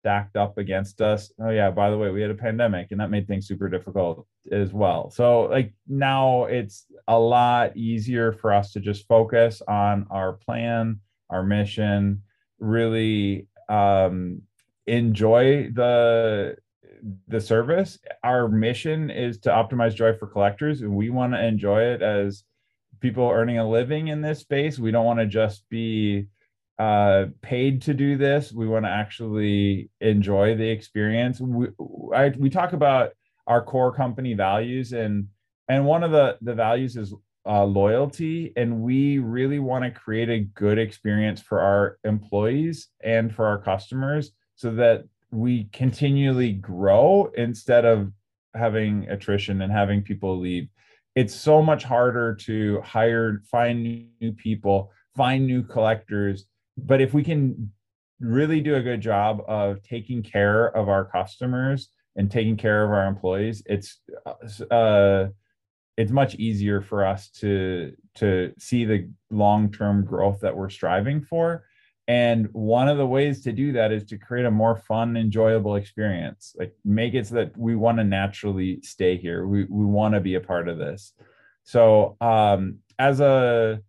stacked 0.05 0.37
up 0.37 0.59
against 0.59 1.01
us. 1.01 1.33
Oh 1.41 1.49
yeah, 1.49 1.71
by 1.71 1.89
the 1.89 1.97
way, 1.97 2.11
we 2.11 2.21
had 2.21 2.31
a 2.31 2.35
pandemic 2.35 2.89
and 2.91 3.01
that 3.01 3.11
made 3.11 3.27
things 3.27 3.49
super 3.49 3.71
difficult 3.71 4.27
as 4.53 4.71
well. 4.71 5.11
So 5.11 5.45
like 5.45 5.73
now 5.89 6.45
it's 6.45 6.85
a 7.09 7.19
lot 7.19 7.75
easier 7.75 8.31
for 8.31 8.53
us 8.53 8.73
to 8.73 8.81
just 8.81 9.09
focus 9.09 9.63
on 9.67 10.07
our 10.11 10.35
plan, 10.35 11.01
our 11.31 11.43
mission, 11.43 12.23
really 12.59 13.49
um 13.71 14.43
enjoy 14.87 15.71
the 15.73 16.57
the 17.29 17.41
service. 17.41 17.99
Our 18.23 18.47
mission 18.47 19.09
is 19.09 19.39
to 19.39 19.49
optimize 19.49 19.95
joy 19.95 20.13
for 20.19 20.27
collectors 20.27 20.83
and 20.83 20.95
we 20.95 21.09
want 21.09 21.33
to 21.33 21.43
enjoy 21.43 21.81
it 21.81 22.03
as 22.03 22.45
people 23.01 23.31
earning 23.31 23.59
a 23.59 23.67
living 23.67 24.09
in 24.09 24.21
this 24.21 24.41
space. 24.41 24.79
We 24.79 24.91
don't 24.91 25.07
want 25.07 25.21
to 25.21 25.27
just 25.27 25.67
be 25.71 26.27
uh 26.79 27.27
paid 27.41 27.83
to 27.83 27.95
do 27.95 28.16
this. 28.16 28.53
We 28.53 28.66
want 28.66 28.85
to 28.85 28.91
actually 28.91 29.91
enjoy 30.01 30.57
the 30.57 30.68
experience. 30.68 31.41
We 31.41 31.68
I, 32.14 32.31
we 32.37 32.51
talk 32.51 32.72
about 32.72 33.12
our 33.47 33.62
core 33.62 33.95
company 33.95 34.35
values 34.35 34.93
and 34.93 35.29
and 35.68 35.87
one 35.87 36.03
of 36.03 36.11
the 36.11 36.37
the 36.43 36.55
values 36.55 36.97
is 36.97 37.14
uh, 37.47 37.64
loyalty 37.64 38.53
and 38.57 38.81
we 38.81 39.18
really 39.18 39.59
want 39.59 39.85
to 39.85 39.91
create 39.91 40.31
a 40.31 40.41
good 40.41 40.79
experience 40.79 41.43
for 41.43 41.61
our 41.61 41.99
employees 42.05 42.89
and 43.03 43.35
for 43.35 43.47
our 43.47 43.59
customers 43.59 44.33
so 44.57 44.70
that 44.70 45.05
we 45.31 45.64
continually 45.72 46.53
grow 46.53 47.31
instead 47.37 47.85
of 47.85 48.11
having 48.55 49.07
attrition 49.09 49.62
and 49.62 49.72
having 49.72 50.01
people 50.01 50.39
leave. 50.39 50.68
It's 51.14 51.35
so 51.35 51.62
much 51.62 51.85
harder 51.85 52.35
to 52.47 52.81
hire 52.81 53.43
find 53.51 54.11
new 54.20 54.33
people 54.33 54.91
find 55.14 55.47
new 55.47 55.62
collectors 55.62 56.47
but 56.77 57.01
if 57.01 57.14
we 57.14 57.22
can 57.22 57.72
really 58.20 58.61
do 58.61 58.77
a 58.77 58.83
good 58.83 59.01
job 59.01 59.43
of 59.49 59.83
taking 59.83 60.22
care 60.22 60.66
of 60.77 60.89
our 60.89 61.05
customers 61.05 61.89
and 62.16 62.31
taking 62.31 62.57
care 62.57 62.85
of 62.85 62.91
our 62.91 63.07
employees 63.07 63.62
it's 63.66 64.01
uh 64.70 65.27
it's 65.97 66.11
much 66.11 66.35
easier 66.37 66.81
for 66.81 67.05
us 67.05 67.29
to 67.31 67.93
to 68.16 68.53
see 68.59 68.85
the 68.85 69.09
long-term 69.31 70.05
growth 70.05 70.41
that 70.41 70.57
we're 70.57 70.70
striving 70.70 71.20
for. 71.20 71.64
And 72.07 72.49
one 72.53 72.89
of 72.89 72.99
the 72.99 73.07
ways 73.07 73.43
to 73.43 73.53
do 73.53 73.72
that 73.72 73.91
is 73.91 74.05
to 74.07 74.18
create 74.18 74.45
a 74.45 74.51
more 74.51 74.77
fun 74.77 75.16
enjoyable 75.16 75.77
experience 75.77 76.55
like 76.59 76.75
make 76.85 77.14
it 77.14 77.27
so 77.27 77.37
that 77.37 77.57
we 77.57 77.77
want 77.77 77.99
to 77.99 78.05
naturally 78.05 78.81
stay 78.83 79.16
here. 79.16 79.47
We 79.47 79.64
we 79.64 79.85
want 79.85 80.14
to 80.14 80.20
be 80.20 80.35
a 80.35 80.41
part 80.41 80.68
of 80.68 80.79
this. 80.79 81.12
So 81.62 82.16
um 82.20 82.79
as 82.99 83.20
a 83.20 83.81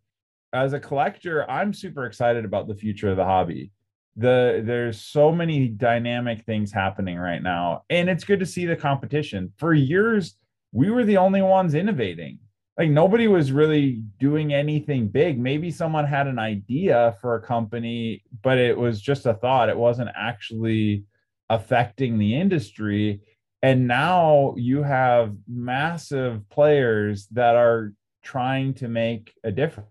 as 0.56 0.72
a 0.74 0.80
collector, 0.80 1.50
I'm 1.52 1.74
super 1.74 2.06
excited 2.06 2.46
about 2.46 2.68
the 2.68 2.76
future 2.76 3.10
of 3.10 3.18
the 3.18 3.26
hobby. 3.26 3.72
The 4.16 4.64
there's 4.66 5.02
so 5.02 5.32
many 5.34 5.68
dynamic 5.68 6.46
things 6.46 6.72
happening 6.72 7.18
right 7.18 7.44
now, 7.44 7.84
and 7.90 8.10
it's 8.10 8.24
good 8.24 8.40
to 8.40 8.46
see 8.46 8.66
the 8.66 8.78
competition. 8.78 9.52
For 9.58 9.74
years, 9.74 10.36
we 10.72 10.90
were 10.90 11.04
the 11.04 11.18
only 11.18 11.42
ones 11.42 11.76
innovating. 11.76 12.40
Like 12.78 12.90
nobody 12.90 13.28
was 13.28 13.52
really 13.52 14.04
doing 14.18 14.54
anything 14.54 15.10
big. 15.10 15.38
Maybe 15.38 15.72
someone 15.72 16.06
had 16.06 16.28
an 16.28 16.40
idea 16.40 17.18
for 17.20 17.36
a 17.36 17.42
company, 17.42 18.24
but 18.42 18.58
it 18.58 18.78
was 18.78 19.02
just 19.02 19.26
a 19.26 19.34
thought. 19.34 19.70
It 19.70 19.78
wasn't 19.78 20.10
actually 20.16 21.04
affecting 21.50 22.18
the 22.18 22.36
industry. 22.36 23.22
And 23.62 23.88
now 23.88 24.56
you 24.58 24.84
have 24.84 25.36
massive 25.48 26.50
players 26.50 27.28
that 27.32 27.56
are 27.56 27.94
trying 28.24 28.74
to 28.76 28.88
make 28.88 29.34
a 29.44 29.52
difference 29.52 29.90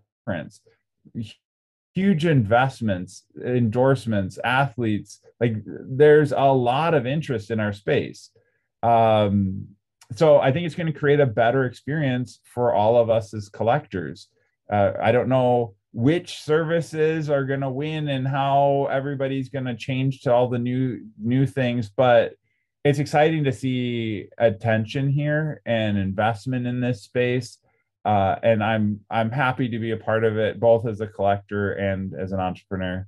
huge 1.93 2.25
investments 2.25 3.23
endorsements 3.45 4.37
athletes 4.43 5.21
like 5.39 5.55
there's 5.65 6.31
a 6.31 6.41
lot 6.41 6.93
of 6.93 7.05
interest 7.05 7.51
in 7.51 7.59
our 7.59 7.73
space. 7.73 8.31
Um, 8.83 9.67
so 10.13 10.39
i 10.39 10.51
think 10.51 10.65
it's 10.65 10.75
going 10.75 10.91
to 10.91 10.99
create 10.99 11.19
a 11.19 11.25
better 11.25 11.65
experience 11.65 12.39
for 12.43 12.73
all 12.73 12.97
of 12.97 13.09
us 13.09 13.33
as 13.33 13.49
collectors. 13.49 14.27
Uh, 14.71 14.93
i 15.01 15.11
don't 15.11 15.29
know 15.29 15.73
which 15.93 16.39
services 16.39 17.29
are 17.29 17.45
going 17.45 17.61
to 17.61 17.69
win 17.69 18.09
and 18.09 18.27
how 18.27 18.87
everybody's 18.91 19.49
going 19.49 19.65
to 19.65 19.75
change 19.75 20.21
to 20.21 20.33
all 20.33 20.49
the 20.49 20.59
new 20.59 20.99
new 21.21 21.45
things 21.45 21.89
but 21.89 22.33
it's 22.83 22.99
exciting 22.99 23.43
to 23.43 23.51
see 23.51 24.27
attention 24.37 25.09
here 25.09 25.61
and 25.65 25.97
investment 25.97 26.67
in 26.67 26.79
this 26.79 27.01
space 27.01 27.57
uh, 28.05 28.35
and 28.43 28.63
I'm 28.63 28.99
I'm 29.09 29.31
happy 29.31 29.67
to 29.67 29.79
be 29.79 29.91
a 29.91 29.97
part 29.97 30.23
of 30.23 30.37
it, 30.37 30.59
both 30.59 30.87
as 30.87 31.01
a 31.01 31.07
collector 31.07 31.73
and 31.73 32.13
as 32.13 32.31
an 32.31 32.39
entrepreneur. 32.39 33.07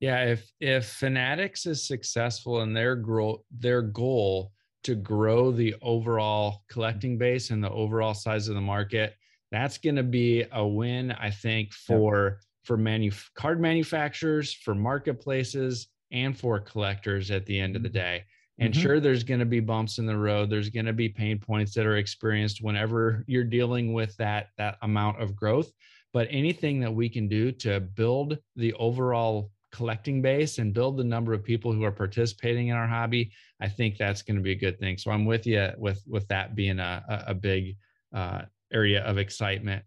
Yeah, 0.00 0.24
if 0.24 0.50
if 0.60 0.86
Fanatics 0.86 1.66
is 1.66 1.86
successful 1.86 2.62
in 2.62 2.72
their 2.72 2.94
grow 2.94 3.44
their 3.50 3.82
goal 3.82 4.52
to 4.84 4.94
grow 4.94 5.50
the 5.50 5.74
overall 5.82 6.62
collecting 6.70 7.18
base 7.18 7.50
and 7.50 7.62
the 7.62 7.70
overall 7.70 8.14
size 8.14 8.46
of 8.48 8.54
the 8.54 8.60
market, 8.60 9.14
that's 9.50 9.78
going 9.78 9.96
to 9.96 10.04
be 10.04 10.44
a 10.52 10.64
win, 10.64 11.10
I 11.10 11.30
think, 11.30 11.72
for 11.72 12.38
yeah. 12.38 12.46
for 12.62 12.76
manu- 12.76 13.10
card 13.34 13.60
manufacturers, 13.60 14.52
for 14.52 14.74
marketplaces, 14.74 15.88
and 16.12 16.38
for 16.38 16.60
collectors 16.60 17.32
at 17.32 17.44
the 17.46 17.58
end 17.58 17.74
of 17.74 17.82
the 17.82 17.88
mm-hmm. 17.88 17.98
day. 17.98 18.24
And 18.58 18.72
mm-hmm. 18.72 18.82
sure, 18.82 19.00
there's 19.00 19.24
going 19.24 19.40
to 19.40 19.46
be 19.46 19.60
bumps 19.60 19.98
in 19.98 20.06
the 20.06 20.16
road. 20.16 20.48
There's 20.48 20.70
going 20.70 20.86
to 20.86 20.92
be 20.92 21.08
pain 21.08 21.38
points 21.38 21.74
that 21.74 21.86
are 21.86 21.98
experienced 21.98 22.62
whenever 22.62 23.24
you're 23.26 23.44
dealing 23.44 23.92
with 23.92 24.16
that 24.16 24.48
that 24.56 24.78
amount 24.82 25.20
of 25.20 25.36
growth. 25.36 25.70
But 26.12 26.28
anything 26.30 26.80
that 26.80 26.94
we 26.94 27.08
can 27.08 27.28
do 27.28 27.52
to 27.52 27.80
build 27.80 28.38
the 28.56 28.72
overall 28.74 29.50
collecting 29.72 30.22
base 30.22 30.56
and 30.56 30.72
build 30.72 30.96
the 30.96 31.04
number 31.04 31.34
of 31.34 31.44
people 31.44 31.70
who 31.70 31.84
are 31.84 31.92
participating 31.92 32.68
in 32.68 32.76
our 32.76 32.86
hobby, 32.86 33.30
I 33.60 33.68
think 33.68 33.98
that's 33.98 34.22
going 34.22 34.36
to 34.36 34.42
be 34.42 34.52
a 34.52 34.56
good 34.56 34.78
thing. 34.78 34.96
So 34.96 35.10
I'm 35.10 35.26
with 35.26 35.46
you 35.46 35.70
with 35.76 36.02
with 36.06 36.26
that 36.28 36.54
being 36.54 36.78
a 36.78 37.24
a 37.26 37.34
big 37.34 37.76
uh, 38.14 38.42
area 38.72 39.04
of 39.04 39.18
excitement. 39.18 39.84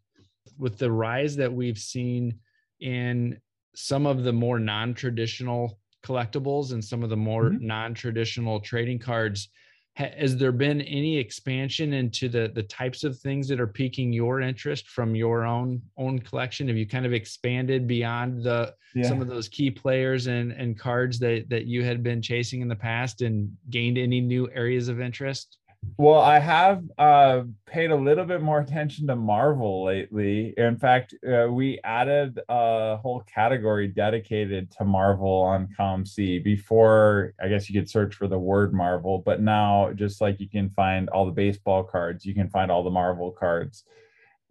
With 0.59 0.77
the 0.77 0.91
rise 0.91 1.35
that 1.37 1.51
we've 1.51 1.77
seen 1.77 2.39
in 2.79 3.39
some 3.75 4.05
of 4.05 4.23
the 4.23 4.33
more 4.33 4.59
non-traditional 4.59 5.78
collectibles 6.03 6.71
and 6.71 6.83
some 6.83 7.03
of 7.03 7.09
the 7.09 7.17
more 7.17 7.45
mm-hmm. 7.45 7.65
non-traditional 7.65 8.59
trading 8.59 8.99
cards 8.99 9.49
has 9.95 10.37
there 10.37 10.53
been 10.53 10.81
any 10.81 11.17
expansion 11.17 11.93
into 11.93 12.29
the 12.29 12.51
the 12.55 12.63
types 12.63 13.03
of 13.03 13.17
things 13.19 13.47
that 13.49 13.59
are 13.59 13.67
piquing 13.67 14.13
your 14.13 14.39
interest 14.39 14.87
from 14.87 15.13
your 15.15 15.45
own 15.45 15.81
own 15.97 16.19
collection 16.19 16.67
have 16.67 16.77
you 16.77 16.87
kind 16.87 17.05
of 17.05 17.13
expanded 17.13 17.85
beyond 17.87 18.41
the 18.43 18.73
yeah. 18.95 19.07
some 19.07 19.21
of 19.21 19.27
those 19.27 19.49
key 19.49 19.69
players 19.69 20.27
and 20.27 20.53
and 20.53 20.79
cards 20.79 21.19
that 21.19 21.49
that 21.49 21.65
you 21.65 21.83
had 21.83 22.01
been 22.01 22.21
chasing 22.21 22.61
in 22.61 22.67
the 22.69 22.75
past 22.75 23.21
and 23.21 23.51
gained 23.69 23.97
any 23.97 24.21
new 24.21 24.49
areas 24.53 24.87
of 24.87 25.01
interest 25.01 25.57
well, 25.99 26.21
I 26.21 26.39
have 26.39 26.83
uh, 26.97 27.41
paid 27.65 27.91
a 27.91 27.95
little 27.95 28.23
bit 28.23 28.41
more 28.41 28.61
attention 28.61 29.05
to 29.07 29.17
Marvel 29.17 29.83
lately. 29.83 30.53
In 30.55 30.77
fact, 30.77 31.13
uh, 31.27 31.47
we 31.51 31.77
added 31.83 32.39
a 32.47 32.95
whole 32.95 33.21
category 33.33 33.89
dedicated 33.89 34.71
to 34.77 34.85
Marvel 34.85 35.41
on 35.41 35.67
COMC. 35.77 36.41
Before, 36.41 37.33
I 37.43 37.49
guess 37.49 37.69
you 37.69 37.77
could 37.77 37.89
search 37.89 38.15
for 38.15 38.29
the 38.29 38.39
word 38.39 38.73
Marvel, 38.73 39.21
but 39.25 39.41
now, 39.41 39.91
just 39.93 40.21
like 40.21 40.39
you 40.39 40.47
can 40.47 40.69
find 40.69 41.09
all 41.09 41.25
the 41.25 41.33
baseball 41.33 41.83
cards, 41.83 42.25
you 42.25 42.33
can 42.33 42.49
find 42.49 42.71
all 42.71 42.85
the 42.85 42.89
Marvel 42.89 43.31
cards. 43.31 43.83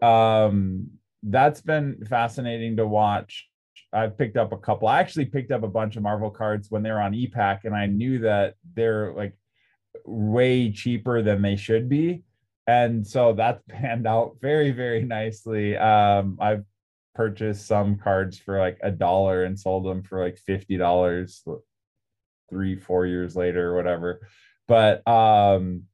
Um, 0.03 0.89
that's 1.23 1.63
been 1.63 2.05
fascinating 2.11 2.77
to 2.77 2.87
watch. 2.87 3.49
I've 3.91 4.19
picked 4.19 4.37
up 4.37 4.53
a 4.53 4.59
couple. 4.59 4.87
I 4.87 5.01
actually 5.01 5.25
picked 5.25 5.51
up 5.51 5.63
a 5.63 5.69
bunch 5.69 5.97
of 5.97 6.03
Marvel 6.03 6.31
cards 6.31 6.71
when 6.71 6.83
they 6.83 6.91
were 6.91 7.01
on 7.01 7.15
e-Pack, 7.15 7.65
and 7.65 7.75
I 7.75 7.87
knew 7.87 8.19
that 8.19 8.57
they're 8.75 9.15
like 9.15 9.33
way 10.09 10.73
cheaper 10.73 11.23
than 11.23 11.43
they 11.43 11.57
should 11.57 11.89
be. 11.89 12.23
And 12.67 13.07
so 13.07 13.33
that's 13.33 13.63
panned 13.69 14.07
out 14.07 14.37
very 14.41 14.71
very 14.71 15.05
nicely. 15.05 15.77
Um 15.77 16.39
i've 16.41 16.65
purchased 17.15 17.67
some 17.67 17.99
cards 17.99 18.39
for 18.39 18.59
like 18.59 18.79
a 18.83 18.91
dollar 18.91 19.45
and 19.45 19.59
sold 19.59 19.85
them 19.85 20.03
for 20.03 20.23
like 20.23 20.39
fifty 20.39 20.77
dollars 20.77 21.45
three 22.49 22.77
four 22.77 23.07
years 23.07 23.37
later 23.37 23.71
or 23.71 23.77
whatever. 23.77 24.27
But 24.67 25.07
um 25.07 25.85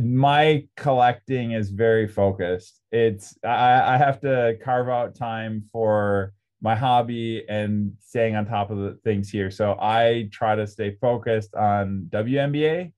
my 0.00 0.66
collecting 0.76 1.52
is 1.52 1.70
very 1.70 2.08
focused. 2.08 2.80
It's 2.90 3.36
i 3.44 3.94
i 3.94 3.96
have 3.96 4.20
to 4.20 4.56
carve 4.62 4.88
out 4.88 5.14
time 5.14 5.62
for 5.72 6.32
my 6.60 6.74
hobby 6.74 7.44
and 7.48 7.92
staying 8.00 8.34
on 8.34 8.44
top 8.44 8.70
of 8.70 8.78
the 8.78 8.98
things 9.04 9.30
here. 9.30 9.50
So 9.50 9.76
i 9.80 10.28
try 10.32 10.56
to 10.56 10.66
stay 10.66 10.96
focused 11.00 11.54
on 11.54 12.08
WNBA 12.10 12.92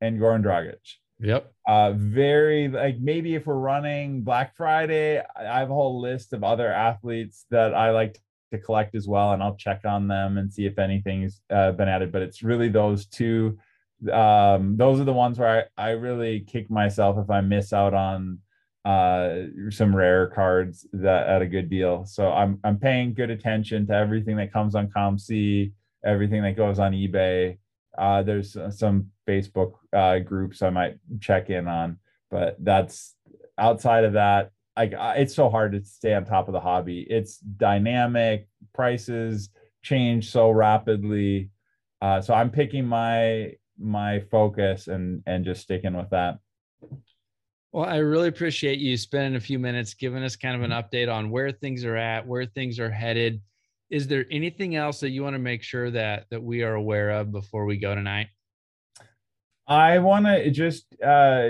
and 0.00 0.20
Goran 0.20 0.42
Dragic. 0.42 0.76
Yep. 1.18 1.52
Uh, 1.66 1.92
very 1.92 2.68
like 2.68 2.98
maybe 2.98 3.34
if 3.34 3.46
we're 3.46 3.54
running 3.54 4.22
Black 4.22 4.54
Friday, 4.54 5.22
I 5.36 5.58
have 5.58 5.70
a 5.70 5.74
whole 5.74 6.00
list 6.00 6.32
of 6.32 6.44
other 6.44 6.70
athletes 6.72 7.46
that 7.50 7.74
I 7.74 7.90
like 7.90 8.20
to 8.52 8.58
collect 8.58 8.94
as 8.94 9.08
well, 9.08 9.32
and 9.32 9.42
I'll 9.42 9.56
check 9.56 9.80
on 9.84 10.08
them 10.08 10.38
and 10.38 10.52
see 10.52 10.66
if 10.66 10.78
anything's 10.78 11.40
uh, 11.50 11.72
been 11.72 11.88
added. 11.88 12.12
But 12.12 12.22
it's 12.22 12.42
really 12.42 12.68
those 12.68 13.06
two. 13.06 13.58
Um, 14.12 14.76
those 14.76 15.00
are 15.00 15.04
the 15.04 15.12
ones 15.12 15.38
where 15.38 15.70
I, 15.78 15.88
I 15.88 15.90
really 15.92 16.40
kick 16.40 16.70
myself 16.70 17.16
if 17.18 17.30
I 17.30 17.40
miss 17.40 17.72
out 17.72 17.94
on 17.94 18.40
uh, 18.84 19.46
some 19.70 19.96
rare 19.96 20.28
cards 20.28 20.86
that 20.92 21.26
at 21.28 21.42
a 21.42 21.46
good 21.46 21.70
deal. 21.70 22.04
So 22.04 22.30
I'm 22.30 22.60
I'm 22.62 22.78
paying 22.78 23.14
good 23.14 23.30
attention 23.30 23.86
to 23.86 23.94
everything 23.94 24.36
that 24.36 24.52
comes 24.52 24.74
on 24.74 24.88
COMC, 24.88 25.72
everything 26.04 26.42
that 26.42 26.56
goes 26.56 26.78
on 26.78 26.92
eBay. 26.92 27.58
Uh, 27.98 28.22
there's 28.22 28.56
some 28.70 29.10
Facebook 29.28 29.72
uh, 29.92 30.18
groups 30.18 30.62
I 30.62 30.70
might 30.70 30.98
check 31.20 31.50
in 31.50 31.68
on, 31.68 31.98
but 32.30 32.56
that's 32.60 33.14
outside 33.58 34.04
of 34.04 34.14
that. 34.14 34.50
Like 34.76 34.92
it's 34.94 35.34
so 35.34 35.48
hard 35.48 35.72
to 35.72 35.84
stay 35.84 36.14
on 36.14 36.24
top 36.24 36.48
of 36.48 36.52
the 36.52 36.60
hobby. 36.60 37.06
It's 37.08 37.38
dynamic, 37.38 38.48
prices 38.74 39.48
change 39.82 40.30
so 40.30 40.50
rapidly. 40.50 41.50
Uh, 42.02 42.20
so 42.20 42.34
I'm 42.34 42.50
picking 42.50 42.86
my 42.86 43.52
my 43.78 44.20
focus 44.30 44.88
and 44.88 45.22
and 45.26 45.44
just 45.44 45.62
sticking 45.62 45.96
with 45.96 46.10
that. 46.10 46.38
Well, 47.72 47.84
I 47.84 47.96
really 47.96 48.28
appreciate 48.28 48.78
you 48.78 48.96
spending 48.96 49.36
a 49.36 49.40
few 49.40 49.58
minutes 49.58 49.94
giving 49.94 50.22
us 50.22 50.36
kind 50.36 50.56
of 50.56 50.62
an 50.62 50.70
update 50.70 51.12
on 51.12 51.30
where 51.30 51.52
things 51.52 51.84
are 51.84 51.96
at, 51.96 52.26
where 52.26 52.46
things 52.46 52.80
are 52.80 52.90
headed. 52.90 53.40
Is 53.90 54.08
there 54.08 54.26
anything 54.30 54.74
else 54.74 55.00
that 55.00 55.10
you 55.10 55.22
want 55.22 55.34
to 55.34 55.38
make 55.38 55.62
sure 55.62 55.90
that 55.92 56.26
that 56.30 56.42
we 56.42 56.62
are 56.62 56.74
aware 56.74 57.10
of 57.10 57.30
before 57.30 57.66
we 57.66 57.76
go 57.76 57.94
tonight? 57.94 58.28
I 59.68 59.98
want 59.98 60.26
to 60.26 60.50
just 60.50 60.86
uh, 61.04 61.48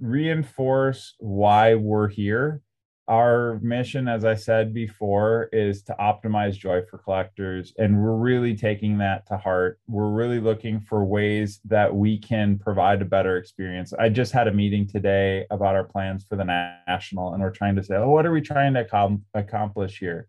reinforce 0.00 1.14
why 1.18 1.74
we're 1.74 2.08
here. 2.08 2.60
Our 3.08 3.58
mission, 3.62 4.06
as 4.06 4.24
I 4.24 4.36
said 4.36 4.72
before, 4.72 5.48
is 5.52 5.82
to 5.84 5.96
optimize 5.98 6.56
joy 6.56 6.82
for 6.88 6.98
collectors. 6.98 7.74
And 7.76 8.00
we're 8.00 8.16
really 8.16 8.54
taking 8.54 8.98
that 8.98 9.26
to 9.26 9.36
heart. 9.36 9.80
We're 9.88 10.10
really 10.10 10.40
looking 10.40 10.80
for 10.80 11.04
ways 11.04 11.60
that 11.64 11.94
we 11.94 12.18
can 12.18 12.58
provide 12.58 13.02
a 13.02 13.06
better 13.06 13.36
experience. 13.38 13.92
I 13.92 14.08
just 14.08 14.32
had 14.32 14.46
a 14.46 14.52
meeting 14.52 14.86
today 14.86 15.46
about 15.50 15.74
our 15.74 15.84
plans 15.84 16.24
for 16.26 16.36
the 16.36 16.44
national, 16.44 17.34
and 17.34 17.42
we're 17.42 17.50
trying 17.50 17.76
to 17.76 17.82
say, 17.82 17.96
oh, 17.96 18.10
what 18.10 18.24
are 18.24 18.32
we 18.32 18.40
trying 18.40 18.74
to 18.74 18.84
com- 18.84 19.24
accomplish 19.34 19.98
here? 19.98 20.28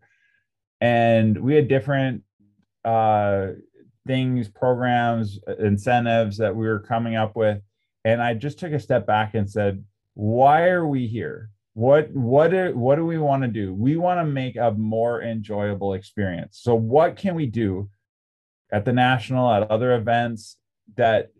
And 0.84 1.38
we 1.38 1.54
had 1.54 1.66
different 1.66 2.24
uh, 2.84 3.52
things, 4.06 4.50
programs, 4.50 5.38
incentives 5.58 6.36
that 6.36 6.54
we 6.54 6.66
were 6.66 6.80
coming 6.80 7.16
up 7.16 7.34
with. 7.34 7.62
And 8.04 8.20
I 8.20 8.34
just 8.34 8.58
took 8.58 8.72
a 8.72 8.78
step 8.78 9.06
back 9.06 9.32
and 9.32 9.50
said, 9.50 9.82
why 10.12 10.68
are 10.68 10.86
we 10.86 11.06
here? 11.06 11.48
What 11.72 12.10
what 12.10 12.52
what 12.76 12.96
do 12.96 13.06
we 13.06 13.16
want 13.16 13.44
to 13.44 13.48
do? 13.48 13.72
We 13.72 13.96
want 13.96 14.20
to 14.20 14.26
make 14.26 14.56
a 14.56 14.72
more 14.72 15.22
enjoyable 15.22 15.94
experience. 15.94 16.60
So 16.62 16.74
what 16.74 17.16
can 17.16 17.34
we 17.34 17.46
do 17.46 17.88
at 18.70 18.84
the 18.84 18.92
national, 18.92 19.50
at 19.50 19.70
other 19.70 19.94
events 19.94 20.58
that 20.96 21.30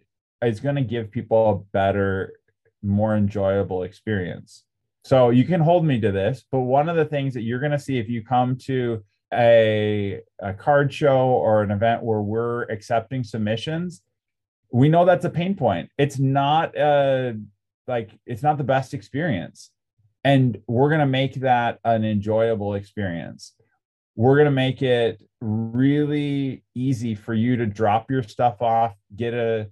is 0.43 0.59
going 0.59 0.77
to 0.77 0.83
give 0.95 1.11
people 1.11 1.51
a 1.51 1.59
better, 1.73 2.33
more 2.83 3.15
enjoyable 3.15 3.83
experience? 3.83 4.65
So 5.05 5.29
you 5.29 5.45
can 5.45 5.61
hold 5.61 5.85
me 5.85 6.01
to 6.01 6.11
this, 6.11 6.47
but 6.51 6.61
one 6.61 6.89
of 6.89 6.97
the 6.97 7.05
things 7.05 7.35
that 7.35 7.43
you're 7.43 7.61
going 7.61 7.73
to 7.73 7.79
see 7.79 7.99
if 7.99 8.09
you 8.09 8.25
come 8.25 8.57
to 8.71 9.05
a, 9.33 10.21
a 10.41 10.55
card 10.55 10.93
show 10.93 11.29
or 11.29 11.63
an 11.63 11.71
event 11.71 12.03
where 12.03 12.21
we're 12.21 12.63
accepting 12.65 13.25
submissions, 13.25 14.03
we 14.73 14.89
know 14.89 15.05
that's 15.05 15.25
a 15.25 15.31
pain 15.31 15.55
point. 15.55 15.91
It's 15.99 16.19
not 16.19 16.77
a 16.77 17.39
like 17.87 18.11
it's 18.27 18.43
not 18.43 18.59
the 18.59 18.65
best 18.65 18.95
experience. 18.95 19.71
And 20.25 20.59
we're 20.67 20.89
to 21.01 21.07
make 21.07 21.35
that 21.37 21.79
an 21.85 22.05
enjoyable 22.05 22.75
experience. 22.75 23.53
We're 24.17 24.37
to 24.45 24.51
make 24.51 24.81
it 24.81 25.23
really 25.41 26.65
easy 26.75 27.15
for 27.15 27.35
you 27.35 27.57
to 27.57 27.67
drop 27.67 28.11
your 28.11 28.23
stuff 28.23 28.63
off, 28.63 28.95
get 29.15 29.35
a 29.35 29.69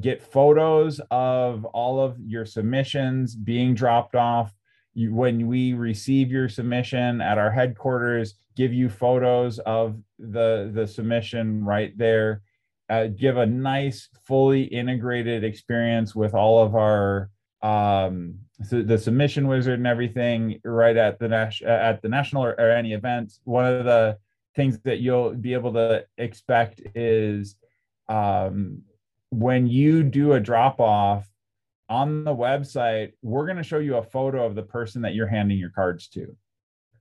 get 0.00 0.22
photos 0.22 1.00
of 1.10 1.64
all 1.66 2.00
of 2.00 2.18
your 2.20 2.44
submissions 2.44 3.34
being 3.34 3.74
dropped 3.74 4.14
off 4.14 4.52
you, 4.96 5.14
when 5.14 5.46
we 5.46 5.74
receive 5.74 6.30
your 6.30 6.48
submission 6.48 7.20
at 7.20 7.36
our 7.36 7.50
headquarters, 7.50 8.34
give 8.56 8.72
you 8.72 8.88
photos 8.88 9.58
of 9.60 10.00
the 10.18 10.70
the 10.74 10.86
submission 10.86 11.64
right 11.64 11.96
there. 11.98 12.40
Uh, 12.88 13.08
give 13.08 13.36
a 13.36 13.44
nice, 13.44 14.08
fully 14.26 14.62
integrated 14.62 15.44
experience 15.44 16.14
with 16.14 16.34
all 16.34 16.62
of 16.62 16.74
our 16.76 17.30
um, 17.62 18.36
the, 18.70 18.96
submission 18.96 19.48
wizard 19.48 19.78
and 19.78 19.86
everything 19.86 20.60
right 20.64 20.96
at 20.96 21.18
the 21.18 21.28
nas- 21.28 21.62
at 21.62 22.00
the 22.00 22.08
national 22.08 22.44
or, 22.44 22.52
or 22.52 22.70
any 22.70 22.92
event. 22.92 23.34
One 23.44 23.66
of 23.66 23.84
the 23.84 24.18
things 24.54 24.78
that 24.84 25.00
you'll 25.00 25.34
be 25.34 25.52
able 25.52 25.74
to 25.74 26.06
expect 26.16 26.80
is 26.94 27.56
um, 28.08 28.82
when 29.30 29.66
you 29.66 30.02
do 30.04 30.32
a 30.32 30.40
drop 30.40 30.80
off 30.80 31.28
on 31.88 32.24
the 32.24 32.34
website, 32.34 33.12
we're 33.22 33.46
going 33.46 33.58
to 33.58 33.62
show 33.62 33.78
you 33.78 33.96
a 33.96 34.02
photo 34.02 34.44
of 34.44 34.54
the 34.54 34.62
person 34.62 35.02
that 35.02 35.14
you're 35.14 35.26
handing 35.26 35.58
your 35.58 35.70
cards 35.70 36.08
to. 36.08 36.36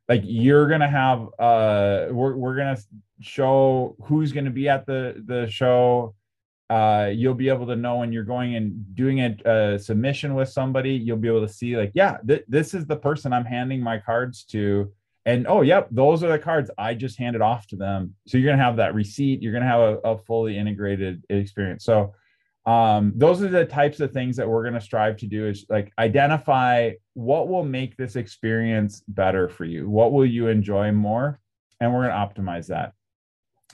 Like 0.07 0.21
you're 0.23 0.67
going 0.67 0.81
to 0.81 0.87
have 0.87 1.27
uh 1.39 2.07
we're 2.11 2.35
we're 2.35 2.55
going 2.55 2.75
to 2.75 2.81
show 3.21 3.95
who's 4.03 4.31
going 4.31 4.45
to 4.45 4.51
be 4.51 4.69
at 4.69 4.85
the 4.85 5.21
the 5.25 5.47
show. 5.49 6.13
Uh 6.69 7.09
you'll 7.11 7.33
be 7.33 7.49
able 7.49 7.65
to 7.67 7.75
know 7.75 7.97
when 7.97 8.11
you're 8.11 8.23
going 8.23 8.55
and 8.55 8.95
doing 8.95 9.21
a, 9.21 9.35
a 9.45 9.79
submission 9.79 10.35
with 10.35 10.49
somebody, 10.49 10.91
you'll 10.91 11.17
be 11.17 11.27
able 11.27 11.45
to 11.45 11.51
see 11.51 11.75
like, 11.75 11.91
yeah, 11.95 12.17
th- 12.27 12.45
this 12.47 12.75
is 12.75 12.85
the 12.85 12.95
person 12.95 13.33
I'm 13.33 13.45
handing 13.45 13.81
my 13.81 13.97
cards 13.97 14.43
to. 14.45 14.91
And 15.25 15.47
oh 15.47 15.61
yep 15.61 15.87
those 15.89 16.23
are 16.23 16.31
the 16.31 16.37
cards 16.37 16.69
i 16.77 16.93
just 16.93 17.17
handed 17.17 17.41
off 17.41 17.65
to 17.67 17.75
them. 17.75 18.13
So 18.27 18.37
you're 18.37 18.45
going 18.45 18.59
to 18.59 18.63
have 18.63 18.75
that 18.75 18.93
receipt. 18.93 19.41
You're 19.41 19.53
going 19.53 19.63
to 19.63 19.69
have 19.69 19.81
a, 19.81 19.97
a 20.09 20.17
fully 20.19 20.55
integrated 20.55 21.23
experience. 21.31 21.83
So 21.83 22.13
um, 22.65 23.13
those 23.15 23.41
are 23.43 23.47
the 23.47 23.65
types 23.65 23.99
of 23.99 24.11
things 24.11 24.37
that 24.37 24.49
we're 24.49 24.63
going 24.63 24.73
to 24.73 24.81
strive 24.81 25.17
to 25.17 25.27
do 25.27 25.47
is 25.47 25.65
like 25.69 25.91
identify 25.99 26.91
what 27.13 27.47
will 27.47 27.63
make 27.63 27.95
this 27.95 28.15
experience 28.15 29.03
better 29.07 29.47
for 29.47 29.65
you. 29.65 29.89
What 29.89 30.11
will 30.11 30.25
you 30.25 30.47
enjoy 30.47 30.91
more? 30.91 31.39
And 31.79 31.93
we're 31.93 32.07
going 32.07 32.13
to 32.13 32.41
optimize 32.41 32.67
that. 32.67 32.93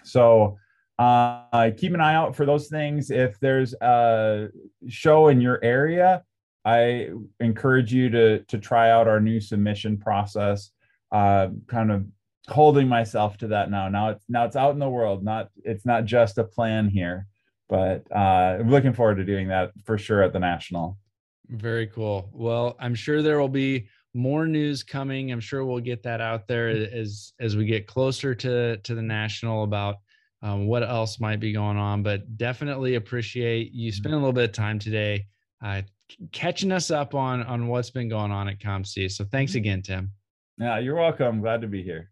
So 0.04 0.58
uh, 1.00 1.72
keep 1.78 1.94
an 1.94 2.02
eye 2.02 2.16
out 2.16 2.36
for 2.36 2.46
those 2.46 2.68
things. 2.68 3.12
If 3.12 3.40
there's 3.40 3.74
a 3.76 4.50
show 4.88 5.30
in 5.30 5.40
your 5.42 5.64
area 5.64 6.24
i 6.66 7.10
encourage 7.40 7.94
you 7.94 8.10
to 8.10 8.40
to 8.44 8.58
try 8.58 8.92
out 8.92 9.08
our 9.08 9.20
new 9.20 9.40
submission 9.40 9.98
process. 9.98 10.72
Uh, 11.12 11.50
kind 11.68 11.92
of 11.92 12.06
holding 12.48 12.88
myself 12.88 13.38
to 13.38 13.48
that 13.48 13.70
now. 13.70 13.90
Now 13.90 14.10
it's 14.10 14.26
now 14.30 14.46
it's 14.46 14.56
out 14.56 14.74
in 14.74 14.80
the 14.80 14.90
world. 14.90 15.24
Not 15.24 15.50
it's 15.64 15.86
not 15.86 16.06
just 16.06 16.38
a 16.38 16.44
plan 16.44 16.88
here 16.88 17.28
but 17.72 18.06
uh, 18.14 18.58
I'm 18.60 18.70
looking 18.70 18.94
forward 18.94 19.16
to 19.16 19.24
doing 19.24 19.48
that 19.48 19.72
for 19.86 19.98
sure 19.98 20.22
at 20.22 20.34
the 20.34 20.40
national. 20.40 20.98
Very 21.48 21.88
cool. 21.88 22.30
Well, 22.34 22.76
I'm 22.82 22.94
sure 22.94 23.22
there 23.22 23.40
will 23.40 23.48
be 23.48 23.88
more 24.14 24.46
news 24.46 24.84
coming. 24.84 25.32
I'm 25.32 25.40
sure 25.40 25.64
we'll 25.64 25.80
get 25.80 26.04
that 26.04 26.20
out 26.20 26.48
there 26.48 26.68
as 26.68 27.32
as 27.40 27.56
we 27.56 27.66
get 27.66 27.88
closer 27.88 28.36
to 28.36 28.76
to 28.76 28.94
the 28.94 29.02
national 29.02 29.64
about 29.64 29.96
um, 30.42 30.68
what 30.68 30.84
else 30.84 31.22
might 31.22 31.40
be 31.40 31.54
going 31.54 31.78
on. 31.78 32.04
But 32.04 32.38
definitely 32.38 32.96
appreciate 32.96 33.72
you 33.72 33.90
mm-hmm. 33.90 33.96
spending 33.96 34.20
a 34.20 34.22
little 34.22 34.34
bit 34.34 34.50
of 34.50 34.52
time 34.52 34.78
today 34.78 35.28
uh, 35.64 35.84
catching 36.34 36.74
us 36.74 36.92
up 36.92 37.16
on 37.16 37.42
on 37.44 37.68
what's 37.68 37.90
been 37.90 38.10
going 38.10 38.32
on 38.32 38.50
at 38.50 38.60
COMC. 38.60 39.10
So 39.10 39.24
thanks 39.24 39.54
mm-hmm. 39.54 39.60
again, 39.60 39.82
Tim. 39.82 40.12
Yeah, 40.58 40.80
you're 40.80 40.96
welcome. 40.96 41.40
Glad 41.40 41.62
to 41.62 41.68
be 41.68 41.82
here. 41.84 42.11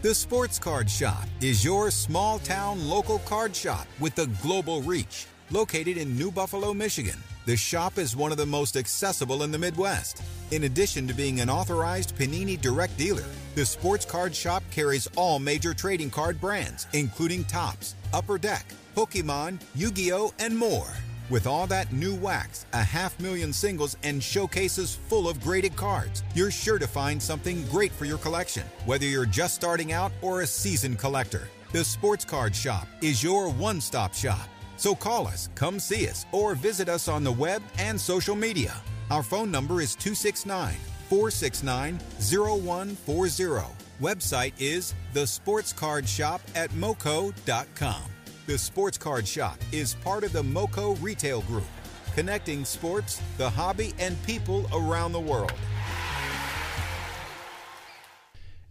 The 0.00 0.14
Sports 0.14 0.60
Card 0.60 0.88
Shop 0.88 1.24
is 1.40 1.64
your 1.64 1.90
small 1.90 2.38
town 2.38 2.88
local 2.88 3.18
card 3.18 3.56
shop 3.56 3.88
with 3.98 4.14
the 4.14 4.28
global 4.40 4.80
reach. 4.82 5.26
Located 5.50 5.96
in 5.96 6.16
New 6.16 6.30
Buffalo, 6.30 6.72
Michigan, 6.72 7.18
the 7.46 7.56
shop 7.56 7.98
is 7.98 8.14
one 8.14 8.30
of 8.30 8.38
the 8.38 8.46
most 8.46 8.76
accessible 8.76 9.42
in 9.42 9.50
the 9.50 9.58
Midwest. 9.58 10.22
In 10.52 10.62
addition 10.62 11.08
to 11.08 11.14
being 11.14 11.40
an 11.40 11.50
authorized 11.50 12.14
Panini 12.16 12.60
direct 12.60 12.96
dealer, 12.96 13.24
the 13.56 13.66
Sports 13.66 14.04
Card 14.04 14.32
Shop 14.32 14.62
carries 14.70 15.08
all 15.16 15.40
major 15.40 15.74
trading 15.74 16.10
card 16.10 16.40
brands, 16.40 16.86
including 16.92 17.42
Topps, 17.42 17.96
Upper 18.12 18.38
Deck, 18.38 18.66
Pokemon, 18.94 19.58
Yu 19.74 19.90
Gi 19.90 20.12
Oh!, 20.12 20.32
and 20.38 20.56
more. 20.56 20.86
With 21.30 21.46
all 21.46 21.66
that 21.66 21.92
new 21.92 22.14
wax, 22.14 22.64
a 22.72 22.82
half 22.82 23.20
million 23.20 23.52
singles, 23.52 23.98
and 24.02 24.22
showcases 24.22 24.94
full 24.94 25.28
of 25.28 25.42
graded 25.42 25.76
cards, 25.76 26.22
you're 26.34 26.50
sure 26.50 26.78
to 26.78 26.86
find 26.86 27.22
something 27.22 27.66
great 27.66 27.92
for 27.92 28.06
your 28.06 28.16
collection, 28.16 28.64
whether 28.86 29.04
you're 29.04 29.26
just 29.26 29.54
starting 29.54 29.92
out 29.92 30.10
or 30.22 30.40
a 30.40 30.46
seasoned 30.46 30.98
collector. 30.98 31.48
The 31.72 31.84
Sports 31.84 32.24
Card 32.24 32.56
Shop 32.56 32.88
is 33.02 33.22
your 33.22 33.50
one 33.50 33.82
stop 33.82 34.14
shop. 34.14 34.48
So 34.78 34.94
call 34.94 35.26
us, 35.26 35.50
come 35.54 35.78
see 35.78 36.08
us, 36.08 36.24
or 36.32 36.54
visit 36.54 36.88
us 36.88 37.08
on 37.08 37.24
the 37.24 37.32
web 37.32 37.62
and 37.78 38.00
social 38.00 38.34
media. 38.34 38.74
Our 39.10 39.22
phone 39.22 39.50
number 39.50 39.82
is 39.82 39.94
269 39.96 40.76
469 41.10 41.98
0140. 42.20 43.74
Website 44.00 44.52
is 44.58 44.94
thesportscardshop 45.12 46.40
at 46.54 46.72
moco.com. 46.74 48.02
The 48.48 48.56
Sports 48.56 48.96
Card 48.96 49.28
Shop 49.28 49.58
is 49.72 49.92
part 49.96 50.24
of 50.24 50.32
the 50.32 50.42
Moco 50.42 50.94
Retail 50.94 51.42
Group, 51.42 51.66
connecting 52.14 52.64
sports, 52.64 53.20
the 53.36 53.50
hobby, 53.50 53.92
and 53.98 54.16
people 54.22 54.66
around 54.72 55.12
the 55.12 55.20
world. 55.20 55.52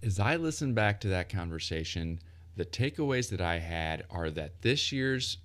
As 0.01 0.19
I 0.19 0.37
listen 0.37 0.73
back 0.73 0.99
to 1.01 1.09
that 1.09 1.29
conversation, 1.29 2.19
the 2.55 2.65
takeaways 2.65 3.29
that 3.29 3.39
I 3.39 3.59
had 3.59 4.05
are 4.09 4.31
that 4.31 4.63
this 4.63 4.91
year's 4.91 5.37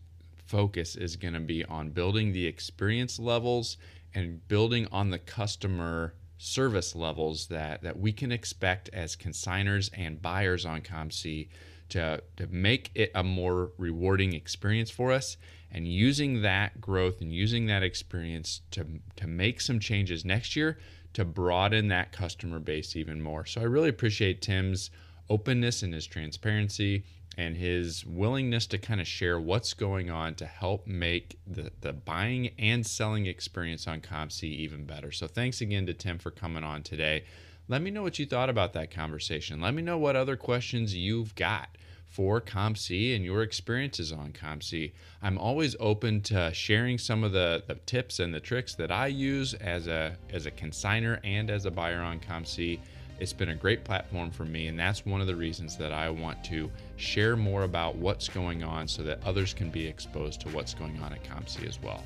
focus 0.46 0.96
is 0.96 1.14
going 1.16 1.34
to 1.34 1.40
be 1.40 1.66
on 1.66 1.90
building 1.90 2.32
the 2.32 2.46
experience 2.46 3.18
levels 3.18 3.76
and 4.14 4.48
building 4.48 4.88
on 4.90 5.10
the 5.10 5.18
customer 5.18 6.14
service 6.38 6.96
levels 6.96 7.48
that, 7.48 7.82
that 7.82 7.98
we 7.98 8.14
can 8.14 8.32
expect 8.32 8.88
as 8.94 9.14
consigners 9.14 9.90
and 9.92 10.22
buyers 10.22 10.64
on 10.64 10.80
COMC 10.80 11.48
to, 11.92 12.22
to 12.36 12.46
make 12.48 12.90
it 12.94 13.10
a 13.14 13.22
more 13.22 13.70
rewarding 13.78 14.32
experience 14.32 14.90
for 14.90 15.12
us 15.12 15.36
and 15.70 15.86
using 15.86 16.42
that 16.42 16.80
growth 16.80 17.20
and 17.20 17.32
using 17.32 17.66
that 17.66 17.82
experience 17.82 18.62
to, 18.70 18.86
to 19.16 19.26
make 19.26 19.60
some 19.60 19.78
changes 19.78 20.24
next 20.24 20.56
year 20.56 20.78
to 21.12 21.24
broaden 21.24 21.88
that 21.88 22.12
customer 22.12 22.58
base 22.58 22.96
even 22.96 23.20
more. 23.20 23.44
So 23.44 23.60
I 23.60 23.64
really 23.64 23.90
appreciate 23.90 24.40
Tim's 24.40 24.90
openness 25.28 25.82
and 25.82 25.92
his 25.92 26.06
transparency 26.06 27.04
and 27.36 27.56
his 27.56 28.04
willingness 28.04 28.66
to 28.66 28.78
kind 28.78 29.00
of 29.00 29.06
share 29.06 29.40
what's 29.40 29.74
going 29.74 30.10
on 30.10 30.34
to 30.34 30.46
help 30.46 30.86
make 30.86 31.38
the, 31.46 31.70
the 31.80 31.92
buying 31.92 32.50
and 32.58 32.86
selling 32.86 33.26
experience 33.26 33.86
on 33.86 34.00
COMC 34.00 34.44
even 34.44 34.84
better. 34.84 35.12
So 35.12 35.26
thanks 35.26 35.60
again 35.60 35.86
to 35.86 35.94
Tim 35.94 36.18
for 36.18 36.30
coming 36.30 36.64
on 36.64 36.82
today. 36.82 37.24
Let 37.72 37.80
me 37.80 37.90
know 37.90 38.02
what 38.02 38.18
you 38.18 38.26
thought 38.26 38.50
about 38.50 38.74
that 38.74 38.90
conversation. 38.90 39.62
Let 39.62 39.72
me 39.72 39.80
know 39.80 39.96
what 39.96 40.14
other 40.14 40.36
questions 40.36 40.94
you've 40.94 41.34
got 41.34 41.70
for 42.06 42.38
COMC 42.38 43.16
and 43.16 43.24
your 43.24 43.42
experiences 43.42 44.12
on 44.12 44.32
COMC. 44.32 44.92
I'm 45.22 45.38
always 45.38 45.74
open 45.80 46.20
to 46.24 46.52
sharing 46.52 46.98
some 46.98 47.24
of 47.24 47.32
the, 47.32 47.64
the 47.66 47.76
tips 47.86 48.20
and 48.20 48.34
the 48.34 48.40
tricks 48.40 48.74
that 48.74 48.92
I 48.92 49.06
use 49.06 49.54
as 49.54 49.86
a 49.86 50.18
as 50.34 50.44
a 50.44 50.50
consigner 50.50 51.18
and 51.24 51.48
as 51.48 51.64
a 51.64 51.70
buyer 51.70 52.02
on 52.02 52.20
COMC. 52.20 52.78
It's 53.18 53.32
been 53.32 53.48
a 53.48 53.54
great 53.54 53.84
platform 53.84 54.30
for 54.30 54.44
me, 54.44 54.66
and 54.66 54.78
that's 54.78 55.06
one 55.06 55.22
of 55.22 55.26
the 55.26 55.36
reasons 55.36 55.78
that 55.78 55.92
I 55.92 56.10
want 56.10 56.44
to 56.44 56.70
share 56.96 57.36
more 57.36 57.62
about 57.62 57.96
what's 57.96 58.28
going 58.28 58.62
on 58.62 58.86
so 58.86 59.02
that 59.04 59.18
others 59.24 59.54
can 59.54 59.70
be 59.70 59.86
exposed 59.86 60.42
to 60.42 60.50
what's 60.50 60.74
going 60.74 61.00
on 61.00 61.14
at 61.14 61.24
COMC 61.24 61.66
as 61.66 61.80
well. 61.80 62.04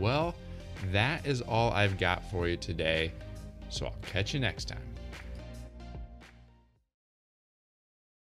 Well, 0.00 0.34
that 0.90 1.24
is 1.24 1.42
all 1.42 1.70
I've 1.70 1.96
got 1.96 2.28
for 2.28 2.48
you 2.48 2.56
today, 2.56 3.12
so 3.68 3.86
I'll 3.86 3.96
catch 4.02 4.34
you 4.34 4.40
next 4.40 4.66
time. 4.66 4.93